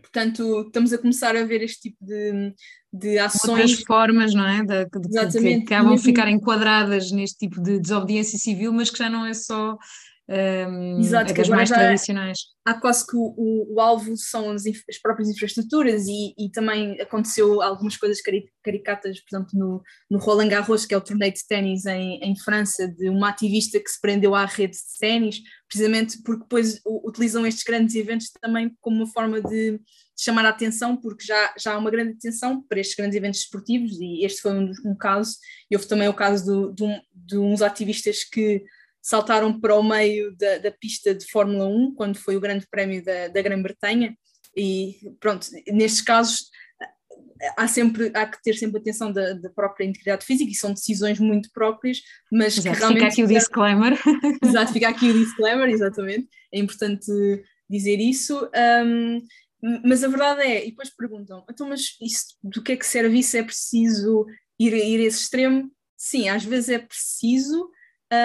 portanto 0.00 0.64
estamos 0.66 0.92
a 0.92 0.98
começar 0.98 1.34
a 1.36 1.44
ver 1.44 1.62
este 1.62 1.82
tipo 1.82 2.04
de, 2.04 2.52
de 2.92 3.18
ações. 3.18 3.48
Outras 3.48 3.82
formas, 3.84 4.34
não 4.34 4.46
é? 4.46 4.62
De, 4.62 4.84
de, 4.84 5.08
Exatamente. 5.08 5.66
Que 5.66 5.74
acabam 5.74 5.94
de 5.94 6.02
ficar 6.02 6.28
enquadradas 6.28 7.10
neste 7.10 7.38
tipo 7.38 7.62
de 7.62 7.78
desobediência 7.78 8.38
civil, 8.38 8.72
mas 8.72 8.90
que 8.90 8.98
já 8.98 9.08
não 9.08 9.24
é 9.24 9.32
só 9.32 9.78
um, 10.26 11.00
é 11.02 11.32
das 11.34 11.48
mais 11.48 11.68
tradicionais. 11.68 12.38
Há 12.64 12.74
quase 12.74 13.06
que 13.06 13.14
o, 13.14 13.34
o, 13.36 13.74
o 13.74 13.80
alvo 13.80 14.16
são 14.16 14.50
as, 14.50 14.64
as, 14.66 14.98
próprias 14.98 15.28
infraestruturas 15.28 16.06
e, 16.06 16.34
e, 16.38 16.50
também 16.50 16.98
aconteceu 16.98 17.60
algumas 17.60 17.96
coisas 17.98 18.22
caricatas, 18.62 19.20
por 19.20 19.36
exemplo, 19.36 19.50
no, 19.52 19.82
no 20.10 20.18
Roland 20.18 20.48
Garros, 20.48 20.86
que 20.86 20.94
é 20.94 20.96
o 20.96 21.02
torneio 21.02 21.32
de 21.32 21.46
ténis 21.46 21.84
em, 21.84 22.20
em 22.22 22.34
França, 22.38 22.88
de 22.88 23.10
uma 23.10 23.28
ativista 23.28 23.78
que 23.78 23.90
se 23.90 24.00
prendeu 24.00 24.34
à 24.34 24.46
rede 24.46 24.72
de 24.72 24.98
ténis, 24.98 25.40
precisamente 25.68 26.22
porque 26.22 26.42
depois 26.42 26.80
utilizam 26.86 27.46
estes 27.46 27.64
grandes 27.64 27.94
eventos 27.94 28.30
também 28.40 28.74
como 28.80 28.96
uma 28.96 29.06
forma 29.06 29.42
de 29.42 29.78
chamar 30.16 30.46
a 30.46 30.50
atenção, 30.50 30.96
porque 30.96 31.24
já, 31.24 31.54
já 31.58 31.74
há 31.74 31.78
uma 31.78 31.90
grande 31.90 32.12
atenção 32.12 32.62
para 32.62 32.80
estes 32.80 32.96
grandes 32.96 33.16
eventos 33.16 33.40
esportivos 33.40 33.92
e 34.00 34.24
este 34.24 34.40
foi 34.40 34.52
um, 34.52 34.72
um 34.86 34.96
caso, 34.96 35.36
e 35.70 35.76
houve 35.76 35.86
também 35.86 36.08
o 36.08 36.14
caso 36.14 36.46
do, 36.46 36.72
de, 36.72 37.02
de 37.14 37.36
uns 37.36 37.60
ativistas 37.60 38.24
que 38.24 38.64
saltaram 39.04 39.60
para 39.60 39.76
o 39.76 39.82
meio 39.82 40.34
da, 40.34 40.56
da, 40.56 40.70
pista 40.70 41.14
de 41.14 41.26
Fórmula 41.26 41.66
1, 41.66 41.94
quando 41.94 42.16
foi 42.16 42.36
o 42.36 42.40
Grande 42.40 42.66
Prémio 42.70 43.04
da, 43.04 43.28
da 43.28 43.42
Grã-Bretanha, 43.42 44.16
e 44.56 44.96
pronto, 45.20 45.46
nestes 45.68 46.00
casos 46.00 46.48
há 47.58 47.68
sempre 47.68 48.10
há 48.14 48.24
que 48.26 48.42
ter 48.42 48.54
sempre 48.54 48.80
atenção 48.80 49.12
da, 49.12 49.34
da, 49.34 49.50
própria 49.50 49.84
integridade 49.84 50.24
física 50.24 50.50
e 50.50 50.54
são 50.54 50.72
decisões 50.72 51.20
muito 51.20 51.50
próprias, 51.52 52.00
mas 52.32 52.56
Exato, 52.56 52.74
que 52.74 52.78
realmente 52.78 53.00
fica 53.00 53.12
aqui 53.12 53.24
o 53.24 53.26
disclaimer. 53.26 53.92
Exato, 54.42 54.72
fica 54.72 54.88
aqui 54.88 55.10
o 55.10 55.12
disclaimer, 55.12 55.68
exatamente. 55.68 56.28
É 56.52 56.58
importante 56.58 57.06
dizer 57.68 58.00
isso. 58.00 58.48
Um, 58.86 59.20
mas 59.84 60.02
a 60.02 60.08
verdade 60.08 60.42
é, 60.42 60.66
e 60.66 60.70
depois 60.70 60.94
perguntam, 60.94 61.44
então, 61.50 61.68
mas 61.68 61.96
isso, 62.00 62.36
do 62.42 62.62
que 62.62 62.72
é 62.72 62.76
que 62.76 62.86
serve 62.86 63.18
isso? 63.18 63.36
É 63.36 63.42
preciso 63.42 64.26
ir, 64.58 64.72
ir 64.72 65.00
a 65.00 65.04
esse 65.04 65.22
extremo? 65.22 65.70
Sim, 65.96 66.28
às 66.28 66.44
vezes 66.44 66.68
é 66.70 66.78
preciso, 66.78 67.70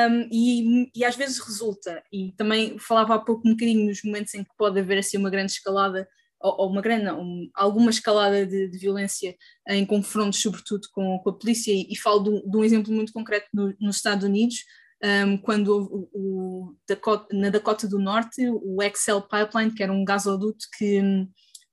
um, 0.10 0.30
e, 0.32 0.92
e, 0.96 1.06
às 1.06 1.16
vezes 1.16 1.40
resulta. 1.40 2.04
E 2.12 2.32
também 2.34 2.78
falava 2.80 3.16
há 3.16 3.20
pouco 3.20 3.48
um 3.48 3.52
bocadinho 3.52 3.88
nos 3.88 4.04
momentos 4.04 4.34
em 4.34 4.44
que 4.44 4.50
pode 4.58 4.80
haver 4.80 4.98
assim 4.98 5.18
uma 5.18 5.30
grande 5.30 5.52
escalada, 5.54 6.08
ou, 6.42 6.62
ou 6.62 6.70
uma 6.70 6.82
grande, 6.82 7.06
não, 7.06 7.22
um, 7.22 7.50
alguma 7.54 7.90
escalada 7.90 8.46
de, 8.46 8.70
de, 8.70 8.78
violência 8.78 9.36
em 9.68 9.86
confrontos, 9.86 10.42
sobretudo 10.42 10.88
com, 10.92 11.20
com 11.20 11.30
a 11.30 11.38
polícia, 11.38 11.72
e, 11.72 11.88
e 11.90 11.98
falo 11.98 12.20
de, 12.20 12.50
de, 12.50 12.58
um 12.58 12.64
exemplo 12.64 12.94
muito 12.94 13.14
concreto 13.14 13.48
no, 13.54 13.74
nos 13.80 13.98
Estados 13.98 14.24
Unidos. 14.24 14.58
Um, 15.02 15.38
quando 15.38 15.70
o, 15.70 16.10
o 16.14 16.76
Dakota, 16.88 17.28
na 17.36 17.50
Dakota 17.50 17.88
do 17.88 18.00
Norte, 18.00 18.50
o 18.50 18.84
Excel 18.84 19.22
Pipeline, 19.22 19.74
que 19.74 19.82
era 19.82 19.94
um 19.94 20.04
gasoduto 20.04 20.66
que, 20.78 21.02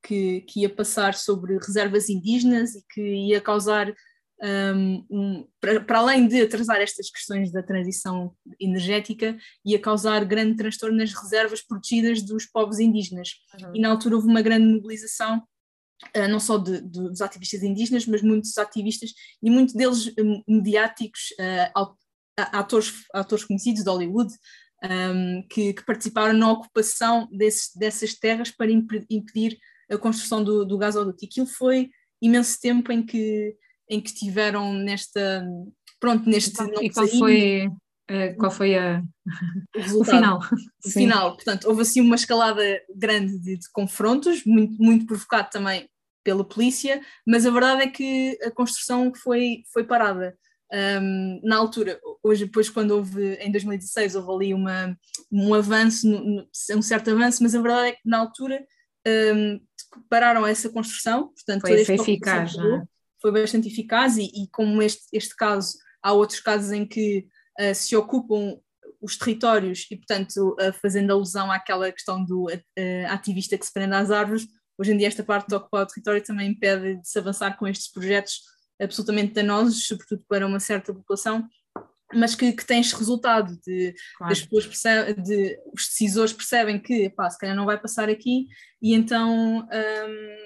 que, 0.03 0.41
que 0.43 0.61
ia 0.61 0.69
passar 0.69 1.14
sobre 1.14 1.59
reservas 1.59 2.09
indígenas 2.09 2.77
e 2.77 2.85
que 2.89 3.03
ia 3.03 3.41
causar 3.41 3.93
um, 4.43 5.47
para, 5.61 5.80
para, 5.80 5.99
além 5.99 6.28
de 6.28 6.43
atrasar 6.43 6.76
estas 6.80 7.11
questões 7.11 7.51
da 7.51 7.62
transição 7.62 8.34
energética, 8.61 9.37
ia 9.64 9.78
causar 9.78 10.24
grande 10.24 10.57
transtorno 10.57 10.97
nas 10.97 11.12
reservas 11.12 11.62
protegidas 11.62 12.22
dos 12.22 12.47
povos 12.47 12.78
indígenas. 12.78 13.30
Uhum. 13.61 13.76
E 13.76 13.80
na 13.80 13.91
altura 13.91 14.16
houve 14.16 14.28
uma 14.28 14.43
grande 14.43 14.66
mobilização, 14.66 15.43
uh, 16.16 16.28
não 16.28 16.41
só 16.41 16.59
de, 16.59 16.80
de, 16.82 17.09
dos 17.09 17.20
ativistas 17.20 17.62
indígenas, 17.62 18.07
mas 18.07 18.22
muitos 18.22 18.57
ativistas 18.59 19.12
e 19.43 19.51
muitos 19.51 19.74
deles 19.74 20.12
um, 20.18 20.43
mediáticos, 20.47 21.32
uh, 21.41 21.97
atores, 22.37 22.93
atores 23.14 23.45
conhecidos 23.45 23.82
de 23.82 23.89
Hollywood, 23.89 24.32
um, 24.84 25.47
que, 25.49 25.72
que, 25.72 25.84
participaram 25.84 26.34
na 26.34 26.53
ocupação 26.53 27.26
desses, 27.32 27.74
dessas 27.74 28.14
terras 28.14 28.51
para 28.51 28.70
impedir 28.70 29.59
a 29.91 29.97
construção 29.97 30.45
do, 30.45 30.64
do 30.64 30.76
gasoduto. 30.76 31.24
E 31.24 31.26
aquilo 31.26 31.47
foi 31.47 31.89
imenso 32.20 32.61
tempo 32.61 32.93
em 32.93 33.05
que 33.05 33.57
em 33.89 34.01
que 34.01 34.11
estiveram 34.11 34.72
nesta, 34.72 35.47
pronto, 36.01 36.28
neste... 36.28 36.61
E 36.80 36.91
qual 36.91 37.07
foi, 37.07 37.70
eh, 38.09 38.34
qual 38.34 38.51
foi 38.51 38.76
a, 38.76 39.03
o, 39.95 40.01
o 40.01 40.05
final? 40.05 40.41
O 40.84 40.91
final, 40.91 41.34
portanto, 41.34 41.66
houve 41.66 41.82
assim 41.82 42.01
uma 42.01 42.16
escalada 42.16 42.62
grande 42.95 43.39
de, 43.39 43.57
de 43.57 43.70
confrontos, 43.72 44.45
muito, 44.45 44.80
muito 44.82 45.07
provocado 45.07 45.51
também 45.51 45.89
pela 46.22 46.45
polícia, 46.45 47.01
mas 47.26 47.47
a 47.47 47.51
verdade 47.51 47.82
é 47.82 47.87
que 47.87 48.39
a 48.43 48.51
construção 48.51 49.12
foi, 49.14 49.62
foi 49.72 49.84
parada. 49.84 50.37
Um, 51.01 51.41
na 51.45 51.57
altura, 51.57 52.01
hoje 52.24 52.47
depois 52.47 52.68
quando 52.68 52.91
houve, 52.91 53.34
em 53.34 53.53
2016, 53.53 54.16
houve 54.16 54.32
ali 54.32 54.55
uma, 54.55 54.99
um 55.30 55.55
avanço, 55.55 56.09
um 56.09 56.82
certo 56.82 57.12
avanço, 57.12 57.41
mas 57.45 57.55
a 57.55 57.62
verdade 57.62 57.89
é 57.91 57.93
que 57.93 58.01
na 58.05 58.18
altura 58.18 58.66
um, 59.07 59.61
pararam 60.09 60.45
essa 60.45 60.68
construção, 60.68 61.28
portanto 61.28 61.61
foi, 61.61 61.84
foi 61.84 61.95
eficaz, 61.95 62.57
não 62.57 62.76
é? 62.76 62.84
Foi 63.21 63.33
bastante 63.33 63.69
eficaz 63.69 64.17
e, 64.17 64.25
e 64.25 64.49
como 64.51 64.83
este, 64.83 65.05
este 65.12 65.35
caso, 65.35 65.77
há 66.03 66.12
outros 66.12 66.41
casos 66.41 66.73
em 66.73 66.87
que 66.87 67.27
uh, 67.61 67.75
se 67.75 67.97
ocupam 67.97 68.59
os 69.01 69.17
territórios 69.17 69.87
e, 69.91 69.97
portanto, 69.97 70.57
uh, 70.61 70.73
fazendo 70.81 71.12
alusão 71.12 71.51
àquela 71.51 71.91
questão 71.93 72.25
do 72.25 72.45
uh, 72.45 73.07
ativista 73.09 73.59
que 73.59 73.67
se 73.67 73.73
prende 73.73 73.95
às 73.95 74.11
árvores, 74.11 74.47
hoje 74.79 74.93
em 74.93 74.97
dia 74.97 75.09
esta 75.09 75.23
parte 75.23 75.49
de 75.49 75.55
ocupar 75.55 75.85
o 75.85 75.87
território 75.87 76.23
também 76.23 76.51
impede 76.51 76.97
de 76.97 77.09
se 77.09 77.19
avançar 77.19 77.57
com 77.57 77.67
estes 77.67 77.91
projetos 77.91 78.41
absolutamente 78.81 79.33
danosos, 79.33 79.87
sobretudo 79.87 80.23
para 80.29 80.47
uma 80.47 80.61
certa 80.61 80.93
população, 80.93 81.49
mas 82.14 82.35
que, 82.35 82.53
que 82.53 82.64
têm 82.64 82.81
este 82.81 82.95
resultado 82.95 83.59
de, 83.67 83.95
claro. 84.17 84.33
das 84.33 84.43
pessoas 84.43 84.67
percebem, 84.67 85.14
de, 85.23 85.59
os 85.75 85.87
decisores 85.87 86.33
percebem 86.33 86.79
que, 86.79 87.11
pá, 87.11 87.29
se 87.29 87.39
calhar 87.39 87.57
não 87.57 87.67
vai 87.67 87.81
passar 87.81 88.09
aqui 88.09 88.47
e 88.81 88.95
então 88.95 89.61
um, 89.61 90.45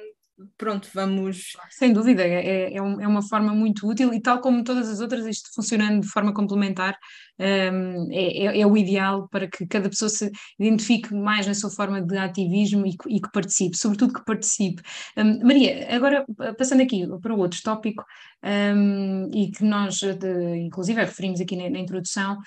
pronto, 0.56 0.88
vamos. 0.94 1.56
Sem 1.70 1.92
dúvida, 1.92 2.22
é, 2.22 2.72
é, 2.72 2.76
é, 2.76 2.82
uma 2.82 3.22
forma 3.22 3.54
muito 3.54 3.86
útil 3.88 4.12
e, 4.12 4.20
tal 4.20 4.40
como 4.40 4.64
todas 4.64 4.88
as 4.88 5.00
outras, 5.00 5.26
isto 5.26 5.50
funcionando 5.54 6.00
de 6.00 6.08
forma 6.08 6.32
complementar 6.32 6.96
um, 7.38 8.12
é, 8.12 8.46
é, 8.46 8.60
é, 8.60 8.66
o 8.66 8.76
ideal 8.76 9.28
para 9.28 9.48
que 9.48 9.66
cada 9.66 9.88
pessoa 9.88 10.08
se 10.08 10.30
identifique 10.58 11.14
mais 11.14 11.46
na 11.46 11.54
sua 11.54 11.70
forma 11.70 12.02
de 12.02 12.16
ativismo 12.18 12.86
e, 12.86 12.96
e 13.08 13.20
que 13.20 13.32
participe, 13.32 13.76
sobretudo 13.76 14.14
que 14.14 14.24
participe. 14.24 14.82
Um, 15.16 15.46
Maria, 15.46 15.94
agora 15.94 16.24
passando 16.56 16.82
aqui 16.82 17.06
para 17.20 17.34
outro 17.34 17.60
tópico, 17.62 18.04
um, 18.42 19.30
e 19.32 19.50
que 19.50 19.64
nós, 19.64 20.00
de, 20.00 20.56
inclusive, 20.56 21.00
referimos 21.00 21.40
aqui 21.40 21.56
na, 21.56 21.70
na 21.70 21.78
introdução. 21.78 22.38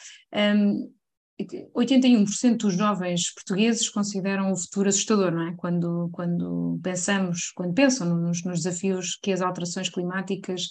81% 1.41 2.57
dos 2.57 2.75
jovens 2.75 3.33
portugueses 3.33 3.89
consideram 3.89 4.51
o 4.51 4.57
futuro 4.57 4.89
assustador, 4.89 5.31
não 5.31 5.47
é? 5.47 5.53
Quando, 5.55 6.09
quando 6.11 6.79
pensamos, 6.83 7.51
quando 7.55 7.73
pensam 7.73 8.07
nos, 8.15 8.43
nos 8.43 8.61
desafios 8.61 9.17
que 9.21 9.31
as 9.31 9.41
alterações 9.41 9.89
climáticas 9.89 10.67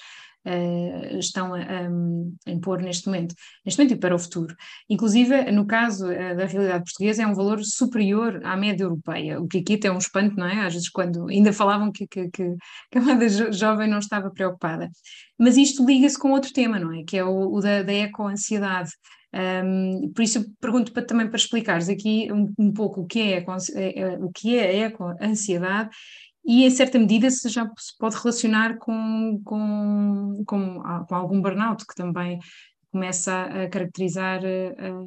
uh, 0.47 1.19
estão 1.19 1.55
a, 1.55 1.59
a, 1.59 2.51
impor 2.51 2.81
neste 2.81 3.07
momento, 3.07 3.35
neste 3.65 3.79
momento 3.79 3.95
e 3.97 3.99
para 3.99 4.15
o 4.15 4.19
futuro. 4.19 4.55
Inclusive, 4.89 5.51
no 5.51 5.67
caso 5.67 6.07
uh, 6.07 6.37
da 6.37 6.47
realidade 6.47 6.85
portuguesa, 6.85 7.23
é 7.23 7.27
um 7.27 7.35
valor 7.35 7.63
superior 7.65 8.41
à 8.45 8.57
média 8.57 8.85
europeia, 8.85 9.41
o 9.41 9.49
que 9.49 9.59
aqui 9.59 9.77
tem 9.79 9.91
um 9.91 9.99
espanto, 9.99 10.37
não 10.37 10.47
é? 10.47 10.65
Às 10.65 10.75
vezes 10.75 10.89
quando 10.89 11.29
ainda 11.29 11.53
falavam 11.53 11.91
que, 11.91 12.07
que, 12.07 12.29
que, 12.31 12.57
a 12.95 13.01
moda 13.01 13.29
jovem 13.53 13.89
não 13.89 13.99
estava 13.99 14.31
preocupada. 14.31 14.91
Mas 15.39 15.57
isto 15.57 15.85
liga-se 15.85 16.19
com 16.19 16.31
outro 16.31 16.53
tema, 16.53 16.79
não 16.79 16.93
é? 16.93 17.03
Que 17.05 17.19
é 17.19 17.25
o, 17.25 17.53
o 17.53 17.61
da, 17.61 17.83
da 17.83 17.93
eco-ansiedade. 17.93 18.91
Um, 19.35 20.12
por 20.12 20.22
isso 20.22 20.55
pergunto 20.61 20.93
para, 20.93 21.07
também 21.07 21.26
para 21.26 21.37
explicares 21.37 21.89
aqui 21.89 22.30
um, 22.30 22.53
um 22.59 22.72
pouco 22.72 23.01
o 23.01 23.07
que 23.07 23.18
é, 23.18 23.45
é, 23.74 24.01
é, 24.01 24.18
o 24.18 24.30
que 24.30 24.59
é 24.59 24.62
a 24.62 24.87
eco-ansiedade 24.87 25.89
e 26.45 26.64
em 26.64 26.70
certa 26.70 26.99
medida 26.99 27.30
se 27.30 27.49
já 27.49 27.64
se 27.78 27.97
pode 27.99 28.16
relacionar 28.16 28.76
com, 28.76 29.41
com, 29.43 30.43
com, 30.47 30.83
com 31.09 31.14
algum 31.14 31.41
burnout 31.41 31.87
que 31.87 31.95
também 31.95 32.41
começa 32.91 33.45
a 33.45 33.68
caracterizar 33.70 34.43
uh, 34.45 35.07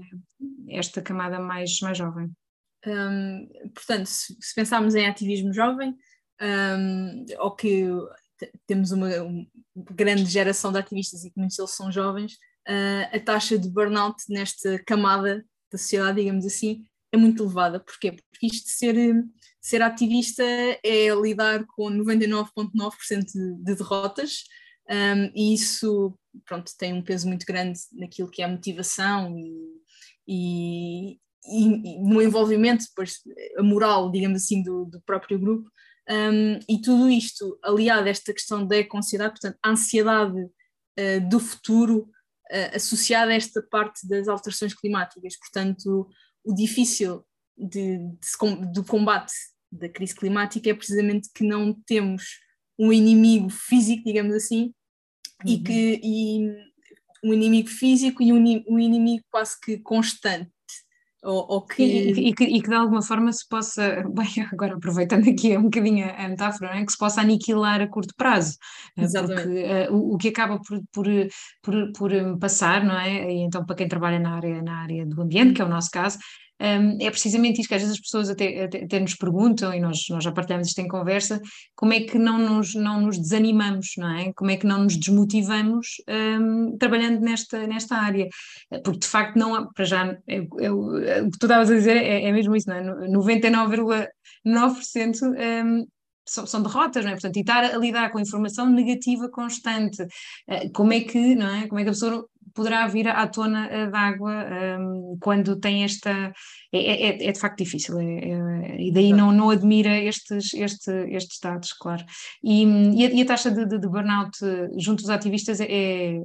esta 0.69 1.03
camada 1.03 1.39
mais, 1.39 1.79
mais 1.81 1.95
jovem. 1.95 2.31
Um, 2.87 3.47
portanto, 3.75 4.07
se, 4.07 4.35
se, 4.39 4.55
pensarmos 4.55 4.95
em 4.95 5.07
ativismo 5.07 5.53
jovem, 5.53 5.95
ou 7.39 7.51
que 7.51 7.87
temos 8.67 8.91
uma, 8.91 9.07
uma, 9.21 9.45
grande 9.91 10.25
geração 10.25 10.71
de 10.71 10.79
ativistas 10.79 11.23
e 11.23 11.31
que 11.31 11.39
muitos 11.39 11.57
deles 11.57 11.71
são 11.71 11.91
jovens, 11.91 12.37
uh, 12.67 13.15
a 13.15 13.19
taxa 13.19 13.57
de 13.57 13.69
burnout 13.69 14.23
nesta 14.29 14.79
camada 14.85 15.45
da 15.71 15.77
sociedade, 15.77 16.21
digamos 16.21 16.45
assim, 16.45 16.85
é 17.11 17.17
muito 17.17 17.43
elevada. 17.43 17.79
Porquê? 17.79 18.11
Porque 18.31 18.47
isto 18.47 18.65
de 18.65 18.71
ser, 18.71 19.25
ser 19.61 19.81
ativista 19.81 20.43
é 20.43 21.09
lidar 21.21 21.65
com 21.67 21.89
99,9% 21.89 23.25
de, 23.25 23.63
de 23.63 23.75
derrotas, 23.75 24.43
um, 24.89 25.31
e 25.33 25.53
isso 25.53 26.17
pronto, 26.45 26.71
tem 26.77 26.93
um 26.93 27.01
peso 27.01 27.27
muito 27.27 27.45
grande 27.45 27.79
naquilo 27.93 28.29
que 28.29 28.41
é 28.41 28.45
a 28.45 28.49
motivação 28.49 29.35
e, 29.37 29.81
e, 30.27 31.19
e, 31.45 31.99
no 31.99 32.21
envolvimento, 32.21 32.85
depois 32.85 33.19
a 33.57 33.63
moral, 33.63 34.11
digamos 34.11 34.43
assim, 34.43 34.61
do, 34.61 34.85
do 34.85 35.01
próprio 35.01 35.39
grupo. 35.39 35.69
Um, 36.07 36.59
e 36.69 36.79
tudo 36.79 37.09
isto 37.09 37.57
aliado 37.63 38.07
a 38.07 38.11
esta 38.11 38.31
questão 38.31 38.65
da 38.65 38.75
ansiedade, 38.93 39.31
portanto, 39.31 39.57
a 39.63 39.69
ansiedade 39.71 40.39
uh, 40.39 41.29
do 41.29 41.39
futuro 41.39 42.07
uh, 42.51 42.75
associada 42.75 43.31
a 43.31 43.35
esta 43.35 43.61
parte 43.61 44.07
das 44.07 44.27
alterações 44.27 44.73
climáticas, 44.73 45.37
portanto, 45.37 46.09
o 46.43 46.53
difícil 46.53 47.25
de, 47.57 47.97
de, 47.97 48.71
do 48.73 48.83
combate 48.83 49.33
da 49.71 49.89
crise 49.89 50.15
climática 50.15 50.69
é 50.69 50.73
precisamente 50.73 51.29
que 51.33 51.43
não 51.43 51.73
temos 51.85 52.39
um 52.77 52.91
inimigo 52.91 53.49
físico, 53.49 54.03
digamos 54.05 54.35
assim, 54.35 54.73
uhum. 55.43 55.51
e 55.51 55.59
que 55.59 56.01
e 56.03 56.65
um 57.23 57.33
inimigo 57.33 57.69
físico 57.69 58.21
e 58.21 58.31
um, 58.31 58.63
um 58.67 58.79
inimigo 58.79 59.23
quase 59.31 59.59
que 59.59 59.79
constante. 59.79 60.51
Ou, 61.25 61.45
ou 61.49 61.61
que... 61.65 61.83
E, 61.83 62.29
e, 62.29 62.33
que, 62.33 62.43
e, 62.43 62.61
que, 62.61 62.69
de 62.69 62.75
alguma 62.75 63.01
forma 63.01 63.33
se 63.33 63.47
possa, 63.49 64.03
bem, 64.13 64.45
agora 64.51 64.75
aproveitando 64.75 65.27
aqui 65.27 65.57
um 65.57 65.63
bocadinho 65.63 66.07
a 66.15 66.27
metáfora, 66.29 66.77
é? 66.77 66.85
que 66.85 66.91
se 66.91 66.97
possa 66.97 67.21
aniquilar 67.21 67.81
a 67.81 67.87
curto 67.87 68.13
prazo, 68.15 68.57
eh, 68.95 69.03
Exatamente. 69.03 69.43
porque 69.43 69.91
uh, 69.91 69.93
o, 69.95 70.13
o, 70.13 70.17
que 70.17 70.29
acaba 70.29 70.59
por, 70.59 70.79
por, 70.93 71.07
por, 71.63 71.91
por 71.93 72.39
passar, 72.39 72.83
não 72.83 72.97
é? 72.97 73.31
E 73.31 73.39
então 73.39 73.65
para 73.65 73.75
quem 73.75 73.87
trabalha 73.87 74.19
na 74.19 74.35
área, 74.35 74.61
na 74.61 74.81
área 74.81 75.05
do 75.05 75.21
ambiente, 75.21 75.53
que 75.53 75.61
é 75.61 75.65
o 75.65 75.69
nosso 75.69 75.89
caso, 75.89 76.19
um, 76.61 76.97
é 77.01 77.11
precisamente 77.11 77.59
isto 77.59 77.67
que 77.67 77.75
às 77.75 77.81
vezes 77.81 77.97
as 77.97 78.01
pessoas 78.01 78.29
até, 78.29 78.63
até, 78.63 78.85
até, 78.85 78.97
nos 78.99 79.15
perguntam, 79.15 79.73
e 79.73 79.79
nós, 79.79 80.05
nós 80.09 80.23
já 80.23 80.31
partilhamos 80.31 80.69
isto 80.69 80.79
em 80.79 80.87
conversa, 80.87 81.41
como 81.75 81.91
é 81.93 81.99
que 81.99 82.17
não 82.17 82.39
nos, 82.39 82.73
não 82.73 83.01
nos 83.01 83.17
desanimamos, 83.17 83.91
não 83.97 84.17
é? 84.17 84.31
Como 84.33 84.51
é 84.51 84.57
que 84.57 84.65
não 84.65 84.83
nos 84.83 84.95
desmotivamos 84.95 85.97
um, 86.09 86.77
trabalhando 86.77 87.19
nesta, 87.19 87.67
nesta 87.67 87.97
área? 87.97 88.29
Porque 88.83 88.99
de 88.99 89.07
facto 89.07 89.35
não 89.37 89.53
há, 89.53 89.67
para 89.73 89.85
já, 89.85 90.17
eu, 90.27 90.47
eu, 90.59 90.79
o 91.25 91.31
que 91.31 91.39
tu 91.39 91.45
estavas 91.45 91.69
a 91.69 91.75
dizer 91.75 91.97
é, 91.97 92.23
é 92.25 92.31
mesmo 92.31 92.55
isso, 92.55 92.69
não 92.69 92.77
é? 92.77 92.83
99,9% 93.09 95.65
um, 95.65 95.85
são, 96.27 96.47
são, 96.47 96.63
derrotas, 96.63 97.03
não 97.03 97.11
é? 97.11 97.13
Portanto, 97.13 97.37
e 97.37 97.41
estar 97.41 97.63
a 97.63 97.77
lidar 97.77 98.11
com 98.11 98.19
informação 98.19 98.69
negativa 98.69 99.29
constante, 99.29 100.01
uh, 100.03 100.71
como 100.73 100.93
é 100.93 101.01
que, 101.01 101.35
não 101.35 101.47
é? 101.47 101.67
Como 101.67 101.79
é 101.79 101.83
que 101.83 101.89
a 101.89 101.93
pessoa 101.93 102.27
poderá 102.55 102.87
vir 102.87 103.07
à 103.07 103.27
tona 103.27 103.67
uh, 103.67 103.91
d'água 103.91 104.47
um, 104.79 105.17
quando 105.21 105.59
tem 105.59 105.83
esta. 105.83 106.33
É, 106.71 106.79
é, 106.79 107.09
é, 107.09 107.27
é 107.27 107.31
de 107.31 107.39
facto 107.39 107.57
difícil, 107.57 107.99
é, 107.99 108.05
é, 108.05 108.81
e 108.81 108.91
daí 108.91 109.13
não, 109.13 109.31
não 109.31 109.49
admira 109.49 109.95
estes, 109.99 110.53
este, 110.53 110.91
estes 111.09 111.39
dados, 111.39 111.73
claro. 111.73 112.03
E, 112.43 112.63
e, 112.63 113.05
a, 113.05 113.09
e 113.11 113.21
a 113.21 113.25
taxa 113.25 113.51
de, 113.51 113.65
de, 113.65 113.77
de, 113.77 113.87
burnout 113.87 114.37
junto 114.77 115.01
dos 115.01 115.09
ativistas 115.09 115.59
é, 115.59 116.21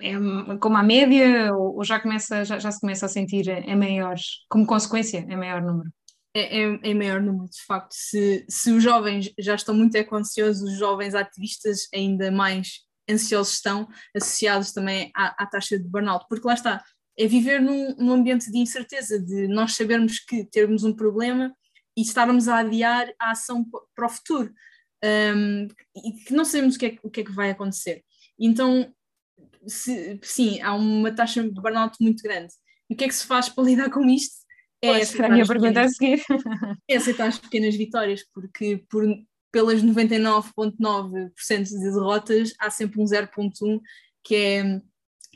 é 0.00 0.12
como 0.60 0.76
a 0.76 0.82
média 0.82 1.54
ou, 1.54 1.78
ou 1.78 1.84
já, 1.84 1.98
começa, 1.98 2.44
já, 2.44 2.58
já, 2.58 2.70
se 2.70 2.80
começa 2.80 3.06
a 3.06 3.08
sentir 3.08 3.48
em 3.48 3.76
maior, 3.76 4.16
como 4.48 4.66
consequência, 4.66 5.26
em 5.28 5.36
maior 5.36 5.62
número? 5.62 5.90
É, 6.36 6.62
é, 6.62 6.90
é 6.90 6.94
maior 6.94 7.22
número, 7.22 7.48
de 7.48 7.64
facto. 7.64 7.92
Se, 7.92 8.44
se 8.48 8.72
os 8.72 8.82
jovens 8.82 9.32
já 9.38 9.54
estão 9.54 9.74
muito 9.74 10.04
consciosos, 10.04 10.62
os 10.62 10.78
jovens 10.78 11.14
ativistas 11.14 11.88
ainda 11.94 12.30
mais 12.30 12.84
ansiosos 13.08 13.54
estão 13.54 13.88
associados 14.16 14.72
também 14.72 15.10
à, 15.14 15.42
à, 15.42 15.46
taxa 15.46 15.78
de 15.78 15.88
burnout, 15.88 16.26
porque 16.28 16.46
lá 16.46 16.54
está, 16.54 16.82
é 17.18 17.26
viver 17.26 17.60
num, 17.60 17.94
num, 17.96 18.12
ambiente 18.12 18.50
de 18.50 18.58
incerteza, 18.58 19.20
de 19.20 19.46
nós 19.48 19.74
sabermos 19.74 20.18
que 20.18 20.44
termos 20.44 20.84
um 20.84 20.94
problema 20.94 21.54
e 21.96 22.02
estarmos 22.02 22.48
a 22.48 22.58
adiar 22.58 23.12
a 23.20 23.30
ação 23.30 23.64
para 23.94 24.06
o 24.06 24.10
futuro 24.10 24.52
um, 25.04 25.68
e 25.94 26.12
que 26.24 26.32
não 26.32 26.44
sabemos 26.44 26.76
o 26.76 26.78
que, 26.78 26.86
é, 26.86 26.98
o 27.02 27.10
que 27.10 27.20
é 27.20 27.24
que 27.24 27.32
vai 27.32 27.50
acontecer. 27.50 28.02
Então, 28.38 28.92
se, 29.66 30.18
sim, 30.22 30.60
há 30.60 30.74
uma 30.74 31.12
taxa 31.12 31.42
de 31.42 31.60
burnout 31.60 31.96
muito 32.00 32.22
grande. 32.22 32.52
E 32.88 32.94
o 32.94 32.96
que 32.96 33.04
é 33.04 33.08
que 33.08 33.14
se 33.14 33.26
faz 33.26 33.48
para 33.48 33.64
lidar 33.64 33.90
com 33.90 34.08
isto? 34.08 34.44
É 34.82 35.00
aceitar, 35.00 35.30
a 35.30 35.32
minha 35.32 35.46
pergunta 35.46 35.80
a 35.80 35.88
seguir. 35.88 36.22
é 36.88 36.96
aceitar 36.96 37.28
as 37.28 37.38
pequenas 37.38 37.74
vitórias, 37.74 38.22
porque 38.34 38.84
por, 38.90 39.04
pelas 39.54 39.84
99,9% 39.84 41.62
de 41.62 41.78
derrotas, 41.78 42.52
há 42.58 42.68
sempre 42.70 43.00
um 43.00 43.04
0,1 43.04 43.80
que 44.24 44.34
é, 44.34 44.80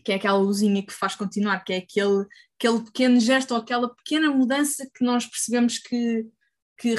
que 0.05 0.11
é 0.11 0.17
aquela 0.17 0.39
luzinha 0.39 0.85
que 0.85 0.93
faz 0.93 1.15
continuar, 1.15 1.61
que 1.61 1.73
é 1.73 1.77
aquele, 1.77 2.27
aquele 2.59 2.81
pequeno 2.81 3.21
gesto 3.21 3.53
ou 3.53 3.59
aquela 3.59 3.95
pequena 3.95 4.29
mudança 4.33 4.91
que 4.93 5.05
nós 5.05 5.25
percebemos 5.25 5.79
que, 5.79 6.27
que 6.81 6.97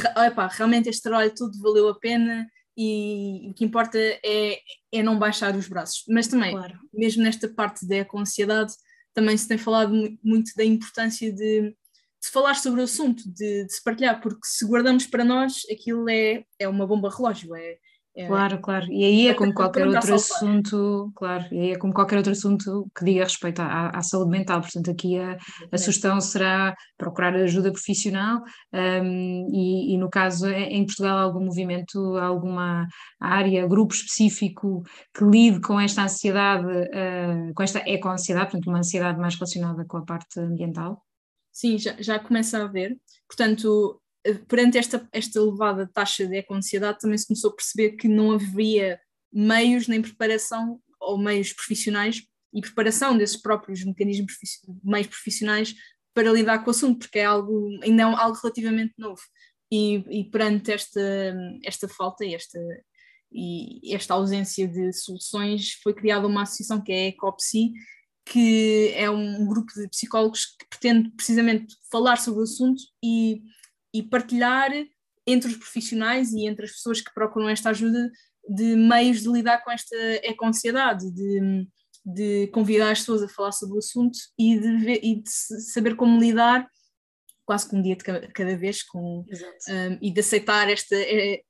realmente 0.52 0.88
este 0.88 1.02
trabalho 1.02 1.34
tudo 1.36 1.60
valeu 1.60 1.90
a 1.90 2.00
pena 2.00 2.50
e 2.78 3.50
o 3.50 3.54
que 3.54 3.66
importa 3.66 3.98
é, 4.00 4.62
é 4.90 5.04
não 5.04 5.20
baixar 5.20 5.54
os 5.58 5.68
braços. 5.68 6.06
Mas 6.08 6.28
também, 6.28 6.54
claro. 6.54 6.80
mesmo 6.94 7.22
nesta 7.22 7.50
parte 7.50 7.86
da 7.86 8.08
ansiedade, 8.16 8.72
também 9.14 9.36
se 9.36 9.46
tem 9.46 9.58
falado 9.58 9.92
muito 10.24 10.54
da 10.56 10.64
importância 10.64 11.34
de 11.34 11.76
de 12.22 12.30
falar 12.30 12.56
sobre 12.56 12.82
o 12.82 12.84
assunto, 12.84 13.24
de, 13.26 13.66
de, 13.66 13.74
se 13.74 13.84
partilhar, 13.84 14.20
porque 14.22 14.42
se 14.44 14.66
guardamos 14.66 15.08
para 15.08 15.24
nós, 15.24 15.62
aquilo 15.72 16.10
é, 16.10 16.44
é 16.60 16.68
uma 16.68 16.86
bomba 16.86 17.10
relógio, 17.10 17.56
é, 17.56 17.78
é, 18.20 18.28
claro, 18.28 18.60
claro. 18.60 18.92
E 18.92 19.06
aí 19.06 19.28
é 19.28 19.34
como 19.34 19.54
qualquer 19.54 19.88
outro 19.88 20.14
assunto, 20.14 21.12
claro, 21.16 21.46
e 21.54 21.60
aí 21.60 21.72
é 21.72 21.78
como 21.78 21.94
qualquer 21.94 22.18
outro 22.18 22.34
assunto 22.34 22.86
que 22.94 23.06
diga 23.06 23.24
respeito 23.24 23.62
à, 23.62 23.90
à 23.92 24.02
saúde 24.02 24.32
mental. 24.32 24.60
Portanto, 24.60 24.92
aqui 24.92 25.18
a, 25.18 25.38
a 25.72 25.78
sugestão 25.78 26.20
será 26.20 26.76
procurar 26.98 27.34
ajuda 27.36 27.72
profissional 27.72 28.42
um, 28.74 29.48
e, 29.54 29.94
e, 29.94 29.98
no 29.98 30.10
caso, 30.10 30.48
é, 30.48 30.64
em 30.64 30.86
Portugal, 30.86 31.18
algum 31.18 31.46
movimento, 31.46 32.18
alguma 32.18 32.88
área, 33.22 33.68
grupo 33.68 33.94
específico 33.94 34.84
que 35.16 35.24
lide 35.24 35.62
com 35.62 35.80
esta 35.80 36.04
ansiedade, 36.04 36.68
uh, 36.68 37.54
com 37.56 37.64
esta 37.64 37.80
eco-ansiedade, 37.88 38.52
portanto, 38.52 38.68
uma 38.68 38.80
ansiedade 38.80 39.18
mais 39.18 39.36
relacionada 39.36 39.86
com 39.86 39.98
a 39.98 40.04
parte 40.04 40.40
ambiental? 40.40 41.02
Sim, 41.60 41.78
já, 41.78 41.94
já 42.00 42.18
começa 42.18 42.58
a 42.58 42.64
haver. 42.64 42.98
Portanto, 43.28 44.02
eh, 44.24 44.36
perante 44.48 44.78
esta, 44.78 45.06
esta 45.12 45.40
elevada 45.40 45.90
taxa 45.94 46.26
de 46.26 46.38
eco-ansiedade, 46.38 47.00
também 47.00 47.18
se 47.18 47.28
começou 47.28 47.52
a 47.52 47.54
perceber 47.54 47.98
que 47.98 48.08
não 48.08 48.32
havia 48.32 48.98
meios 49.30 49.86
nem 49.86 50.02
preparação 50.02 50.80
ou 51.02 51.18
meios 51.18 51.52
profissionais 51.52 52.24
e 52.54 52.62
preparação 52.62 53.18
desses 53.18 53.36
próprios 53.36 53.84
mecanismos 53.84 54.34
meios 54.82 55.08
profissionais 55.08 55.76
para 56.14 56.32
lidar 56.32 56.60
com 56.60 56.70
o 56.70 56.72
assunto, 56.72 57.00
porque 57.00 57.20
é 57.20 57.26
algo, 57.26 57.78
ainda 57.84 58.04
é 58.04 58.06
algo 58.06 58.40
relativamente 58.42 58.94
novo. 58.98 59.22
E, 59.70 59.96
e 60.22 60.24
perante 60.32 60.72
esta, 60.72 61.02
esta 61.66 61.90
falta 61.90 62.26
esta, 62.26 62.58
e 63.30 63.94
esta 63.94 64.14
ausência 64.14 64.66
de 64.66 64.94
soluções, 64.94 65.74
foi 65.84 65.94
criada 65.94 66.26
uma 66.26 66.44
associação 66.44 66.82
que 66.82 66.94
é 66.94 67.04
a 67.04 67.08
Ecopsi, 67.08 67.74
que 68.30 68.94
é 68.96 69.10
um 69.10 69.44
grupo 69.48 69.74
de 69.74 69.88
psicólogos 69.88 70.46
que 70.46 70.68
pretende 70.70 71.10
precisamente 71.10 71.76
falar 71.92 72.18
sobre 72.18 72.42
o 72.42 72.44
assunto 72.44 72.80
e, 73.04 73.42
e 73.92 74.04
partilhar 74.04 74.72
entre 75.26 75.50
os 75.50 75.58
profissionais 75.58 76.32
e 76.32 76.46
entre 76.46 76.66
as 76.66 76.72
pessoas 76.74 77.02
que 77.02 77.14
procuram 77.14 77.50
esta 77.50 77.72
ajuda 77.72 78.12
de 78.48 78.76
meios 78.76 79.22
de 79.22 79.30
lidar 79.30 79.64
com 79.64 79.72
esta 79.72 79.96
eco-ansiedade, 80.24 81.12
de, 81.12 81.68
de 82.06 82.48
convidar 82.54 82.92
as 82.92 83.00
pessoas 83.00 83.24
a 83.24 83.30
falar 83.30 83.52
sobre 83.52 83.76
o 83.76 83.80
assunto 83.80 84.18
e 84.38 84.60
de, 84.60 84.78
ver, 84.78 85.00
e 85.04 85.22
de 85.24 85.30
saber 85.72 85.96
como 85.96 86.20
lidar 86.20 86.68
quase 87.46 87.68
que 87.68 87.76
um 87.76 87.82
dia 87.82 87.96
de 87.96 88.04
cada 88.04 88.56
vez 88.56 88.84
com, 88.84 89.22
um, 89.26 89.98
e 90.00 90.12
de 90.12 90.20
aceitar 90.20 90.70
esta, 90.70 90.96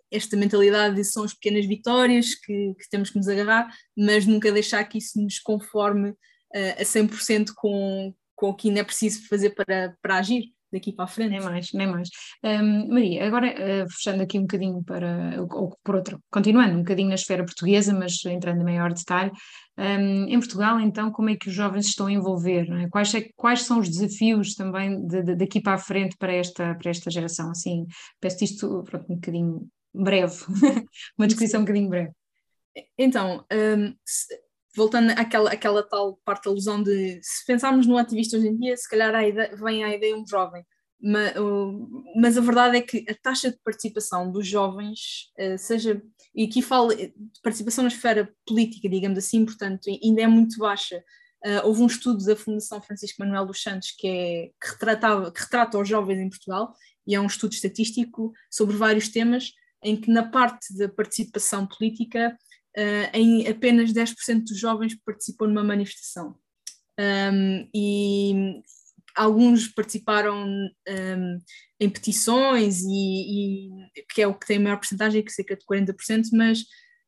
esta 0.09 0.37
mentalidade 0.37 0.95
de 0.95 1.03
são 1.03 1.25
as 1.25 1.33
pequenas 1.33 1.65
vitórias 1.65 2.35
que, 2.35 2.73
que 2.75 2.89
temos 2.89 3.09
que 3.09 3.17
nos 3.17 3.27
agarrar, 3.27 3.67
mas 3.97 4.25
nunca 4.25 4.49
deixar 4.49 4.81
que 4.85 4.97
isso 4.97 5.21
nos 5.21 5.39
conforme 5.39 6.15
uh, 6.55 6.81
a 6.81 6.83
100% 6.83 7.51
com, 7.55 8.13
com 8.35 8.49
o 8.49 8.55
que 8.55 8.69
ainda 8.69 8.81
é 8.81 8.83
preciso 8.83 9.27
fazer 9.27 9.51
para, 9.51 9.95
para 10.01 10.17
agir 10.17 10.53
daqui 10.71 10.93
para 10.93 11.05
a 11.05 11.07
frente. 11.07 11.31
Nem 11.31 11.41
mais, 11.41 11.71
nem 11.73 11.87
mais. 11.87 12.09
Um, 12.43 12.93
Maria, 12.93 13.25
agora 13.27 13.47
uh, 13.47 13.89
fechando 13.91 14.23
aqui 14.23 14.37
um 14.37 14.43
bocadinho 14.43 14.83
para, 14.83 15.41
ou 15.41 15.77
por 15.83 15.95
outro, 15.95 16.19
continuando 16.31 16.75
um 16.75 16.79
bocadinho 16.79 17.09
na 17.09 17.15
esfera 17.15 17.43
portuguesa, 17.43 17.93
mas 17.93 18.23
entrando 18.25 18.61
em 18.61 18.65
maior 18.65 18.93
detalhe, 18.93 19.31
um, 19.77 20.25
em 20.27 20.39
Portugal, 20.39 20.79
então, 20.79 21.11
como 21.11 21.29
é 21.29 21.35
que 21.35 21.49
os 21.49 21.55
jovens 21.55 21.87
estão 21.87 22.07
a 22.07 22.11
envolver? 22.11 22.69
É? 22.71 22.89
Quais, 22.89 23.13
é, 23.15 23.29
quais 23.35 23.63
são 23.63 23.79
os 23.79 23.89
desafios 23.89 24.53
também 24.55 25.05
de, 25.07 25.23
de, 25.23 25.35
daqui 25.35 25.61
para 25.61 25.75
a 25.75 25.79
frente 25.79 26.17
para 26.17 26.33
esta, 26.33 26.75
para 26.75 26.89
esta 26.89 27.09
geração? 27.09 27.49
Assim, 27.51 27.85
peço 28.19 28.43
isto 28.43 28.83
pronto, 28.83 29.11
um 29.11 29.15
bocadinho 29.15 29.67
breve, 29.93 30.35
uma 31.17 31.27
descrição 31.27 31.61
um 31.61 31.63
bocadinho 31.63 31.89
breve. 31.89 32.11
Então, 32.97 33.45
um, 33.51 33.93
se, 34.05 34.27
voltando 34.75 35.11
àquela, 35.11 35.51
àquela 35.51 35.83
tal 35.83 36.19
parte 36.23 36.45
da 36.45 36.51
alusão 36.51 36.81
de 36.81 37.19
se 37.21 37.45
pensarmos 37.45 37.87
no 37.87 37.97
ativista 37.97 38.37
hoje 38.37 38.47
em 38.47 38.57
dia, 38.57 38.77
se 38.77 38.89
calhar 38.89 39.13
a 39.13 39.27
ideia, 39.27 39.55
vem 39.55 39.83
a 39.83 39.95
ideia 39.95 40.15
um 40.15 40.25
jovem, 40.27 40.63
mas, 41.01 41.33
mas, 42.15 42.37
a 42.37 42.41
verdade 42.41 42.77
é 42.77 42.81
que 42.81 43.05
a 43.09 43.15
taxa 43.15 43.49
de 43.49 43.57
participação 43.63 44.29
dos 44.29 44.45
jovens, 44.45 45.31
uh, 45.39 45.57
seja, 45.57 46.01
e 46.35 46.43
aqui 46.43 46.61
falo 46.61 46.93
de 46.93 47.13
participação 47.41 47.83
na 47.83 47.87
esfera 47.87 48.29
política, 48.45 48.89
digamos 48.89 49.17
assim, 49.17 49.45
portanto, 49.45 49.89
ainda 50.03 50.21
é 50.21 50.27
muito 50.27 50.57
baixa. 50.57 51.01
Uh, 51.45 51.65
houve 51.65 51.81
um 51.81 51.87
estudo 51.87 52.25
da 52.25 52.35
Fundação 52.35 52.81
Francisco 52.81 53.21
Manuel 53.21 53.45
dos 53.45 53.61
Santos 53.61 53.91
que, 53.97 54.07
é, 54.07 54.47
que, 54.61 54.71
retratava, 54.71 55.31
que 55.31 55.39
retrata 55.39 55.79
os 55.79 55.87
jovens 55.87 56.19
em 56.19 56.29
Portugal, 56.29 56.73
e 57.07 57.15
é 57.15 57.21
um 57.21 57.27
estudo 57.27 57.53
estatístico 57.53 58.33
sobre 58.51 58.75
vários 58.75 59.07
temas, 59.07 59.53
em 59.81 59.95
que 59.95 60.11
na 60.11 60.29
parte 60.29 60.75
da 60.77 60.89
participação 60.89 61.65
política 61.65 62.37
uh, 62.77 63.09
em 63.13 63.47
apenas 63.47 63.91
10% 63.91 64.43
dos 64.43 64.59
jovens 64.59 64.95
participam 65.05 65.47
numa 65.47 65.63
manifestação. 65.63 66.35
Um, 66.99 67.69
e 67.73 68.61
alguns 69.15 69.67
participaram 69.67 70.45
um, 70.45 71.39
em 71.79 71.89
petições, 71.89 72.81
e, 72.83 73.67
e, 73.67 74.03
que 74.13 74.21
é 74.21 74.27
o 74.27 74.33
que 74.33 74.45
tem 74.45 74.57
a 74.57 74.61
maior 74.61 74.77
porcentagem, 74.77 75.23
que 75.23 75.31
cerca 75.31 75.55
de 75.55 75.65
40%, 75.65 76.29
mas 76.33 76.63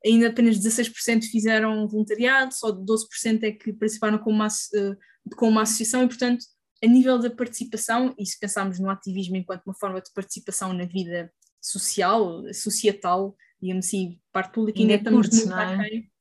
ainda 0.05 0.27
apenas 0.27 0.57
16% 0.57 1.23
fizeram 1.25 1.87
voluntariado, 1.87 2.53
só 2.53 2.71
12% 2.71 3.43
é 3.43 3.51
que 3.51 3.73
participaram 3.73 4.17
com 4.17 4.31
uma, 4.31 4.47
uh, 4.47 5.35
com 5.35 5.49
uma 5.49 5.63
associação, 5.63 6.03
e 6.03 6.07
portanto, 6.07 6.45
a 6.83 6.87
nível 6.87 7.19
da 7.19 7.29
participação, 7.29 8.15
e 8.17 8.25
se 8.25 8.39
pensarmos 8.39 8.79
no 8.79 8.89
ativismo 8.89 9.35
enquanto 9.35 9.65
uma 9.65 9.75
forma 9.75 10.01
de 10.01 10.11
participação 10.13 10.73
na 10.73 10.85
vida 10.85 11.31
social, 11.61 12.41
societal, 12.53 13.35
digamos 13.61 13.85
assim, 13.85 14.19
parte 14.31 14.53
pública, 14.53 14.79
ainda, 14.79 14.93
ainda 14.93 15.09
é 15.09 15.13
estamos 15.13 15.29
muito 15.29 15.53
é? 15.53 15.75
aquém. 15.75 16.11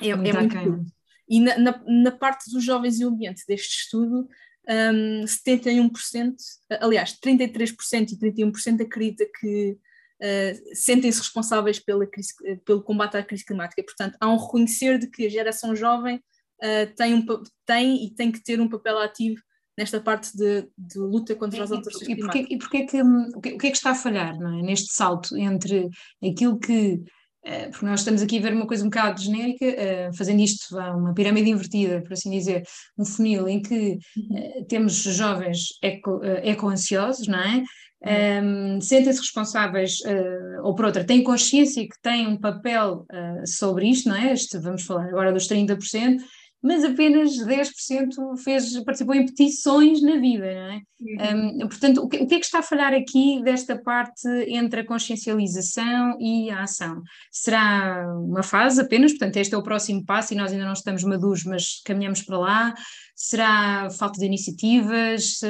É, 0.00 0.08
é, 0.08 0.16
muito, 0.16 0.36
é 0.36 0.40
muito 0.40 0.58
curto. 0.58 0.92
E 1.28 1.40
na, 1.40 1.58
na, 1.58 1.84
na, 1.86 2.10
parte 2.10 2.50
dos 2.50 2.62
jovens 2.62 3.00
e 3.00 3.04
o 3.04 3.08
ambiente 3.08 3.44
deste 3.46 3.84
estudo, 3.84 4.28
um, 4.68 5.24
71%, 5.24 6.34
aliás, 6.80 7.18
33% 7.18 8.12
e 8.12 8.18
31% 8.18 8.82
acredita 8.82 9.26
que 9.40 9.72
uh, 9.72 10.74
sentem-se 10.74 11.18
responsáveis 11.18 11.78
pela 11.78 12.06
crise, 12.06 12.34
pelo 12.64 12.82
combate 12.82 13.16
à 13.16 13.22
crise 13.22 13.44
climática. 13.44 13.82
Portanto, 13.82 14.16
há 14.20 14.28
um 14.28 14.36
reconhecer 14.36 14.98
de 14.98 15.08
que 15.08 15.26
a 15.26 15.30
geração 15.30 15.74
jovem 15.74 16.16
uh, 16.16 16.94
tem, 16.96 17.14
um, 17.14 17.24
tem 17.64 18.04
e 18.04 18.14
tem 18.14 18.30
que 18.30 18.42
ter 18.42 18.60
um 18.60 18.68
papel 18.68 18.98
ativo 18.98 19.40
nesta 19.82 20.00
parte 20.00 20.36
de, 20.36 20.68
de 20.78 20.98
luta 20.98 21.34
contra 21.34 21.64
as 21.64 21.72
alterações 21.72 22.08
e, 22.08 22.14
climáticas. 22.14 22.50
E 22.50 22.58
porquê, 22.58 22.84
que, 22.84 23.02
o 23.02 23.40
que, 23.40 23.52
o 23.54 23.58
que 23.58 23.66
é 23.66 23.70
que 23.70 23.76
está 23.76 23.90
a 23.90 23.94
falhar 23.94 24.38
não 24.38 24.58
é? 24.58 24.62
neste 24.62 24.92
salto 24.92 25.36
entre 25.36 25.90
aquilo 26.22 26.58
que 26.58 27.02
eh, 27.44 27.68
porque 27.70 27.84
nós 27.86 28.00
estamos 28.00 28.22
aqui 28.22 28.38
a 28.38 28.40
ver 28.40 28.54
uma 28.54 28.68
coisa 28.68 28.84
um 28.84 28.88
bocado 28.88 29.20
genérica, 29.20 29.64
eh, 29.64 30.10
fazendo 30.16 30.40
isto, 30.40 30.76
uma 30.76 31.12
pirâmide 31.12 31.50
invertida, 31.50 32.00
por 32.00 32.12
assim 32.12 32.30
dizer, 32.30 32.62
um 32.96 33.04
funil 33.04 33.48
em 33.48 33.60
que 33.60 33.98
uhum. 34.16 34.36
Eh, 34.36 34.64
temos 34.68 34.94
jovens 34.94 35.70
eco-ansiosos, 35.82 37.26
não 37.26 37.40
é? 37.40 37.64
Um, 38.04 38.80
sentem-se 38.80 39.20
responsáveis, 39.20 40.00
uh, 40.00 40.64
ou 40.64 40.74
por 40.74 40.86
outra, 40.86 41.04
têm 41.04 41.22
consciência 41.22 41.84
que 41.84 42.00
têm 42.02 42.26
um 42.26 42.36
papel 42.36 43.06
uh, 43.12 43.46
sobre 43.46 43.88
isto, 43.88 44.08
não 44.08 44.16
é? 44.16 44.32
Este, 44.32 44.58
vamos 44.58 44.82
falar 44.82 45.06
agora 45.06 45.32
dos 45.32 45.46
30%, 45.46 46.16
mas 46.62 46.84
apenas 46.84 47.32
10% 47.32 48.36
fez, 48.38 48.72
participou 48.84 49.16
em 49.16 49.26
petições 49.26 50.00
na 50.00 50.16
vida, 50.16 50.44
não 50.54 50.70
é? 50.70 50.82
Uhum. 51.00 51.64
Um, 51.64 51.68
portanto, 51.68 51.98
o 51.98 52.08
que, 52.08 52.18
o 52.18 52.26
que, 52.26 52.34
é 52.36 52.38
que 52.38 52.44
está 52.44 52.60
a 52.60 52.62
falhar 52.62 52.94
aqui 52.94 53.42
desta 53.42 53.76
parte 53.76 54.28
entre 54.46 54.80
a 54.80 54.86
consciencialização 54.86 56.16
e 56.20 56.50
a 56.50 56.62
ação? 56.62 57.02
Será 57.32 58.06
uma 58.16 58.44
fase 58.44 58.80
apenas, 58.80 59.10
portanto, 59.10 59.38
este 59.38 59.54
é 59.56 59.58
o 59.58 59.62
próximo 59.62 60.04
passo 60.06 60.32
e 60.32 60.36
nós 60.36 60.52
ainda 60.52 60.64
não 60.64 60.72
estamos 60.72 61.02
maduros, 61.02 61.42
mas 61.42 61.82
caminhamos 61.84 62.22
para 62.22 62.38
lá? 62.38 62.74
Será 63.16 63.90
falta 63.90 64.20
de 64.20 64.26
iniciativas, 64.26 65.40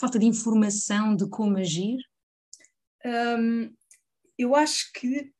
falta 0.00 0.18
de 0.18 0.26
informação 0.26 1.14
de 1.14 1.28
como 1.28 1.58
agir? 1.58 1.96
Um, 3.06 3.72
eu 4.36 4.56
acho 4.56 4.90
que, 4.94 5.30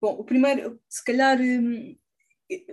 bom, 0.00 0.12
o 0.12 0.24
primeiro, 0.24 0.80
se 0.88 1.02
calhar. 1.04 1.40
Um 1.40 1.96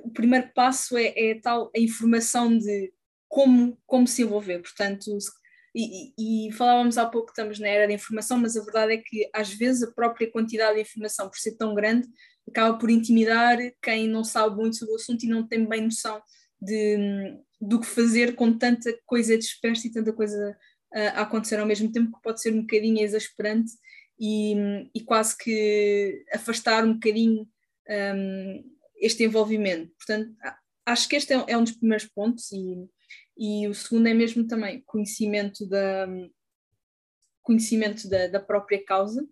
o 0.04 0.12
primeiro 0.12 0.52
passo 0.54 0.98
é, 0.98 1.14
é 1.16 1.40
tal 1.40 1.72
a 1.76 1.80
informação 1.80 2.58
de 2.58 2.94
como, 3.28 3.78
como 3.88 4.08
se 4.08 4.22
envolver, 4.22 4.60
portanto, 4.60 5.18
e, 5.76 6.14
e, 6.48 6.52
falávamos 6.52 7.00
há 7.00 7.06
pouco 7.06 7.28
que 7.28 7.32
estamos 7.32 7.60
na 7.60 7.68
era 7.68 7.88
da 7.88 7.94
informação, 7.94 8.38
mas 8.38 8.56
a 8.56 8.64
verdade 8.64 8.94
é 8.94 8.98
que 8.98 9.28
às 9.34 9.52
vezes 9.52 9.82
a 9.82 9.92
própria 9.92 10.30
quantidade 10.32 10.76
de 10.76 10.82
informação, 10.82 11.28
por 11.28 11.38
ser 11.40 11.58
tão 11.58 11.74
grande, 11.74 12.08
acaba 12.48 12.78
por 12.78 12.92
intimidar 12.92 13.58
quem 13.82 14.08
não 14.08 14.24
sabe 14.24 14.56
muito 14.56 14.76
sobre 14.78 14.94
o 14.94 14.98
assunto 14.98 15.24
e 15.24 15.30
não 15.30 15.48
tem 15.48 15.66
bem 15.68 15.82
noção 15.82 16.22
de, 16.62 17.36
do 17.60 17.80
que 17.80 17.88
fazer 17.88 18.36
com 18.36 18.56
tanta 18.56 18.96
coisa 19.06 19.36
dispersa 19.36 19.88
e 19.88 19.92
tanta 19.92 20.14
coisa 20.14 20.56
a 20.94 21.22
acontecer 21.22 21.60
ao 21.60 21.66
mesmo 21.66 21.92
tempo, 21.92 22.16
que 22.16 22.22
pode 22.22 22.40
ser 22.40 22.54
um 22.54 22.62
bocadinho 22.62 23.04
exasperante 23.04 23.72
e, 24.20 24.56
e 24.94 25.02
quase 25.02 25.36
que 25.36 26.24
afastar 26.32 26.86
um 26.86 26.94
bocadinho 26.94 27.48
um, 27.90 28.64
este 29.04 29.24
envolvimento. 29.24 29.92
Portanto, 29.98 30.34
acho 30.86 31.08
que 31.08 31.16
este 31.16 31.34
é, 31.34 31.44
é 31.48 31.58
um 31.58 31.64
dos 31.64 31.74
primeiros 31.74 32.06
pontos 32.06 32.52
e, 32.52 32.88
e 33.38 33.68
o 33.68 33.74
segundo 33.74 34.08
é 34.08 34.14
mesmo 34.14 34.48
também 34.48 34.82
conhecimento 34.86 35.68
da, 35.68 36.08
conhecimento 37.42 38.08
da, 38.10 38.28
da 38.28 38.40
própria 38.40 38.84
causa 38.84 39.28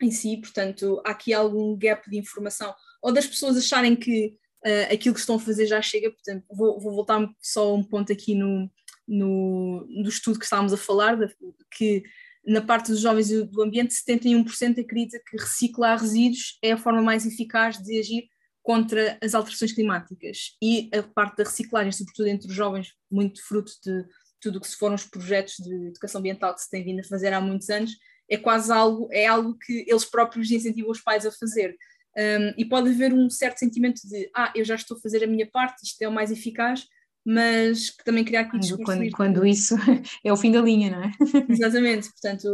em 0.00 0.10
si, 0.10 0.38
portanto, 0.38 1.00
há 1.04 1.10
aqui 1.10 1.34
algum 1.34 1.76
gap 1.76 2.08
de 2.08 2.16
informação, 2.16 2.74
ou 3.02 3.12
das 3.12 3.26
pessoas 3.26 3.56
acharem 3.56 3.94
que 3.94 4.34
uh, 4.64 4.92
aquilo 4.92 5.14
que 5.14 5.20
estão 5.20 5.36
a 5.36 5.40
fazer 5.40 5.66
já 5.66 5.82
chega, 5.82 6.10
portanto, 6.10 6.44
vou, 6.50 6.80
vou 6.80 6.94
voltar 6.94 7.28
só 7.38 7.74
um 7.74 7.84
ponto 7.84 8.10
aqui 8.10 8.34
no, 8.34 8.70
no, 9.06 9.86
no 9.86 10.08
estudo 10.08 10.38
que 10.38 10.44
estávamos 10.44 10.72
a 10.72 10.78
falar, 10.78 11.16
de, 11.16 11.34
que 11.70 12.02
na 12.46 12.62
parte 12.62 12.90
dos 12.90 13.00
jovens 13.00 13.30
e 13.30 13.44
do 13.44 13.62
ambiente, 13.62 13.94
71% 13.94 14.80
acredita 14.80 15.20
que 15.28 15.36
reciclar 15.36 16.00
resíduos 16.00 16.58
é 16.62 16.72
a 16.72 16.78
forma 16.78 17.02
mais 17.02 17.26
eficaz 17.26 17.76
de 17.76 18.00
agir 18.00 18.28
contra 18.70 19.18
as 19.20 19.34
alterações 19.34 19.72
climáticas 19.72 20.56
e 20.62 20.88
a 20.94 21.02
parte 21.02 21.38
da 21.38 21.42
reciclagem, 21.42 21.90
sobretudo 21.90 22.28
entre 22.28 22.46
os 22.46 22.54
jovens, 22.54 22.92
muito 23.10 23.44
fruto 23.44 23.72
de 23.84 24.04
tudo 24.40 24.58
o 24.58 24.60
que 24.60 24.68
se 24.68 24.76
foram 24.76 24.94
os 24.94 25.04
projetos 25.04 25.56
de 25.56 25.88
educação 25.88 26.20
ambiental 26.20 26.54
que 26.54 26.60
se 26.60 26.70
tem 26.70 26.84
vindo 26.84 27.00
a 27.00 27.04
fazer 27.04 27.32
há 27.32 27.40
muitos 27.40 27.68
anos, 27.68 27.90
é 28.30 28.36
quase 28.36 28.70
algo, 28.70 29.08
é 29.10 29.26
algo 29.26 29.58
que 29.58 29.84
eles 29.88 30.04
próprios 30.04 30.52
incentivam 30.52 30.92
os 30.92 31.00
pais 31.00 31.26
a 31.26 31.32
fazer. 31.32 31.76
Um, 32.16 32.54
e 32.56 32.64
pode 32.64 32.90
haver 32.90 33.12
um 33.12 33.28
certo 33.28 33.58
sentimento 33.58 34.02
de, 34.08 34.30
ah, 34.36 34.52
eu 34.54 34.64
já 34.64 34.76
estou 34.76 34.96
a 34.96 35.00
fazer 35.00 35.24
a 35.24 35.26
minha 35.26 35.50
parte, 35.50 35.84
isto 35.84 36.00
é 36.02 36.06
o 36.06 36.12
mais 36.12 36.30
eficaz, 36.30 36.86
mas 37.26 37.90
que 37.90 38.04
também 38.04 38.24
criar 38.24 38.42
aqui 38.42 38.50
quando, 38.52 38.84
quando, 38.84 39.10
quando 39.10 39.44
isso 39.46 39.74
é 40.24 40.32
o 40.32 40.36
fim 40.36 40.52
da 40.52 40.60
linha, 40.60 40.90
não 40.92 41.02
é? 41.02 41.10
Exatamente, 41.50 42.08
portanto 42.08 42.46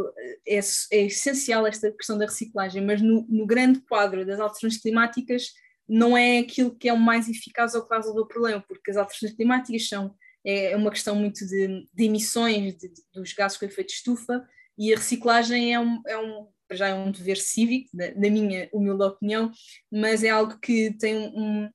é, 0.49 0.61
é 0.93 1.03
essencial 1.05 1.67
esta 1.67 1.93
questão 1.93 2.17
da 2.17 2.25
reciclagem, 2.25 2.83
mas 2.83 3.03
no, 3.03 3.27
no 3.29 3.47
grande 3.47 3.81
quadro 3.81 4.25
das 4.25 4.41
alterações 4.41 4.79
climáticas 4.79 5.51
não 5.89 6.17
é 6.17 6.39
aquilo 6.39 6.75
que 6.75 6.89
é 6.89 6.93
o 6.93 6.99
mais 6.99 7.29
eficaz 7.29 7.75
ou 7.75 7.83
que 7.83 7.89
vai 7.89 7.99
resolver 7.99 8.21
o 8.21 8.29
problema, 8.29 8.65
porque 8.67 8.91
as 8.91 8.97
alterações 8.97 9.33
climáticas 9.35 9.89
são 9.89 10.15
é 10.49 10.77
uma 10.77 10.93
questão 10.93 11.17
muito 11.17 11.45
de, 11.45 11.89
de 11.93 12.05
emissões 12.05 12.77
de, 12.77 12.89
de, 12.89 13.03
dos 13.13 13.33
gases 13.33 13.59
com 13.59 13.65
efeito 13.65 13.89
de 13.89 13.95
estufa 13.95 14.47
e 14.79 14.95
a 14.95 14.97
reciclagem 14.97 15.75
é 15.75 15.81
um, 15.81 16.01
é 16.07 16.17
um 16.17 16.47
já 16.73 16.89
é 16.89 16.95
um 16.95 17.11
dever 17.11 17.37
cívico, 17.37 17.89
na, 17.95 18.09
na 18.13 18.31
minha 18.31 18.69
humilde 18.73 19.03
opinião, 19.03 19.51
mas 19.91 20.25
é 20.25 20.31
algo 20.31 20.59
que 20.59 20.93
tem 20.99 21.17
um, 21.17 21.71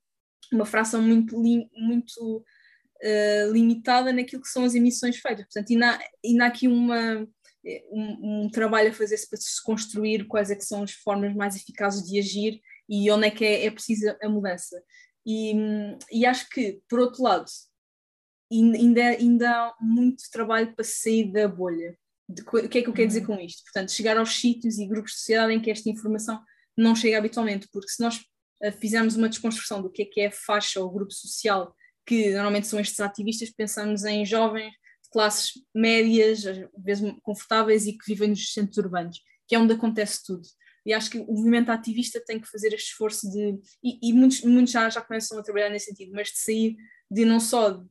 uma 0.51 0.65
fração 0.65 1.01
muito, 1.01 1.37
muito 1.77 2.37
uh, 2.37 3.51
limitada 3.51 4.11
naquilo 4.11 4.41
que 4.41 4.49
são 4.49 4.65
as 4.65 4.75
emissões 4.75 5.17
feitas. 5.17 5.45
Portanto, 5.45 5.71
ainda, 5.71 6.43
há 6.43 6.47
aqui 6.47 6.67
uma, 6.67 7.25
um, 7.91 8.43
um 8.43 8.49
trabalho 8.49 8.89
a 8.89 8.93
fazer-se 8.93 9.29
para 9.29 9.39
se 9.39 9.63
construir 9.63 10.27
quais 10.27 10.51
é 10.51 10.55
que 10.55 10.65
são 10.65 10.83
as 10.83 10.91
formas 10.91 11.33
mais 11.35 11.55
eficazes 11.55 12.05
de 12.05 12.19
agir 12.19 12.61
e 12.91 13.09
onde 13.09 13.27
é 13.27 13.31
que 13.31 13.45
é, 13.45 13.65
é 13.65 13.71
precisa 13.71 14.17
a 14.21 14.27
mudança. 14.27 14.83
E, 15.25 15.53
e 16.11 16.25
acho 16.25 16.49
que, 16.49 16.81
por 16.89 16.99
outro 16.99 17.23
lado, 17.23 17.45
ainda, 18.51 19.01
ainda 19.01 19.49
há 19.49 19.75
muito 19.79 20.23
trabalho 20.29 20.75
para 20.75 20.83
sair 20.83 21.31
da 21.31 21.47
bolha. 21.47 21.97
De, 22.27 22.41
o 22.41 22.69
que 22.69 22.79
é 22.79 22.81
que 22.81 22.89
eu 22.89 22.93
quero 22.93 23.07
dizer 23.07 23.21
uhum. 23.21 23.37
com 23.37 23.39
isto? 23.39 23.63
Portanto, 23.63 23.93
chegar 23.93 24.17
aos 24.17 24.35
sítios 24.35 24.77
e 24.77 24.85
grupos 24.85 25.13
de 25.13 25.19
sociedade 25.19 25.53
em 25.53 25.61
que 25.61 25.71
esta 25.71 25.89
informação 25.89 26.43
não 26.77 26.93
chega 26.93 27.17
habitualmente, 27.17 27.69
porque 27.71 27.89
se 27.89 28.01
nós 28.01 28.17
uh, 28.17 28.71
fizermos 28.77 29.15
uma 29.15 29.29
desconstrução 29.29 29.81
do 29.81 29.89
que 29.89 30.01
é 30.01 30.05
que 30.05 30.21
é 30.21 30.29
faixa 30.29 30.81
ou 30.81 30.91
grupo 30.91 31.13
social, 31.13 31.73
que 32.05 32.31
normalmente 32.31 32.67
são 32.67 32.79
estes 32.79 32.99
ativistas, 32.99 33.51
pensamos 33.51 34.03
em 34.03 34.25
jovens 34.25 34.71
de 34.71 35.09
classes 35.11 35.51
médias, 35.73 36.45
às 36.45 36.57
vezes 36.77 37.13
confortáveis 37.21 37.85
e 37.85 37.93
que 37.93 38.05
vivem 38.05 38.29
nos 38.29 38.51
centros 38.51 38.77
urbanos, 38.77 39.19
que 39.47 39.55
é 39.55 39.59
onde 39.59 39.73
acontece 39.73 40.25
tudo. 40.25 40.43
E 40.85 40.93
acho 40.93 41.11
que 41.11 41.19
o 41.19 41.33
movimento 41.33 41.69
ativista 41.69 42.23
tem 42.25 42.39
que 42.39 42.49
fazer 42.49 42.73
este 42.73 42.91
esforço 42.91 43.29
de. 43.29 43.59
E, 43.83 44.09
e 44.09 44.13
muitos, 44.13 44.41
muitos 44.41 44.71
já, 44.71 44.89
já 44.89 45.01
começam 45.01 45.37
a 45.37 45.43
trabalhar 45.43 45.69
nesse 45.69 45.85
sentido, 45.87 46.11
mas 46.13 46.29
de 46.29 46.39
sair 46.39 46.75
de 47.09 47.25
não 47.25 47.39
só 47.39 47.71
de 47.71 47.87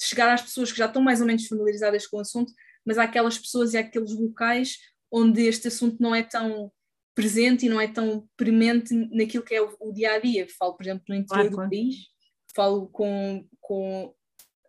chegar 0.00 0.32
às 0.32 0.42
pessoas 0.42 0.72
que 0.72 0.78
já 0.78 0.86
estão 0.86 1.02
mais 1.02 1.20
ou 1.20 1.26
menos 1.26 1.46
familiarizadas 1.46 2.06
com 2.06 2.16
o 2.16 2.20
assunto, 2.20 2.52
mas 2.84 2.96
àquelas 2.96 3.38
pessoas 3.38 3.74
e 3.74 3.78
àqueles 3.78 4.12
locais 4.12 4.78
onde 5.12 5.42
este 5.42 5.68
assunto 5.68 6.00
não 6.00 6.14
é 6.14 6.22
tão 6.22 6.72
presente 7.14 7.66
e 7.66 7.68
não 7.68 7.80
é 7.80 7.88
tão 7.88 8.26
premente 8.36 8.94
naquilo 9.12 9.44
que 9.44 9.54
é 9.54 9.60
o, 9.60 9.76
o 9.80 9.92
dia 9.92 10.14
a 10.14 10.18
dia. 10.18 10.46
Falo, 10.58 10.74
por 10.74 10.84
exemplo, 10.84 11.04
no 11.08 11.14
interior 11.14 11.50
claro, 11.50 11.68
do 11.68 11.70
país, 11.70 11.96
falo 12.54 12.88
com, 12.88 13.46
com 13.60 14.14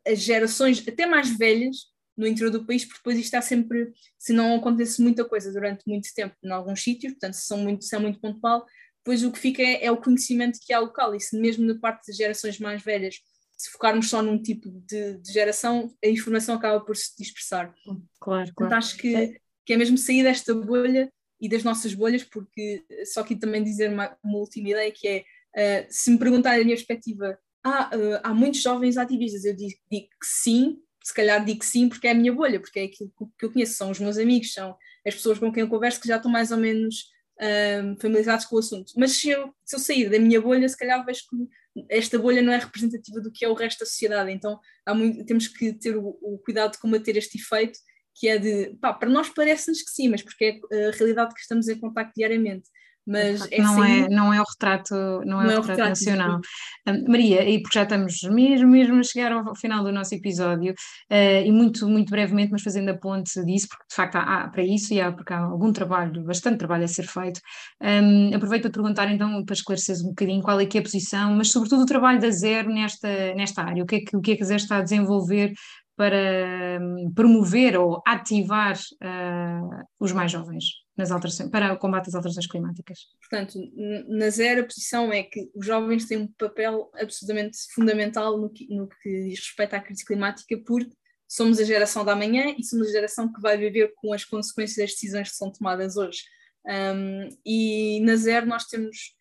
as 0.05 0.19
gerações 0.19 0.85
até 0.87 1.05
mais 1.05 1.29
velhas 1.37 1.90
no 2.17 2.27
interior 2.27 2.51
do 2.51 2.65
país, 2.65 2.83
porque 2.83 2.99
depois 2.99 3.17
isto 3.17 3.25
está 3.25 3.41
sempre, 3.41 3.93
se 4.17 4.33
não 4.33 4.55
acontece 4.55 5.01
muita 5.01 5.25
coisa 5.25 5.51
durante 5.51 5.83
muito 5.87 6.09
tempo 6.13 6.35
em 6.43 6.51
alguns 6.51 6.83
sítios, 6.83 7.13
portanto, 7.13 7.33
se, 7.33 7.45
são 7.45 7.57
muito, 7.57 7.83
se 7.85 7.95
é 7.95 7.99
muito 7.99 8.19
pontual, 8.19 8.65
depois 9.03 9.23
o 9.23 9.31
que 9.31 9.39
fica 9.39 9.61
é, 9.61 9.85
é, 9.85 9.91
o 9.91 9.97
conhecimento 9.97 10.59
que 10.61 10.73
há 10.73 10.79
local, 10.79 11.15
e 11.15 11.19
se 11.19 11.39
mesmo 11.39 11.65
na 11.65 11.79
parte 11.79 12.07
das 12.07 12.15
gerações 12.15 12.59
mais 12.59 12.83
velhas, 12.83 13.15
se 13.57 13.71
focarmos 13.71 14.09
só 14.09 14.21
num 14.21 14.41
tipo 14.41 14.69
de, 14.69 15.17
de 15.17 15.31
geração, 15.31 15.93
a 16.03 16.07
informação 16.07 16.55
acaba 16.55 16.79
por 16.83 16.95
se 16.95 17.15
dispersar. 17.17 17.73
Claro, 18.19 18.45
Portanto, 18.45 18.55
claro. 18.55 18.75
acho 18.75 18.97
que, 18.97 19.15
é. 19.15 19.37
que 19.65 19.73
é 19.73 19.77
mesmo 19.77 19.97
sair 19.97 20.23
desta 20.23 20.53
bolha 20.53 21.11
e 21.39 21.49
das 21.49 21.63
nossas 21.63 21.93
bolhas, 21.93 22.23
porque 22.23 22.83
só 23.05 23.21
aqui 23.21 23.35
também 23.35 23.63
dizer 23.63 23.91
uma, 23.91 24.15
uma 24.23 24.37
última 24.37 24.69
ideia 24.69 24.91
que 24.91 25.07
é, 25.07 25.83
uh, 25.83 25.87
se 25.89 26.11
me 26.11 26.19
perguntarem 26.19 26.61
a 26.61 26.63
minha 26.63 26.75
perspectiva, 26.75 27.37
ah, 27.63 27.89
uh, 27.93 28.19
há 28.23 28.33
muitos 28.33 28.61
jovens 28.61 28.97
ativistas, 28.97 29.45
eu 29.45 29.55
digo, 29.55 29.73
digo 29.91 30.07
que 30.07 30.25
sim, 30.25 30.77
se 31.03 31.13
calhar 31.13 31.43
digo 31.43 31.63
sim 31.63 31.89
porque 31.89 32.07
é 32.07 32.11
a 32.11 32.15
minha 32.15 32.33
bolha, 32.33 32.59
porque 32.59 32.79
é 32.79 32.83
aquilo 32.83 33.11
que 33.37 33.45
eu 33.45 33.51
conheço, 33.51 33.73
são 33.73 33.91
os 33.91 33.99
meus 33.99 34.17
amigos, 34.17 34.53
são 34.53 34.75
as 35.05 35.15
pessoas 35.15 35.39
com 35.39 35.51
quem 35.51 35.61
eu 35.61 35.69
converso 35.69 35.99
que 35.99 36.07
já 36.07 36.17
estão 36.17 36.31
mais 36.31 36.51
ou 36.51 36.57
menos 36.57 37.11
um, 37.41 37.97
familiarizados 37.99 38.45
com 38.45 38.55
o 38.55 38.59
assunto. 38.59 38.93
Mas 38.95 39.13
se 39.13 39.29
eu, 39.29 39.53
se 39.65 39.75
eu 39.75 39.79
sair 39.79 40.09
da 40.09 40.19
minha 40.19 40.39
bolha, 40.39 40.67
se 40.69 40.77
calhar 40.77 41.03
vejo 41.05 41.21
que 41.29 41.85
esta 41.89 42.19
bolha 42.19 42.41
não 42.41 42.53
é 42.53 42.57
representativa 42.57 43.19
do 43.19 43.31
que 43.31 43.45
é 43.45 43.49
o 43.49 43.53
resto 43.53 43.79
da 43.79 43.85
sociedade, 43.85 44.31
então 44.31 44.59
muito, 44.89 45.25
temos 45.25 45.47
que 45.47 45.73
ter 45.73 45.95
o, 45.97 46.17
o, 46.21 46.37
cuidado 46.43 46.73
de 46.73 46.79
combater 46.79 47.17
este 47.17 47.37
efeito, 47.37 47.79
que 48.13 48.27
é 48.27 48.37
de, 48.37 48.75
pá, 48.81 48.93
para 48.93 49.09
nós 49.09 49.29
parece-nos 49.29 49.81
que 49.81 49.89
sim, 49.89 50.09
mas 50.09 50.21
porque 50.21 50.61
é 50.71 50.87
a 50.89 50.91
realidade 50.91 51.33
que 51.33 51.39
estamos 51.39 51.67
em 51.67 51.79
contato 51.79 52.11
diariamente 52.15 52.69
mas 53.11 53.45
é 53.51 53.61
não, 53.61 53.83
é, 53.83 54.09
não 54.09 54.33
é 54.33 54.39
o 54.39 54.45
retrato, 54.45 54.93
não 55.25 55.41
é, 55.41 55.45
não 55.45 55.49
o, 55.49 55.51
é 55.51 55.59
o 55.59 55.61
retrato, 55.61 55.89
nacional. 55.89 56.39
Um, 56.87 57.11
Maria, 57.11 57.47
e 57.47 57.61
porque 57.61 57.77
já 57.77 57.83
estamos 57.83 58.21
mesmo, 58.23 58.67
mesmo 58.69 58.99
a 58.99 59.03
chegar 59.03 59.33
ao 59.33 59.55
final 59.55 59.83
do 59.83 59.91
nosso 59.91 60.15
episódio, 60.15 60.71
uh, 60.71 61.45
e 61.45 61.51
muito, 61.51 61.87
muito 61.89 62.09
brevemente, 62.09 62.51
mas 62.51 62.61
fazendo 62.61 62.89
a 62.89 62.97
ponte 62.97 63.43
disso, 63.43 63.67
porque 63.67 63.85
de 63.89 63.95
facto 63.95 64.15
há, 64.15 64.43
há 64.43 64.47
para 64.47 64.63
isso 64.63 64.93
e 64.93 65.01
há, 65.01 65.11
porque 65.11 65.33
há 65.33 65.39
algum 65.39 65.73
trabalho, 65.73 66.23
bastante 66.23 66.57
trabalho 66.57 66.85
a 66.85 66.87
ser 66.87 67.05
feito. 67.05 67.41
Um, 67.81 68.33
aproveito 68.33 68.63
para 68.63 68.71
perguntar 68.71 69.11
então, 69.11 69.43
para 69.43 69.53
esclareceres 69.53 70.01
um 70.01 70.09
bocadinho 70.09 70.41
qual 70.41 70.59
é 70.59 70.65
que 70.65 70.77
é 70.77 70.81
a 70.81 70.83
posição, 70.83 71.35
mas 71.35 71.51
sobretudo 71.51 71.83
o 71.83 71.85
trabalho 71.85 72.19
da 72.21 72.29
Zero 72.31 72.71
nesta, 72.71 73.33
nesta 73.35 73.61
área, 73.63 73.83
o 73.83 73.85
que 73.85 73.95
é 73.95 73.99
que, 73.99 74.15
o 74.15 74.21
que, 74.21 74.31
é 74.31 74.35
que 74.37 74.43
a 74.43 74.45
Zero 74.45 74.61
está 74.61 74.77
a 74.77 74.81
desenvolver 74.81 75.53
para 75.97 76.79
um, 76.81 77.11
promover 77.13 77.77
ou 77.77 78.01
ativar 78.07 78.75
uh, 78.75 79.85
os 79.99 80.11
mais 80.11 80.31
jovens 80.31 80.81
nas 81.01 81.11
alterações, 81.11 81.49
para 81.49 81.73
o 81.73 81.77
combate 81.77 82.07
às 82.07 82.15
alterações 82.15 82.47
climáticas. 82.47 82.99
Portanto, 83.19 83.59
na 84.07 84.29
zero 84.29 84.61
a 84.61 84.65
posição 84.65 85.11
é 85.11 85.23
que 85.23 85.51
os 85.55 85.65
jovens 85.65 86.05
têm 86.05 86.19
um 86.19 86.27
papel 86.27 86.91
absolutamente 86.93 87.57
fundamental 87.73 88.37
no 88.37 88.49
que, 88.49 88.67
no 88.73 88.87
que 88.87 89.09
diz 89.29 89.39
respeito 89.39 89.73
à 89.73 89.79
crise 89.79 90.05
climática, 90.05 90.57
porque 90.65 90.91
somos 91.27 91.59
a 91.59 91.63
geração 91.63 92.05
da 92.05 92.15
manhã 92.15 92.53
e 92.57 92.63
somos 92.63 92.89
a 92.89 92.91
geração 92.91 93.31
que 93.31 93.41
vai 93.41 93.57
viver 93.57 93.93
com 93.95 94.13
as 94.13 94.23
consequências 94.23 94.77
das 94.77 94.91
decisões 94.91 95.29
que 95.29 95.35
são 95.35 95.51
tomadas 95.51 95.97
hoje. 95.97 96.21
Um, 96.65 97.29
e 97.43 97.99
na 98.01 98.15
zero 98.15 98.45
nós 98.45 98.65
temos 98.65 99.15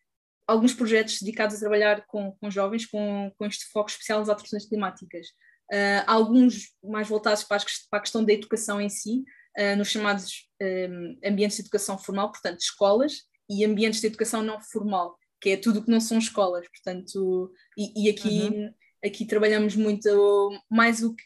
alguns 0.47 0.75
projetos 0.75 1.21
dedicados 1.21 1.57
a 1.57 1.61
trabalhar 1.61 2.05
com, 2.07 2.33
com 2.33 2.51
jovens 2.51 2.85
com, 2.85 3.33
com 3.39 3.47
este 3.47 3.65
foco 3.67 3.89
especial 3.89 4.19
nas 4.19 4.29
alterações 4.29 4.67
climáticas. 4.67 5.29
Uh, 5.73 6.03
alguns 6.07 6.75
mais 6.83 7.09
voltados 7.09 7.45
para, 7.45 7.59
as, 7.59 7.65
para, 7.89 8.01
a 8.01 8.03
questão 8.03 8.25
da 8.25 8.33
educação 8.33 8.81
em 8.81 8.89
si, 8.89 9.25
uh, 9.59 9.77
nos 9.77 9.89
chamados 9.89 10.49
um, 10.61 11.19
ambientes 11.25 11.57
de 11.57 11.63
educação 11.63 11.99
formal, 11.99 12.31
portanto, 12.31 12.61
escolas, 12.61 13.23
e 13.49 13.65
ambientes 13.65 14.01
de 14.01 14.07
educação 14.07 14.43
não 14.43 14.61
formal, 14.61 15.19
que 15.41 15.51
é 15.51 15.57
tudo 15.57 15.81
o 15.81 15.85
que 15.85 15.91
não 15.91 16.01
são 16.01 16.19
escolas, 16.19 16.67
portanto, 16.69 17.53
e, 17.77 18.07
e 18.07 18.11
aqui, 18.11 18.43
uhum. 18.43 18.73
aqui 19.05 19.27
trabalhamos 19.27 19.75
muito 19.75 20.51
mais 20.71 21.03
o 21.03 21.15
que 21.15 21.25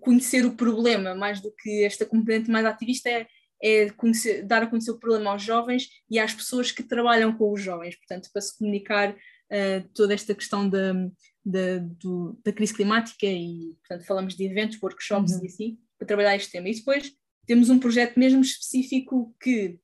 conhecer 0.00 0.46
o 0.46 0.56
problema, 0.56 1.14
mais 1.14 1.40
do 1.40 1.52
que 1.52 1.84
esta 1.84 2.06
componente 2.06 2.50
mais 2.50 2.64
ativista 2.64 3.10
é, 3.10 3.26
é 3.62 3.90
conhecer, 3.90 4.42
dar 4.46 4.62
a 4.62 4.66
conhecer 4.66 4.92
o 4.92 4.98
problema 4.98 5.32
aos 5.32 5.42
jovens 5.42 5.88
e 6.08 6.18
às 6.18 6.32
pessoas 6.32 6.72
que 6.72 6.82
trabalham 6.82 7.36
com 7.36 7.52
os 7.52 7.60
jovens, 7.60 7.96
portanto, 7.96 8.30
para 8.32 8.40
se 8.40 8.56
comunicar 8.56 9.12
uh, 9.12 9.88
toda 9.92 10.14
esta 10.14 10.34
questão 10.34 10.68
da, 10.68 10.94
da, 11.44 11.78
do, 11.78 12.38
da 12.44 12.52
crise 12.52 12.72
climática 12.72 13.26
e, 13.26 13.74
portanto, 13.80 14.06
falamos 14.06 14.34
de 14.34 14.46
eventos, 14.46 14.80
workshops 14.82 15.32
uhum. 15.32 15.42
e 15.42 15.46
assim, 15.46 15.78
para 15.98 16.06
trabalhar 16.06 16.36
este 16.36 16.52
tema. 16.52 16.68
E 16.68 16.74
depois 16.74 17.12
temos 17.50 17.68
um 17.68 17.80
projeto 17.80 18.16
mesmo 18.16 18.42
específico 18.42 19.34
que 19.40 19.76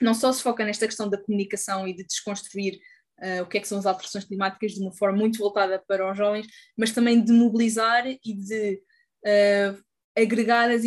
não 0.00 0.12
só 0.12 0.32
se 0.32 0.42
foca 0.42 0.64
nesta 0.64 0.84
questão 0.84 1.08
da 1.08 1.16
comunicação 1.16 1.86
e 1.86 1.94
de 1.94 2.02
desconstruir 2.04 2.80
uh, 3.20 3.44
o 3.44 3.46
que 3.46 3.56
é 3.56 3.60
que 3.60 3.68
são 3.68 3.78
as 3.78 3.86
alterações 3.86 4.24
climáticas 4.24 4.72
de 4.72 4.80
uma 4.80 4.92
forma 4.92 5.18
muito 5.18 5.38
voltada 5.38 5.80
para 5.86 6.10
os 6.10 6.18
jovens, 6.18 6.48
mas 6.76 6.90
também 6.90 7.24
de 7.24 7.30
mobilizar 7.32 8.04
e 8.04 8.18
de 8.34 8.82
uh, 9.24 9.80
agregar 10.18 10.68
as 10.68 10.82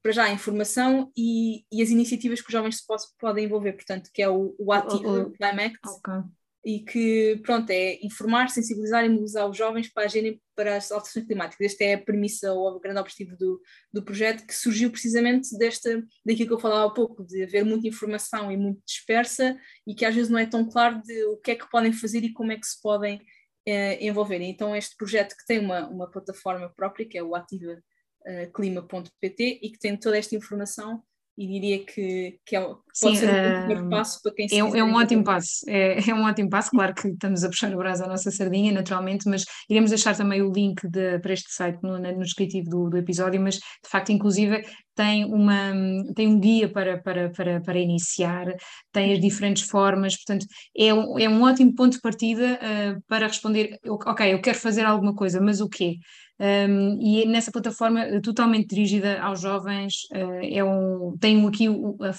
para 0.00 0.12
já 0.12 0.24
a 0.26 0.32
informação 0.32 1.10
e, 1.16 1.64
e, 1.72 1.82
as 1.82 1.88
iniciativas 1.88 2.40
que 2.40 2.46
os 2.46 2.52
jovens 2.52 2.76
se 2.76 2.84
podem 3.18 3.46
envolver, 3.46 3.72
portanto, 3.72 4.10
que 4.14 4.22
é 4.22 4.28
o, 4.28 4.54
o 4.60 4.72
Ativo 4.72 5.32
Climate, 5.32 5.76
okay 5.82 6.37
e 6.64 6.80
que, 6.80 7.40
pronto, 7.44 7.70
é 7.70 8.04
informar, 8.04 8.50
sensibilizar 8.50 9.04
e 9.04 9.08
mobilizar 9.08 9.48
os 9.48 9.56
jovens 9.56 9.92
para 9.92 10.04
agirem 10.04 10.40
para 10.54 10.76
as 10.76 10.90
alterações 10.90 11.26
climáticas. 11.26 11.72
Esta 11.72 11.84
é 11.84 11.94
a 11.94 12.02
premissa 12.02 12.52
ou 12.52 12.76
o 12.76 12.80
grande 12.80 13.00
objetivo 13.00 13.36
do, 13.36 13.60
do 13.92 14.04
projeto, 14.04 14.46
que 14.46 14.54
surgiu 14.54 14.90
precisamente 14.90 15.56
desta, 15.56 16.02
daquilo 16.26 16.48
que 16.48 16.54
eu 16.54 16.58
falava 16.58 16.86
há 16.86 16.90
pouco, 16.90 17.24
de 17.24 17.44
haver 17.44 17.64
muita 17.64 17.86
informação 17.86 18.50
e 18.50 18.56
muito 18.56 18.82
dispersa 18.84 19.56
e 19.86 19.94
que 19.94 20.04
às 20.04 20.14
vezes 20.14 20.30
não 20.30 20.38
é 20.38 20.46
tão 20.46 20.68
claro 20.68 21.00
de 21.02 21.24
o 21.26 21.36
que 21.36 21.52
é 21.52 21.54
que 21.54 21.70
podem 21.70 21.92
fazer 21.92 22.24
e 22.24 22.32
como 22.32 22.52
é 22.52 22.56
que 22.56 22.66
se 22.66 22.80
podem 22.82 23.20
eh, 23.64 24.04
envolver. 24.04 24.40
Então 24.40 24.74
este 24.74 24.96
projeto 24.96 25.36
que 25.36 25.46
tem 25.46 25.60
uma, 25.60 25.88
uma 25.88 26.10
plataforma 26.10 26.68
própria, 26.74 27.06
que 27.06 27.16
é 27.16 27.22
o 27.22 27.36
ativaclima.pt 27.36 29.44
uh, 29.44 29.58
e 29.62 29.70
que 29.70 29.78
tem 29.78 29.96
toda 29.96 30.18
esta 30.18 30.34
informação 30.34 31.04
e 31.38 31.46
diria 31.46 31.84
que, 31.84 32.36
que 32.44 32.56
é, 32.56 32.60
pode 32.60 32.78
Sim, 32.92 33.14
ser 33.14 33.28
um 33.28 33.58
primeiro 33.58 33.86
uh, 33.86 33.90
passo 33.90 34.20
para 34.20 34.34
quem 34.34 34.48
se 34.48 34.56
é, 34.56 34.58
é 34.58 34.84
um 34.84 34.94
ótimo 34.96 35.22
passo, 35.22 35.64
é, 35.68 36.10
é, 36.10 36.12
um 36.12 36.24
ótimo 36.24 36.50
passo, 36.50 36.70
claro 36.70 36.92
que 36.92 37.06
estamos 37.06 37.44
a 37.44 37.48
puxar 37.48 37.72
o 37.72 37.78
braço 37.78 38.02
à 38.02 38.08
nossa 38.08 38.28
sardinha, 38.32 38.72
naturalmente, 38.72 39.28
mas 39.28 39.44
iremos 39.70 39.90
deixar 39.90 40.16
também 40.16 40.42
o 40.42 40.52
link 40.52 40.84
de, 40.88 41.20
para 41.20 41.32
este 41.32 41.52
site 41.52 41.78
no, 41.80 41.96
no 41.96 42.18
descritivo 42.24 42.68
do, 42.68 42.90
do 42.90 42.98
episódio, 42.98 43.40
mas 43.40 43.54
de 43.54 43.88
facto, 43.88 44.10
inclusive, 44.10 44.64
tem, 44.96 45.24
uma, 45.26 45.72
tem 46.16 46.26
um 46.26 46.40
guia 46.40 46.68
para, 46.68 47.00
para, 47.00 47.30
para, 47.30 47.60
para 47.60 47.78
iniciar, 47.78 48.52
tem 48.90 49.12
as 49.12 49.20
diferentes 49.20 49.62
formas, 49.62 50.16
portanto, 50.16 50.44
é 50.76 50.92
um, 50.92 51.16
é 51.20 51.28
um 51.28 51.40
ótimo 51.44 51.72
ponto 51.72 51.92
de 51.92 52.00
partida 52.00 52.58
uh, 52.58 53.00
para 53.06 53.28
responder, 53.28 53.78
ok, 53.86 54.34
eu 54.34 54.40
quero 54.40 54.58
fazer 54.58 54.84
alguma 54.84 55.14
coisa, 55.14 55.40
mas 55.40 55.60
o 55.60 55.68
quê? 55.68 55.98
Um, 56.40 56.98
e 57.00 57.26
nessa 57.26 57.50
plataforma 57.50 58.00
eh, 58.00 58.20
totalmente 58.20 58.68
dirigida 58.68 59.20
aos 59.20 59.40
jovens, 59.40 60.04
uh, 60.12 60.40
é 60.40 60.62
um, 60.62 61.16
tem 61.18 61.44
aqui 61.44 61.68
o, 61.68 61.96
a, 62.00 62.14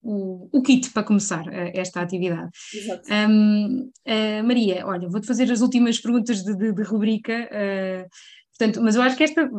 o, 0.00 0.48
o, 0.52 0.62
kit 0.62 0.90
para 0.90 1.02
começar 1.02 1.44
uh, 1.44 1.70
esta 1.74 2.00
atividade. 2.00 2.50
Um, 3.28 3.90
uh, 4.06 4.44
Maria, 4.44 4.86
olha, 4.86 5.08
vou-te 5.08 5.26
fazer 5.26 5.50
as 5.50 5.60
últimas 5.60 5.98
perguntas 5.98 6.44
de, 6.44 6.56
de, 6.56 6.72
de 6.72 6.82
rubrica. 6.82 7.48
Portanto, 8.56 8.80
mas 8.80 8.94
eu 8.94 9.02
acho 9.02 9.16
que 9.16 9.24
esta 9.24 9.50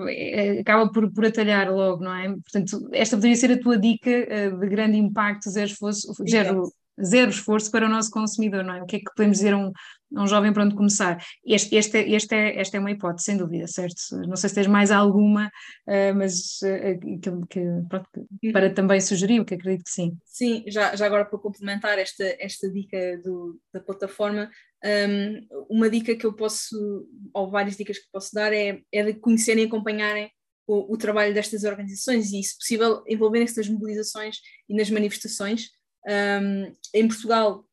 acaba 0.61 0.89
por, 0.89 1.11
por 1.11 1.25
atalhar 1.25 1.69
logo, 1.69 2.01
não 2.01 2.15
é? 2.15 2.29
Portanto, 2.29 2.87
esta 2.93 3.17
poderia 3.17 3.35
ser 3.35 3.51
a 3.51 3.59
tua 3.59 3.77
dica 3.77 4.09
de 4.09 4.69
grande 4.69 4.97
impacto, 4.97 5.49
zero 5.49 5.67
esforço, 5.67 6.13
zero, 6.25 6.71
zero 7.03 7.29
esforço 7.29 7.69
para 7.69 7.87
o 7.87 7.89
nosso 7.89 8.09
consumidor, 8.09 8.63
não 8.63 8.73
é? 8.73 8.81
O 8.81 8.85
que 8.85 8.95
é 8.95 8.99
que 8.99 9.13
podemos 9.13 9.39
dizer 9.39 9.53
a 9.53 9.57
um, 9.57 9.73
um 10.15 10.27
jovem 10.27 10.53
para 10.53 10.63
onde 10.63 10.75
começar? 10.75 11.23
Este, 11.45 11.75
este, 11.75 11.97
este 11.97 12.35
é, 12.35 12.59
esta 12.59 12.77
é 12.77 12.79
uma 12.79 12.91
hipótese, 12.91 13.25
sem 13.25 13.37
dúvida, 13.37 13.67
certo? 13.67 13.95
Não 14.27 14.35
sei 14.35 14.49
se 14.49 14.55
tens 14.55 14.67
mais 14.67 14.91
alguma, 14.91 15.47
uh, 15.87 16.15
mas 16.15 16.59
uh, 16.61 16.99
que, 16.99 17.31
que, 17.49 17.61
pronto, 17.89 18.09
para 18.53 18.73
também 18.73 19.01
sugerir, 19.01 19.43
que 19.45 19.55
acredito 19.55 19.83
que 19.83 19.91
sim. 19.91 20.17
Sim, 20.25 20.63
já, 20.67 20.95
já 20.95 21.05
agora 21.05 21.25
para 21.25 21.39
complementar 21.39 21.99
esta, 21.99 22.23
esta 22.39 22.69
dica 22.71 23.17
do, 23.23 23.59
da 23.73 23.79
plataforma, 23.79 24.49
um, 24.85 25.67
uma 25.69 25.89
dica 25.89 26.15
que 26.15 26.25
eu 26.25 26.33
posso, 26.33 27.07
ou 27.33 27.49
várias 27.49 27.75
dicas 27.75 27.97
que 27.97 28.11
posso 28.11 28.33
dar, 28.33 28.53
é, 28.53 28.81
é 28.91 29.03
de 29.03 29.13
conhecerem 29.15 29.63
e 29.63 29.67
acompanharem 29.67 30.29
o, 30.67 30.93
o, 30.93 30.97
trabalho 30.97 31.33
destas 31.33 31.63
organizações 31.63 32.31
e, 32.31 32.41
se 32.43 32.57
possível, 32.57 33.03
envolverem-se 33.07 33.57
nas 33.57 33.69
mobilizações 33.69 34.37
e 34.67 34.75
nas 34.75 34.89
manifestações. 34.89 35.69
Um, 36.07 36.73
em 36.93 37.07
Portugal, 37.07 37.65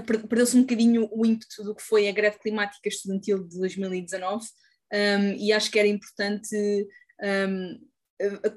perdeu-se 0.00 0.56
um 0.56 0.62
bocadinho 0.62 1.08
o 1.12 1.24
ímpeto 1.24 1.62
do 1.62 1.74
que 1.74 1.82
foi 1.82 2.08
a 2.08 2.12
greve 2.12 2.38
climática 2.38 2.88
estudantil 2.88 3.46
de 3.46 3.58
2019 3.58 4.44
um, 4.92 5.32
e 5.32 5.52
acho 5.52 5.70
que 5.70 5.78
era 5.78 5.88
importante 5.88 6.56
um, 7.22 7.80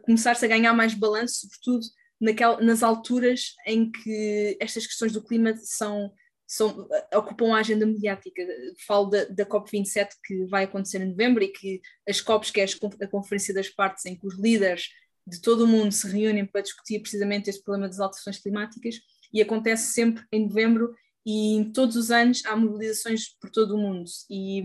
começar-se 0.03 0.45
a 0.45 0.47
ganhar 0.47 0.73
mais 0.73 0.93
balanço, 0.93 1.41
sobretudo 1.41 1.85
naquel, 2.19 2.61
nas 2.61 2.83
alturas 2.83 3.53
em 3.65 3.91
que 3.91 4.57
estas 4.59 4.85
questões 4.85 5.13
do 5.13 5.23
clima 5.23 5.55
são, 5.57 6.11
são, 6.45 6.87
ocupam 7.13 7.55
a 7.55 7.59
agenda 7.59 7.85
mediática. 7.85 8.41
Falo 8.85 9.09
da, 9.09 9.25
da 9.25 9.45
COP27 9.45 10.09
que 10.25 10.45
vai 10.45 10.65
acontecer 10.65 11.01
em 11.01 11.09
novembro 11.09 11.43
e 11.43 11.49
que 11.49 11.81
as 12.07 12.21
COPs, 12.21 12.51
que 12.51 12.61
é 12.61 12.65
a 12.65 13.07
Conferência 13.07 13.53
das 13.53 13.69
Partes, 13.69 14.05
em 14.05 14.15
que 14.15 14.27
os 14.27 14.37
líderes 14.39 14.89
de 15.25 15.41
todo 15.41 15.65
o 15.65 15.67
mundo 15.67 15.91
se 15.91 16.07
reúnem 16.07 16.45
para 16.45 16.61
discutir 16.61 16.99
precisamente 16.99 17.49
este 17.49 17.61
problema 17.63 17.87
das 17.87 17.99
alterações 17.99 18.39
climáticas 18.39 18.95
e 19.33 19.41
acontece 19.41 19.91
sempre 19.91 20.23
em 20.31 20.47
novembro 20.47 20.95
e 21.29 21.69
todos 21.73 21.97
os 21.97 22.09
anos 22.09 22.41
há 22.45 22.55
mobilizações 22.55 23.37
por 23.41 23.49
todo 23.49 23.75
o 23.75 23.77
mundo. 23.77 24.09
E, 24.29 24.63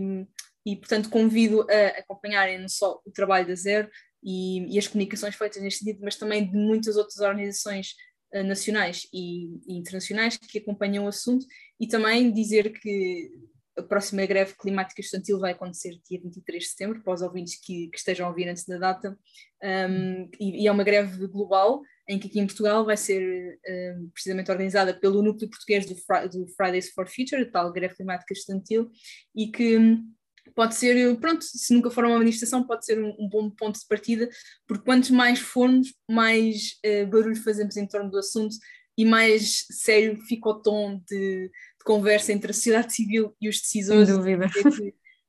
e 0.65 0.77
portanto 0.77 1.09
convido 1.09 1.67
a 1.69 1.99
acompanharem 1.99 2.57
não 2.57 2.69
só 2.69 3.01
o 3.05 3.11
trabalho 3.11 3.45
da 3.45 3.53
Zero 3.53 3.89
e, 4.23 4.73
e 4.73 4.79
as 4.79 4.87
comunicações 4.87 5.35
feitas 5.35 5.61
neste 5.61 5.83
sentido, 5.83 5.99
mas 6.01 6.15
também 6.15 6.49
de 6.49 6.55
muitas 6.55 6.95
outras 6.95 7.17
organizações 7.17 7.95
uh, 8.33 8.45
nacionais 8.45 9.05
e, 9.13 9.57
e 9.67 9.77
internacionais 9.77 10.37
que 10.37 10.59
acompanham 10.59 11.03
o 11.03 11.09
assunto. 11.09 11.45
E 11.77 11.85
também 11.85 12.31
dizer 12.31 12.71
que 12.79 13.29
a 13.77 13.83
próxima 13.83 14.25
greve 14.25 14.55
climática 14.55 15.01
estudantil 15.01 15.39
vai 15.39 15.51
acontecer 15.51 15.99
dia 16.09 16.21
23 16.21 16.63
de 16.63 16.69
setembro, 16.69 17.03
para 17.03 17.13
os 17.13 17.21
ouvintes 17.21 17.59
que, 17.59 17.89
que 17.89 17.97
estejam 17.97 18.25
a 18.25 18.29
ouvir 18.29 18.47
antes 18.47 18.65
da 18.65 18.77
data, 18.77 19.17
um, 19.61 20.29
e, 20.39 20.63
e, 20.63 20.67
é 20.67 20.71
uma 20.71 20.83
greve 20.83 21.27
global, 21.27 21.81
em 22.07 22.19
que 22.19 22.27
aqui 22.27 22.39
em 22.39 22.45
Portugal 22.45 22.85
vai 22.85 22.97
ser 22.97 23.59
um, 23.67 24.09
precisamente 24.09 24.51
organizada 24.51 24.93
pelo 24.93 25.21
núcleo 25.21 25.49
português 25.49 25.85
do, 25.85 25.95
do, 25.95 26.47
Fridays 26.55 26.89
for 26.91 27.07
Future, 27.07 27.49
tal 27.49 27.71
greve 27.71 27.95
climática 27.95 28.33
estudantil, 28.33 28.91
e 29.35 29.47
que 29.47 29.77
hum, 29.77 30.11
pode 30.55 30.75
ser, 30.75 31.17
pronto, 31.19 31.43
se 31.43 31.73
nunca 31.73 31.89
for 31.89 32.03
uma 32.03 32.17
manifestação, 32.17 32.65
pode 32.65 32.85
ser 32.85 33.01
um, 33.01 33.15
um 33.19 33.29
bom 33.29 33.49
ponto 33.49 33.79
de 33.79 33.87
partida, 33.87 34.29
porque 34.67 34.83
quantos 34.83 35.09
mais 35.09 35.39
formos, 35.39 35.93
mais 36.09 36.79
uh, 36.85 37.07
barulho 37.07 37.41
fazemos 37.41 37.77
em 37.77 37.87
torno 37.87 38.11
do 38.11 38.17
assunto 38.17 38.55
e 38.97 39.05
mais 39.05 39.65
sério 39.71 40.17
fica 40.27 40.49
o 40.49 40.61
tom 40.61 41.01
de, 41.09 41.47
de 41.47 41.83
conversa 41.85 42.31
entre 42.31 42.51
a 42.51 42.53
sociedade 42.53 42.93
civil 42.93 43.35
e 43.41 43.49
os 43.49 43.59
decisores. 43.59 44.07
Sem 44.07 44.17
dúvida. 44.17 44.51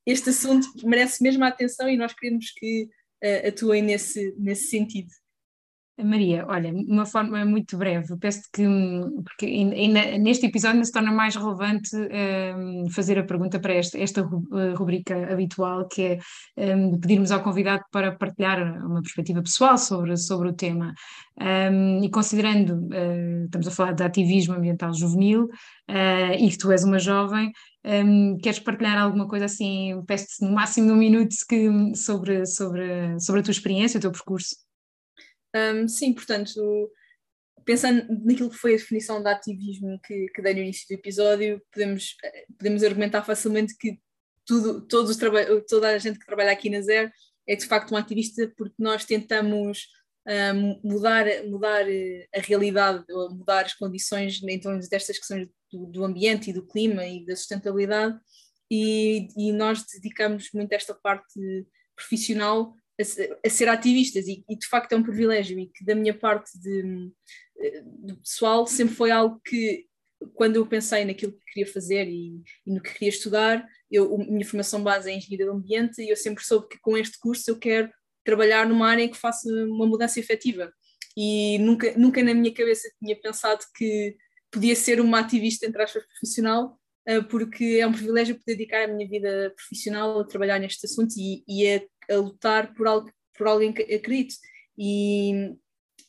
Este 0.06 0.30
assunto 0.30 0.68
merece 0.84 1.22
mesmo 1.22 1.44
a 1.44 1.48
atenção 1.48 1.88
e 1.88 1.96
nós 1.96 2.12
queremos 2.12 2.50
que 2.50 2.90
uh, 3.24 3.48
atuem 3.48 3.82
nesse, 3.82 4.34
nesse 4.36 4.68
sentido. 4.68 5.08
Maria, 6.02 6.44
olha, 6.48 6.72
uma 6.72 7.06
forma 7.06 7.44
muito 7.44 7.76
breve, 7.78 8.16
peço-te 8.18 8.48
que, 8.52 8.64
porque 9.22 9.46
ainda, 9.46 10.18
neste 10.18 10.46
episódio 10.46 10.74
ainda 10.74 10.86
se 10.86 10.92
torna 10.92 11.12
mais 11.12 11.36
relevante 11.36 11.90
um, 11.96 12.90
fazer 12.90 13.16
a 13.16 13.22
pergunta 13.22 13.60
para 13.60 13.74
esta, 13.74 13.96
esta 13.98 14.20
eh, 14.22 14.74
rubrica 14.74 15.32
habitual, 15.32 15.86
que 15.86 16.02
é 16.56 16.74
um, 16.74 16.98
pedirmos 16.98 17.30
ao 17.30 17.44
convidado 17.44 17.84
para 17.92 18.10
partilhar 18.10 18.84
uma 18.84 19.02
perspectiva 19.02 19.40
pessoal 19.40 19.78
sobre, 19.78 20.16
sobre 20.16 20.48
o 20.48 20.52
tema. 20.52 20.92
Um, 21.40 22.02
e 22.02 22.10
considerando, 22.10 22.74
uh, 22.88 23.44
estamos 23.44 23.68
a 23.68 23.70
falar 23.70 23.92
de 23.92 24.02
ativismo 24.02 24.54
ambiental 24.54 24.92
juvenil, 24.92 25.44
uh, 25.44 26.34
e 26.38 26.48
que 26.48 26.58
tu 26.58 26.72
és 26.72 26.82
uma 26.82 26.98
jovem, 26.98 27.52
um, 27.84 28.36
queres 28.38 28.58
partilhar 28.58 28.98
alguma 28.98 29.28
coisa 29.28 29.44
assim, 29.44 30.02
peço-te 30.06 30.44
no 30.44 30.52
máximo 30.52 30.92
um 30.92 30.96
minuto 30.96 31.34
que, 31.48 31.94
sobre, 31.94 32.46
sobre, 32.46 33.18
sobre 33.20 33.40
a 33.42 33.44
tua 33.44 33.52
experiência, 33.52 33.98
o 33.98 34.00
teu 34.00 34.10
percurso? 34.10 34.63
Um, 35.54 35.86
sim, 35.86 36.12
portanto, 36.12 36.90
pensando 37.64 38.06
naquilo 38.24 38.50
que 38.50 38.56
foi 38.56 38.74
a 38.74 38.76
definição 38.76 39.22
de 39.22 39.28
ativismo 39.28 40.00
que, 40.04 40.26
que 40.34 40.42
dei 40.42 40.54
no 40.54 40.60
início 40.60 40.86
do 40.88 40.98
episódio, 40.98 41.62
podemos, 41.72 42.16
podemos 42.58 42.82
argumentar 42.82 43.24
facilmente 43.24 43.76
que 43.76 43.98
tudo, 44.44 44.86
todos 44.86 45.10
os 45.10 45.16
toda 45.66 45.88
a 45.88 45.98
gente 45.98 46.18
que 46.18 46.26
trabalha 46.26 46.52
aqui 46.52 46.68
na 46.68 46.80
Zero 46.80 47.10
é 47.46 47.56
de 47.56 47.66
facto 47.66 47.92
um 47.92 47.96
ativista 47.96 48.52
porque 48.56 48.74
nós 48.78 49.04
tentamos 49.04 49.86
um, 50.26 50.80
mudar, 50.82 51.26
mudar 51.46 51.84
a 52.34 52.40
realidade, 52.40 53.04
ou 53.10 53.34
mudar 53.34 53.64
as 53.64 53.74
condições 53.74 54.42
em 54.42 54.60
torno 54.60 54.80
destas 54.80 55.18
questões 55.18 55.48
do, 55.72 55.86
do 55.86 56.04
ambiente 56.04 56.50
e 56.50 56.52
do 56.52 56.66
clima 56.66 57.06
e 57.06 57.24
da 57.24 57.36
sustentabilidade 57.36 58.18
e, 58.70 59.28
e 59.36 59.52
nós 59.52 59.84
dedicamos 59.86 60.50
muito 60.52 60.72
esta 60.72 60.94
parte 60.94 61.66
profissional 61.94 62.74
a, 63.00 63.50
ser 63.50 63.68
ativistas 63.68 64.26
e, 64.28 64.44
e, 64.48 64.56
de 64.56 64.66
facto 64.66 64.92
é 64.92 64.96
um 64.96 65.02
privilégio 65.02 65.58
e 65.58 65.66
que 65.66 65.84
da 65.84 65.94
minha 65.94 66.16
parte 66.16 66.58
de, 66.58 67.10
de, 68.04 68.14
pessoal 68.22 68.66
sempre 68.66 68.94
foi 68.94 69.10
algo 69.10 69.40
que 69.44 69.86
quando 70.34 70.56
eu 70.56 70.66
pensei 70.66 71.04
naquilo 71.04 71.32
que 71.32 71.52
queria 71.52 71.72
fazer 71.72 72.08
e, 72.08 72.40
e 72.66 72.72
no 72.72 72.80
que 72.80 72.92
queria 72.92 73.08
estudar, 73.08 73.66
eu, 73.90 74.14
a 74.14 74.18
minha 74.18 74.46
formação 74.46 74.82
base 74.82 75.10
é 75.10 75.14
engenharia 75.14 75.46
do 75.46 75.52
ambiente 75.52 76.00
e 76.00 76.08
eu 76.08 76.16
sempre 76.16 76.44
soube 76.44 76.68
que 76.68 76.80
com 76.80 76.96
este 76.96 77.18
curso 77.18 77.50
eu 77.50 77.58
quero 77.58 77.90
trabalhar 78.24 78.66
numa 78.66 78.88
área 78.88 79.02
em 79.02 79.10
que 79.10 79.18
faça 79.18 79.48
uma 79.66 79.86
mudança 79.86 80.18
efetiva. 80.18 80.72
E 81.16 81.58
nunca, 81.58 81.92
nunca 81.96 82.22
na 82.22 82.32
minha 82.32 82.52
cabeça 82.54 82.88
tinha 82.98 83.20
pensado 83.20 83.60
que 83.76 84.16
podia 84.50 84.74
ser 84.74 85.00
uma 85.00 85.20
ativista 85.20 85.66
entre 85.66 85.82
aspas 85.82 86.04
profissional 86.06 86.78
eh, 87.06 87.20
porque 87.20 87.78
é 87.80 87.86
um 87.86 87.92
privilégio 87.92 88.36
poder 88.36 88.56
dedicar 88.56 88.84
a 88.84 88.88
minha 88.88 89.08
vida 89.08 89.52
profissional 89.56 90.20
a 90.20 90.24
trabalhar 90.24 90.58
neste 90.58 90.86
assunto 90.86 91.14
e, 91.18 91.44
e 91.46 91.68
a 91.68 91.82
a 92.10 92.16
lutar 92.16 92.74
por, 92.74 92.86
algo, 92.86 93.10
por 93.36 93.46
alguém 93.46 93.72
que 93.72 93.82
acredito. 93.82 94.34
E, 94.76 95.54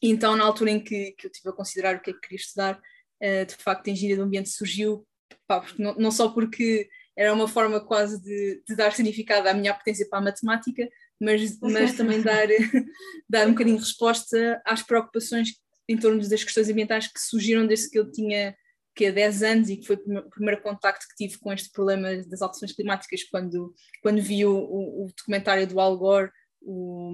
então, 0.02 0.36
na 0.36 0.44
altura 0.44 0.72
em 0.72 0.80
que, 0.80 1.12
que 1.18 1.28
eu 1.28 1.32
estive 1.32 1.50
a 1.50 1.54
considerar 1.54 1.96
o 1.96 2.02
que 2.02 2.12
é 2.12 2.14
que 2.14 2.20
queria 2.20 2.38
estudar, 2.38 2.78
uh, 2.78 3.46
de 3.46 3.56
facto, 3.56 3.88
a 3.88 3.92
engenharia 3.92 4.18
do 4.18 4.24
ambiente 4.24 4.50
surgiu, 4.50 5.06
pá, 5.48 5.66
não, 5.78 5.96
não, 5.96 6.12
só 6.12 6.30
porque 6.30 6.90
era 7.18 7.34
uma 7.34 7.48
forma 7.48 7.80
quase 7.80 8.22
de, 8.22 8.62
de, 8.68 8.76
dar 8.76 8.92
significado 8.92 9.48
à 9.48 9.54
minha 9.54 9.72
apetência 9.72 10.08
para 10.10 10.20
a 10.20 10.24
matemática, 10.24 10.88
mas, 11.20 11.58
mas 11.60 11.94
também 11.98 12.22
dar, 12.22 12.48
dar 13.30 13.48
um 13.48 13.52
bocadinho 13.52 13.78
de 13.78 13.84
resposta 13.84 14.62
às 14.66 14.84
preocupações 14.84 15.50
em 15.88 15.98
torno 15.98 16.20
das 16.28 16.44
questões 16.44 16.70
ambientais 16.70 17.08
que 17.08 17.20
surgiram 17.20 17.66
desde 17.66 17.90
que 17.90 18.00
eu 18.00 18.12
tinha 18.12 18.56
que 18.96 19.08
há 19.08 19.12
10 19.12 19.44
anos 19.44 19.70
e 19.70 19.78
que 19.78 19.86
foi 19.86 19.98
o 19.98 20.30
primeiro 20.30 20.62
contacto 20.62 21.06
que 21.08 21.28
tive 21.28 21.38
com 21.40 21.52
este 21.52 21.70
problema 21.72 22.16
das 22.28 22.42
alterações 22.42 22.72
climáticas 22.72 23.24
quando, 23.24 23.74
quando 24.02 24.22
vi 24.22 24.46
o, 24.46 24.56
o, 24.56 25.06
o 25.06 25.08
documentário 25.16 25.68
do 25.68 25.80
Al 25.80 25.98
Gore, 25.98 26.32
o, 26.62 27.12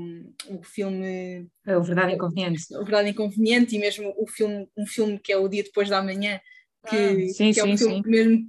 o 0.49 0.63
filme... 0.63 1.47
É 1.65 1.75
o 1.75 1.83
Verdade 1.83 2.13
Inconveniente. 2.13 2.63
O 2.75 2.85
Verdade 2.85 3.09
Inconveniente 3.09 3.75
e 3.75 3.79
mesmo 3.79 4.13
o 4.15 4.27
filme, 4.27 4.69
um 4.77 4.85
filme 4.85 5.19
que 5.19 5.33
é 5.33 5.37
O 5.37 5.47
Dia 5.47 5.63
Depois 5.63 5.89
da 5.89 6.03
Manhã, 6.03 6.39
que, 6.87 6.95
ah, 6.95 7.33
sim, 7.33 7.51
que 7.51 7.59
é 7.59 7.63
um 7.65 7.75
sim, 7.75 7.85
filme 7.85 7.95
sim. 7.95 8.01
que 8.03 8.09
mesmo 8.09 8.45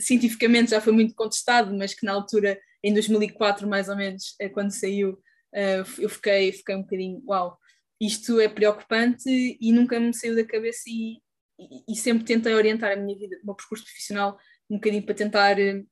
cientificamente 0.00 0.70
já 0.70 0.80
foi 0.80 0.92
muito 0.92 1.14
contestado, 1.14 1.76
mas 1.76 1.94
que 1.94 2.04
na 2.04 2.12
altura, 2.12 2.58
em 2.82 2.92
2004 2.92 3.68
mais 3.68 3.88
ou 3.88 3.96
menos, 3.96 4.34
é 4.40 4.48
quando 4.48 4.70
saiu, 4.70 5.12
uh, 5.12 6.00
eu 6.00 6.08
fiquei, 6.08 6.52
fiquei 6.52 6.74
um 6.74 6.82
bocadinho, 6.82 7.22
uau, 7.26 7.56
isto 8.00 8.40
é 8.40 8.48
preocupante 8.48 9.28
e 9.60 9.72
nunca 9.72 10.00
me 10.00 10.12
saiu 10.12 10.34
da 10.34 10.44
cabeça 10.44 10.82
e, 10.88 11.18
e, 11.58 11.96
sempre 11.96 12.24
tentei 12.24 12.54
orientar 12.54 12.92
a 12.92 12.96
minha 12.96 13.16
vida, 13.16 13.36
o 13.42 13.46
meu 13.46 13.54
percurso 13.54 13.84
profissional, 13.84 14.38
um 14.70 14.76
bocadinho 14.76 15.04
para 15.04 15.14
tentar 15.14 15.58
eh, 15.58 15.82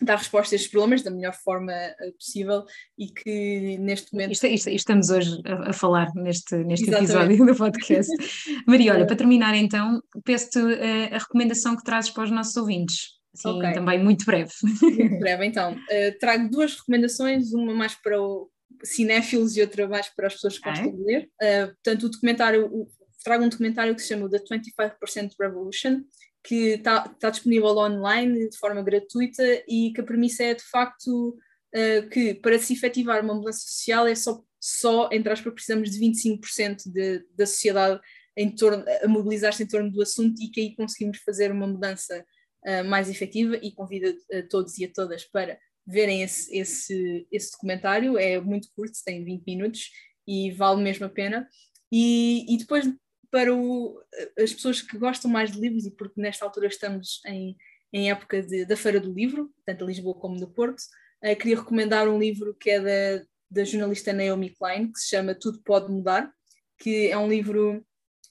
dar 0.00 0.16
resposta 0.16 0.54
a 0.54 0.56
estes 0.56 0.70
problemas 0.70 1.02
da 1.02 1.10
melhor 1.10 1.34
forma 1.34 1.72
eh, 1.72 2.12
possível 2.18 2.64
e 2.98 3.08
que 3.08 3.78
neste 3.78 4.12
momento. 4.12 4.32
Isto, 4.32 4.46
isto, 4.46 4.70
estamos 4.70 5.10
hoje 5.10 5.40
a, 5.44 5.70
a, 5.70 5.72
falar 5.72 6.10
neste, 6.14 6.56
neste 6.56 6.90
episódio 6.90 7.44
do 7.44 7.54
podcast. 7.54 8.10
Maria, 8.66 8.94
olha, 8.94 9.06
para 9.06 9.16
terminar 9.16 9.54
então, 9.54 10.00
peço-te 10.24 10.58
uh, 10.58 11.14
a 11.14 11.18
recomendação 11.18 11.76
que 11.76 11.84
trazes 11.84 12.10
para 12.10 12.24
os 12.24 12.30
nossos 12.30 12.56
ouvintes. 12.56 13.20
Sim, 13.34 13.58
okay. 13.58 13.72
também 13.72 14.02
muito 14.02 14.24
breve. 14.24 14.50
Muito 14.82 15.18
breve, 15.18 15.46
então. 15.46 15.74
Uh, 15.74 16.18
trago 16.18 16.50
duas 16.50 16.74
recomendações, 16.76 17.52
uma 17.52 17.74
mais 17.74 17.94
para 17.94 18.20
o 18.20 18.50
cinéfilos 18.82 19.56
e 19.56 19.60
outra 19.60 19.86
mais 19.88 20.08
para 20.08 20.26
as 20.26 20.34
pessoas 20.34 20.58
que 20.58 20.68
gostam 20.68 20.92
de 20.92 21.02
ler. 21.02 21.30
Uh, 21.40 21.66
portanto, 21.74 22.04
o 22.04 22.10
documentário, 22.10 22.66
o, 22.66 22.88
trago 23.22 23.44
um 23.44 23.48
documentário 23.48 23.94
que 23.94 24.02
se 24.02 24.08
chama 24.08 24.30
The 24.30 24.38
25% 24.38 25.32
Revolution, 25.38 26.02
que 26.42 26.74
está 26.74 27.08
tá 27.08 27.30
disponível 27.30 27.76
online 27.76 28.48
de 28.48 28.56
forma 28.56 28.82
gratuita 28.82 29.42
e 29.68 29.92
que 29.92 30.00
a 30.00 30.04
premissa 30.04 30.44
é 30.44 30.54
de 30.54 30.62
facto 30.62 31.36
uh, 31.74 32.08
que 32.10 32.34
para 32.34 32.58
se 32.58 32.72
efetivar 32.72 33.22
uma 33.22 33.34
mudança 33.34 33.60
social 33.60 34.06
é 34.06 34.14
só, 34.14 34.42
só 34.58 35.08
entre 35.12 35.32
aspas, 35.32 35.52
precisamos 35.52 35.90
de 35.90 36.00
25% 36.00 36.90
de, 36.90 37.24
da 37.36 37.46
sociedade 37.46 38.00
em 38.36 38.54
torno, 38.54 38.84
a 39.02 39.08
mobilizar-se 39.08 39.62
em 39.62 39.66
torno 39.66 39.90
do 39.90 40.00
assunto 40.00 40.40
e 40.40 40.48
que 40.48 40.60
aí 40.60 40.74
conseguimos 40.74 41.18
fazer 41.18 41.52
uma 41.52 41.66
mudança 41.66 42.24
uh, 42.66 42.84
mais 42.84 43.10
efetiva 43.10 43.56
e 43.56 43.72
convido 43.72 44.16
a 44.32 44.42
todos 44.48 44.78
e 44.78 44.84
a 44.84 44.92
todas 44.92 45.24
para 45.24 45.58
verem 45.86 46.22
esse, 46.22 46.56
esse, 46.56 47.26
esse 47.30 47.52
documentário, 47.52 48.16
é 48.16 48.40
muito 48.40 48.68
curto, 48.74 48.96
tem 49.04 49.24
20 49.24 49.44
minutos 49.44 49.90
e 50.26 50.52
vale 50.52 50.82
mesmo 50.82 51.04
a 51.04 51.08
pena. 51.08 51.48
E, 51.92 52.46
e 52.54 52.58
depois 52.58 52.86
para 53.30 53.54
o, 53.54 54.00
as 54.38 54.52
pessoas 54.52 54.82
que 54.82 54.98
gostam 54.98 55.30
mais 55.30 55.52
de 55.52 55.60
livros, 55.60 55.86
e 55.86 55.90
porque 55.90 56.20
nesta 56.20 56.44
altura 56.44 56.66
estamos 56.66 57.20
em, 57.26 57.56
em 57.92 58.10
época 58.10 58.42
de, 58.42 58.64
da 58.64 58.76
Feira 58.76 59.00
do 59.00 59.12
Livro, 59.12 59.50
tanto 59.64 59.84
em 59.84 59.88
Lisboa 59.88 60.14
como 60.14 60.38
no 60.38 60.50
Porto, 60.50 60.80
uh, 61.24 61.36
queria 61.36 61.56
recomendar 61.56 62.08
um 62.08 62.18
livro 62.18 62.54
que 62.54 62.70
é 62.70 62.80
da, 62.80 63.24
da 63.50 63.64
jornalista 63.64 64.12
Naomi 64.12 64.50
Klein, 64.50 64.90
que 64.92 64.98
se 64.98 65.08
chama 65.08 65.34
Tudo 65.34 65.62
Pode 65.62 65.92
Mudar, 65.92 66.32
que 66.78 67.08
é 67.08 67.16
um 67.16 67.28
livro, 67.28 67.84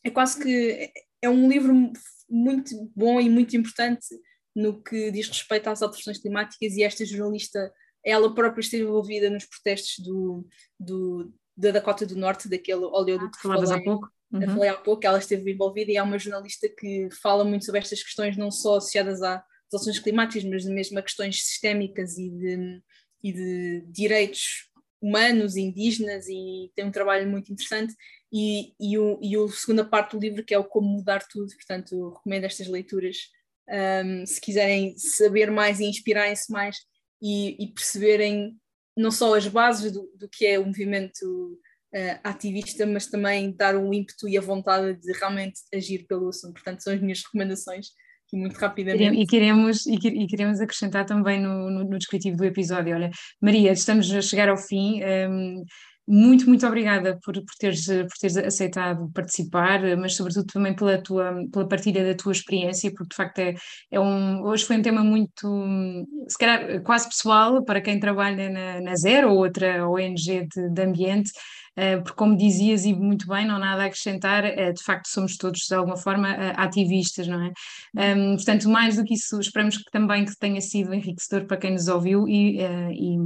é 0.03 0.09
quase 0.09 0.41
que, 0.41 0.91
é 1.21 1.29
um 1.29 1.47
livro 1.49 1.73
muito 2.29 2.91
bom 2.95 3.19
e 3.19 3.29
muito 3.29 3.55
importante 3.55 4.07
no 4.55 4.81
que 4.81 5.11
diz 5.11 5.27
respeito 5.27 5.69
às 5.69 5.81
alterações 5.81 6.19
climáticas 6.19 6.75
e 6.75 6.83
esta 6.83 7.05
jornalista, 7.05 7.71
ela 8.03 8.33
própria 8.33 8.61
esteve 8.61 8.83
envolvida 8.83 9.29
nos 9.29 9.45
protestos 9.45 10.03
do, 10.03 10.45
do, 10.79 11.33
da 11.55 11.71
Dakota 11.71 12.05
do 12.05 12.15
Norte, 12.15 12.49
daquele 12.49 12.83
oleoduto 12.83 13.31
ah, 13.35 13.37
que 13.37 13.41
falavas 13.41 13.71
há 13.71 13.81
pouco. 13.81 14.09
Uhum. 14.31 14.41
Eu 14.41 14.49
falei 14.49 14.69
há 14.69 14.75
pouco, 14.75 15.05
ela 15.05 15.17
esteve 15.17 15.51
envolvida 15.51 15.91
e 15.91 15.97
é 15.97 16.03
uma 16.03 16.19
jornalista 16.19 16.69
que 16.69 17.09
fala 17.21 17.43
muito 17.43 17.65
sobre 17.65 17.79
estas 17.79 18.03
questões, 18.03 18.37
não 18.37 18.51
só 18.51 18.77
associadas 18.77 19.21
às 19.21 19.41
ações 19.73 19.99
climáticas, 19.99 20.43
mas 20.43 20.65
mesmo 20.65 20.99
a 20.99 21.03
questões 21.03 21.43
sistémicas 21.43 22.17
e 22.17 22.29
de, 22.29 22.81
e 23.23 23.33
de 23.33 23.85
direitos 23.87 24.69
humanos, 25.01 25.55
indígenas, 25.55 26.27
e 26.27 26.71
tem 26.75 26.85
um 26.85 26.91
trabalho 26.91 27.27
muito 27.29 27.51
interessante. 27.51 27.93
e, 28.31 28.73
e, 28.79 28.97
o, 28.97 29.19
e 29.21 29.35
a 29.35 29.47
segunda 29.49 29.83
parte 29.83 30.11
do 30.11 30.21
livro 30.21 30.43
que 30.43 30.53
é 30.53 30.59
o 30.59 30.63
Como 30.63 30.87
Mudar 30.87 31.25
Tudo, 31.27 31.51
portanto 31.55 32.09
recomendo 32.09 32.43
estas 32.43 32.67
leituras 32.67 33.17
um, 33.69 34.25
se 34.25 34.41
quiserem 34.41 34.97
saber 34.97 35.51
mais 35.51 35.79
e 35.79 35.85
inspirarem-se 35.85 36.51
mais 36.51 36.77
e, 37.21 37.63
e, 37.63 37.67
perceberem 37.67 38.57
não 38.95 39.11
só 39.11 39.35
as 39.35 39.47
bases 39.47 39.91
do, 39.91 40.11
do 40.15 40.27
que 40.27 40.45
é 40.45 40.57
o 40.57 40.65
movimento 40.65 41.59
uh, 41.95 42.19
ativista, 42.23 42.85
mas 42.85 43.07
também 43.07 43.51
dar 43.55 43.75
o 43.75 43.93
ímpeto 43.93 44.27
e 44.27 44.37
a 44.37 44.41
vontade 44.41 44.99
de 44.99 45.11
realmente 45.13 45.59
agir 45.73 46.05
pelo 46.07 46.29
assunto. 46.29 46.53
Portanto, 46.53 46.81
são 46.81 46.93
as 46.93 47.01
minhas 47.01 47.23
recomendações 47.23 47.87
aqui 48.29 48.37
muito 48.37 48.55
rapidamente. 48.57 49.19
E 49.19 49.25
queremos, 49.25 49.85
e 49.87 50.27
queremos 50.27 50.61
acrescentar 50.61 51.05
também 51.05 51.41
no, 51.41 51.69
no, 51.69 51.83
no 51.83 51.97
descritivo 51.97 52.37
do 52.37 52.45
episódio, 52.45 52.95
olha, 52.95 53.09
Maria, 53.41 53.71
estamos 53.71 54.11
a 54.11 54.21
chegar 54.21 54.49
ao 54.49 54.57
fim, 54.57 55.01
um, 55.03 55.63
muito, 56.11 56.47
muito 56.47 56.65
obrigada 56.65 57.19
por, 57.23 57.35
por, 57.35 57.55
teres, 57.59 57.85
por 57.85 58.17
teres 58.19 58.35
aceitado 58.37 59.11
participar, 59.13 59.81
mas 59.97 60.15
sobretudo 60.15 60.47
também 60.47 60.75
pela 60.75 61.01
tua 61.01 61.45
pela 61.51 61.67
partilha 61.67 62.03
da 62.03 62.15
tua 62.15 62.31
experiência, 62.31 62.91
porque 62.91 63.09
de 63.09 63.15
facto 63.15 63.39
é, 63.39 63.55
é 63.91 63.99
um, 63.99 64.41
hoje 64.43 64.65
foi 64.65 64.77
um 64.77 64.81
tema 64.81 65.03
muito, 65.03 65.47
se 66.27 66.37
calhar 66.37 66.81
quase 66.81 67.07
pessoal 67.07 67.63
para 67.63 67.79
quem 67.81 67.99
trabalha 67.99 68.49
na, 68.49 68.81
na 68.81 68.95
Zero 68.95 69.31
ou 69.31 69.37
outra 69.37 69.87
ONG 69.87 70.47
de, 70.47 70.69
de 70.69 70.81
ambiente, 70.81 71.31
eh, 71.79 71.97
porque 71.97 72.13
como 72.17 72.35
dizias 72.35 72.83
e 72.83 72.93
muito 72.93 73.25
bem, 73.25 73.47
não 73.47 73.55
há 73.55 73.59
nada 73.59 73.83
a 73.83 73.85
acrescentar, 73.85 74.43
eh, 74.43 74.73
de 74.73 74.83
facto 74.83 75.07
somos 75.07 75.37
todos 75.37 75.61
de 75.61 75.73
alguma 75.73 75.95
forma 75.95 76.29
eh, 76.29 76.53
ativistas, 76.57 77.25
não 77.25 77.41
é? 77.41 77.53
Um, 78.15 78.35
portanto, 78.35 78.67
mais 78.67 78.97
do 78.97 79.05
que 79.05 79.13
isso, 79.13 79.39
esperamos 79.39 79.77
que 79.77 79.89
também 79.89 80.25
que 80.25 80.37
tenha 80.37 80.59
sido 80.59 80.93
enriquecedor 80.93 81.47
para 81.47 81.55
quem 81.55 81.71
nos 81.71 81.87
ouviu 81.87 82.27
e, 82.27 82.59
e, 82.59 83.17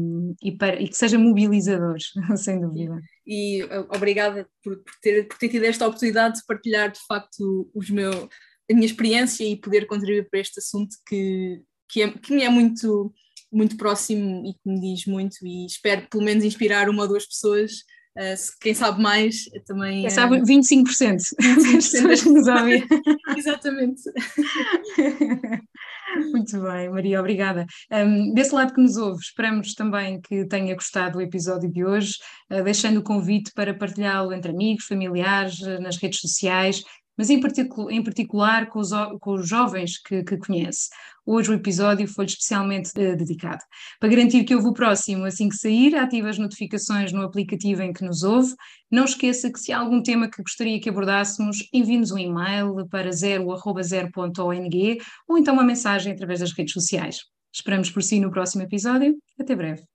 e, 0.41 0.51
para, 0.51 0.81
e 0.81 0.87
que 0.87 0.95
seja 0.95 1.17
mobilizador, 1.17 1.97
sem 2.37 2.59
dúvida. 2.59 2.99
E 3.25 3.63
obrigada 3.95 4.47
por, 4.63 4.77
por, 4.77 4.93
ter, 5.01 5.27
por 5.27 5.37
ter 5.37 5.49
tido 5.49 5.63
esta 5.65 5.87
oportunidade 5.87 6.39
de 6.39 6.45
partilhar 6.45 6.91
de 6.91 6.99
facto 7.07 7.69
os 7.73 7.89
meu, 7.89 8.11
a 8.11 8.73
minha 8.73 8.85
experiência 8.85 9.43
e 9.43 9.55
poder 9.55 9.85
contribuir 9.85 10.29
para 10.29 10.39
este 10.39 10.59
assunto 10.59 10.95
que, 11.07 11.61
que, 11.89 12.01
é, 12.01 12.11
que 12.11 12.33
me 12.33 12.43
é 12.43 12.49
muito 12.49 13.13
muito 13.51 13.77
próximo 13.77 14.47
e 14.47 14.53
que 14.53 14.59
me 14.65 14.81
diz 14.81 15.05
muito 15.05 15.35
e 15.43 15.67
espero 15.67 16.07
pelo 16.09 16.23
menos 16.23 16.43
inspirar 16.43 16.89
uma 16.89 17.03
ou 17.03 17.07
duas 17.07 17.27
pessoas 17.27 17.83
Uh, 18.15 18.37
quem 18.61 18.75
sabe 18.75 19.01
mais 19.01 19.45
também. 19.65 20.01
Quem 20.01 20.07
uh, 20.07 20.11
sabe 20.11 20.39
25%. 20.41 21.17
25% 21.41 22.25
nos 22.29 22.47
ouvem. 22.47 22.85
Exatamente. 23.35 24.01
Muito 26.31 26.61
bem, 26.61 26.89
Maria, 26.89 27.19
obrigada. 27.19 27.65
Um, 27.91 28.33
desse 28.33 28.53
lado 28.53 28.73
que 28.73 28.81
nos 28.81 28.97
ouve, 28.97 29.19
esperamos 29.21 29.73
também 29.73 30.21
que 30.21 30.45
tenha 30.45 30.73
gostado 30.75 31.13
do 31.13 31.21
episódio 31.21 31.71
de 31.71 31.83
hoje, 31.83 32.13
uh, 32.51 32.63
deixando 32.63 32.97
o 32.99 33.03
convite 33.03 33.51
para 33.53 33.73
partilhá-lo 33.73 34.33
entre 34.33 34.51
amigos, 34.51 34.85
familiares, 34.85 35.59
nas 35.79 35.97
redes 35.97 36.19
sociais 36.19 36.83
mas 37.17 37.29
em, 37.29 37.39
particu 37.39 37.89
em 37.89 38.03
particular 38.03 38.67
com 38.67 38.79
os, 38.79 38.89
com 39.19 39.33
os 39.33 39.47
jovens 39.47 39.97
que, 39.97 40.23
que, 40.23 40.37
conhece. 40.37 40.89
Hoje 41.25 41.51
o 41.51 41.53
episódio 41.53 42.07
foi 42.07 42.25
especialmente 42.25 42.89
uh, 42.91 43.15
dedicado. 43.15 43.63
Para 43.99 44.09
garantir 44.09 44.43
que 44.43 44.55
ouve 44.55 44.67
o 44.67 44.73
próximo 44.73 45.25
assim 45.25 45.47
que 45.49 45.55
sair, 45.55 45.95
ative 45.95 46.27
as 46.27 46.37
notificações 46.37 47.11
no 47.11 47.21
aplicativo 47.21 47.81
em 47.81 47.93
que 47.93 48.03
nos 48.03 48.23
ouve. 48.23 48.53
Não 48.91 49.05
esqueça 49.05 49.51
que 49.51 49.59
se 49.59 49.71
há 49.71 49.79
algum 49.79 50.01
tema 50.01 50.29
que 50.29 50.41
gostaria 50.41 50.79
que 50.79 50.89
abordássemos, 50.89 51.69
envie-nos 51.71 52.11
um 52.11 52.17
e-mail 52.17 52.87
para 52.89 53.11
zero.zero.ong 53.11 54.97
ou 55.27 55.37
então 55.37 55.53
uma 55.53 55.63
mensagem 55.63 56.13
através 56.13 56.39
das 56.39 56.51
redes 56.51 56.73
sociais. 56.73 57.19
Esperamos 57.53 57.91
por 57.91 58.01
si 58.01 58.19
no 58.19 58.31
próximo 58.31 58.63
episódio. 58.63 59.15
Até 59.39 59.55
breve. 59.55 59.92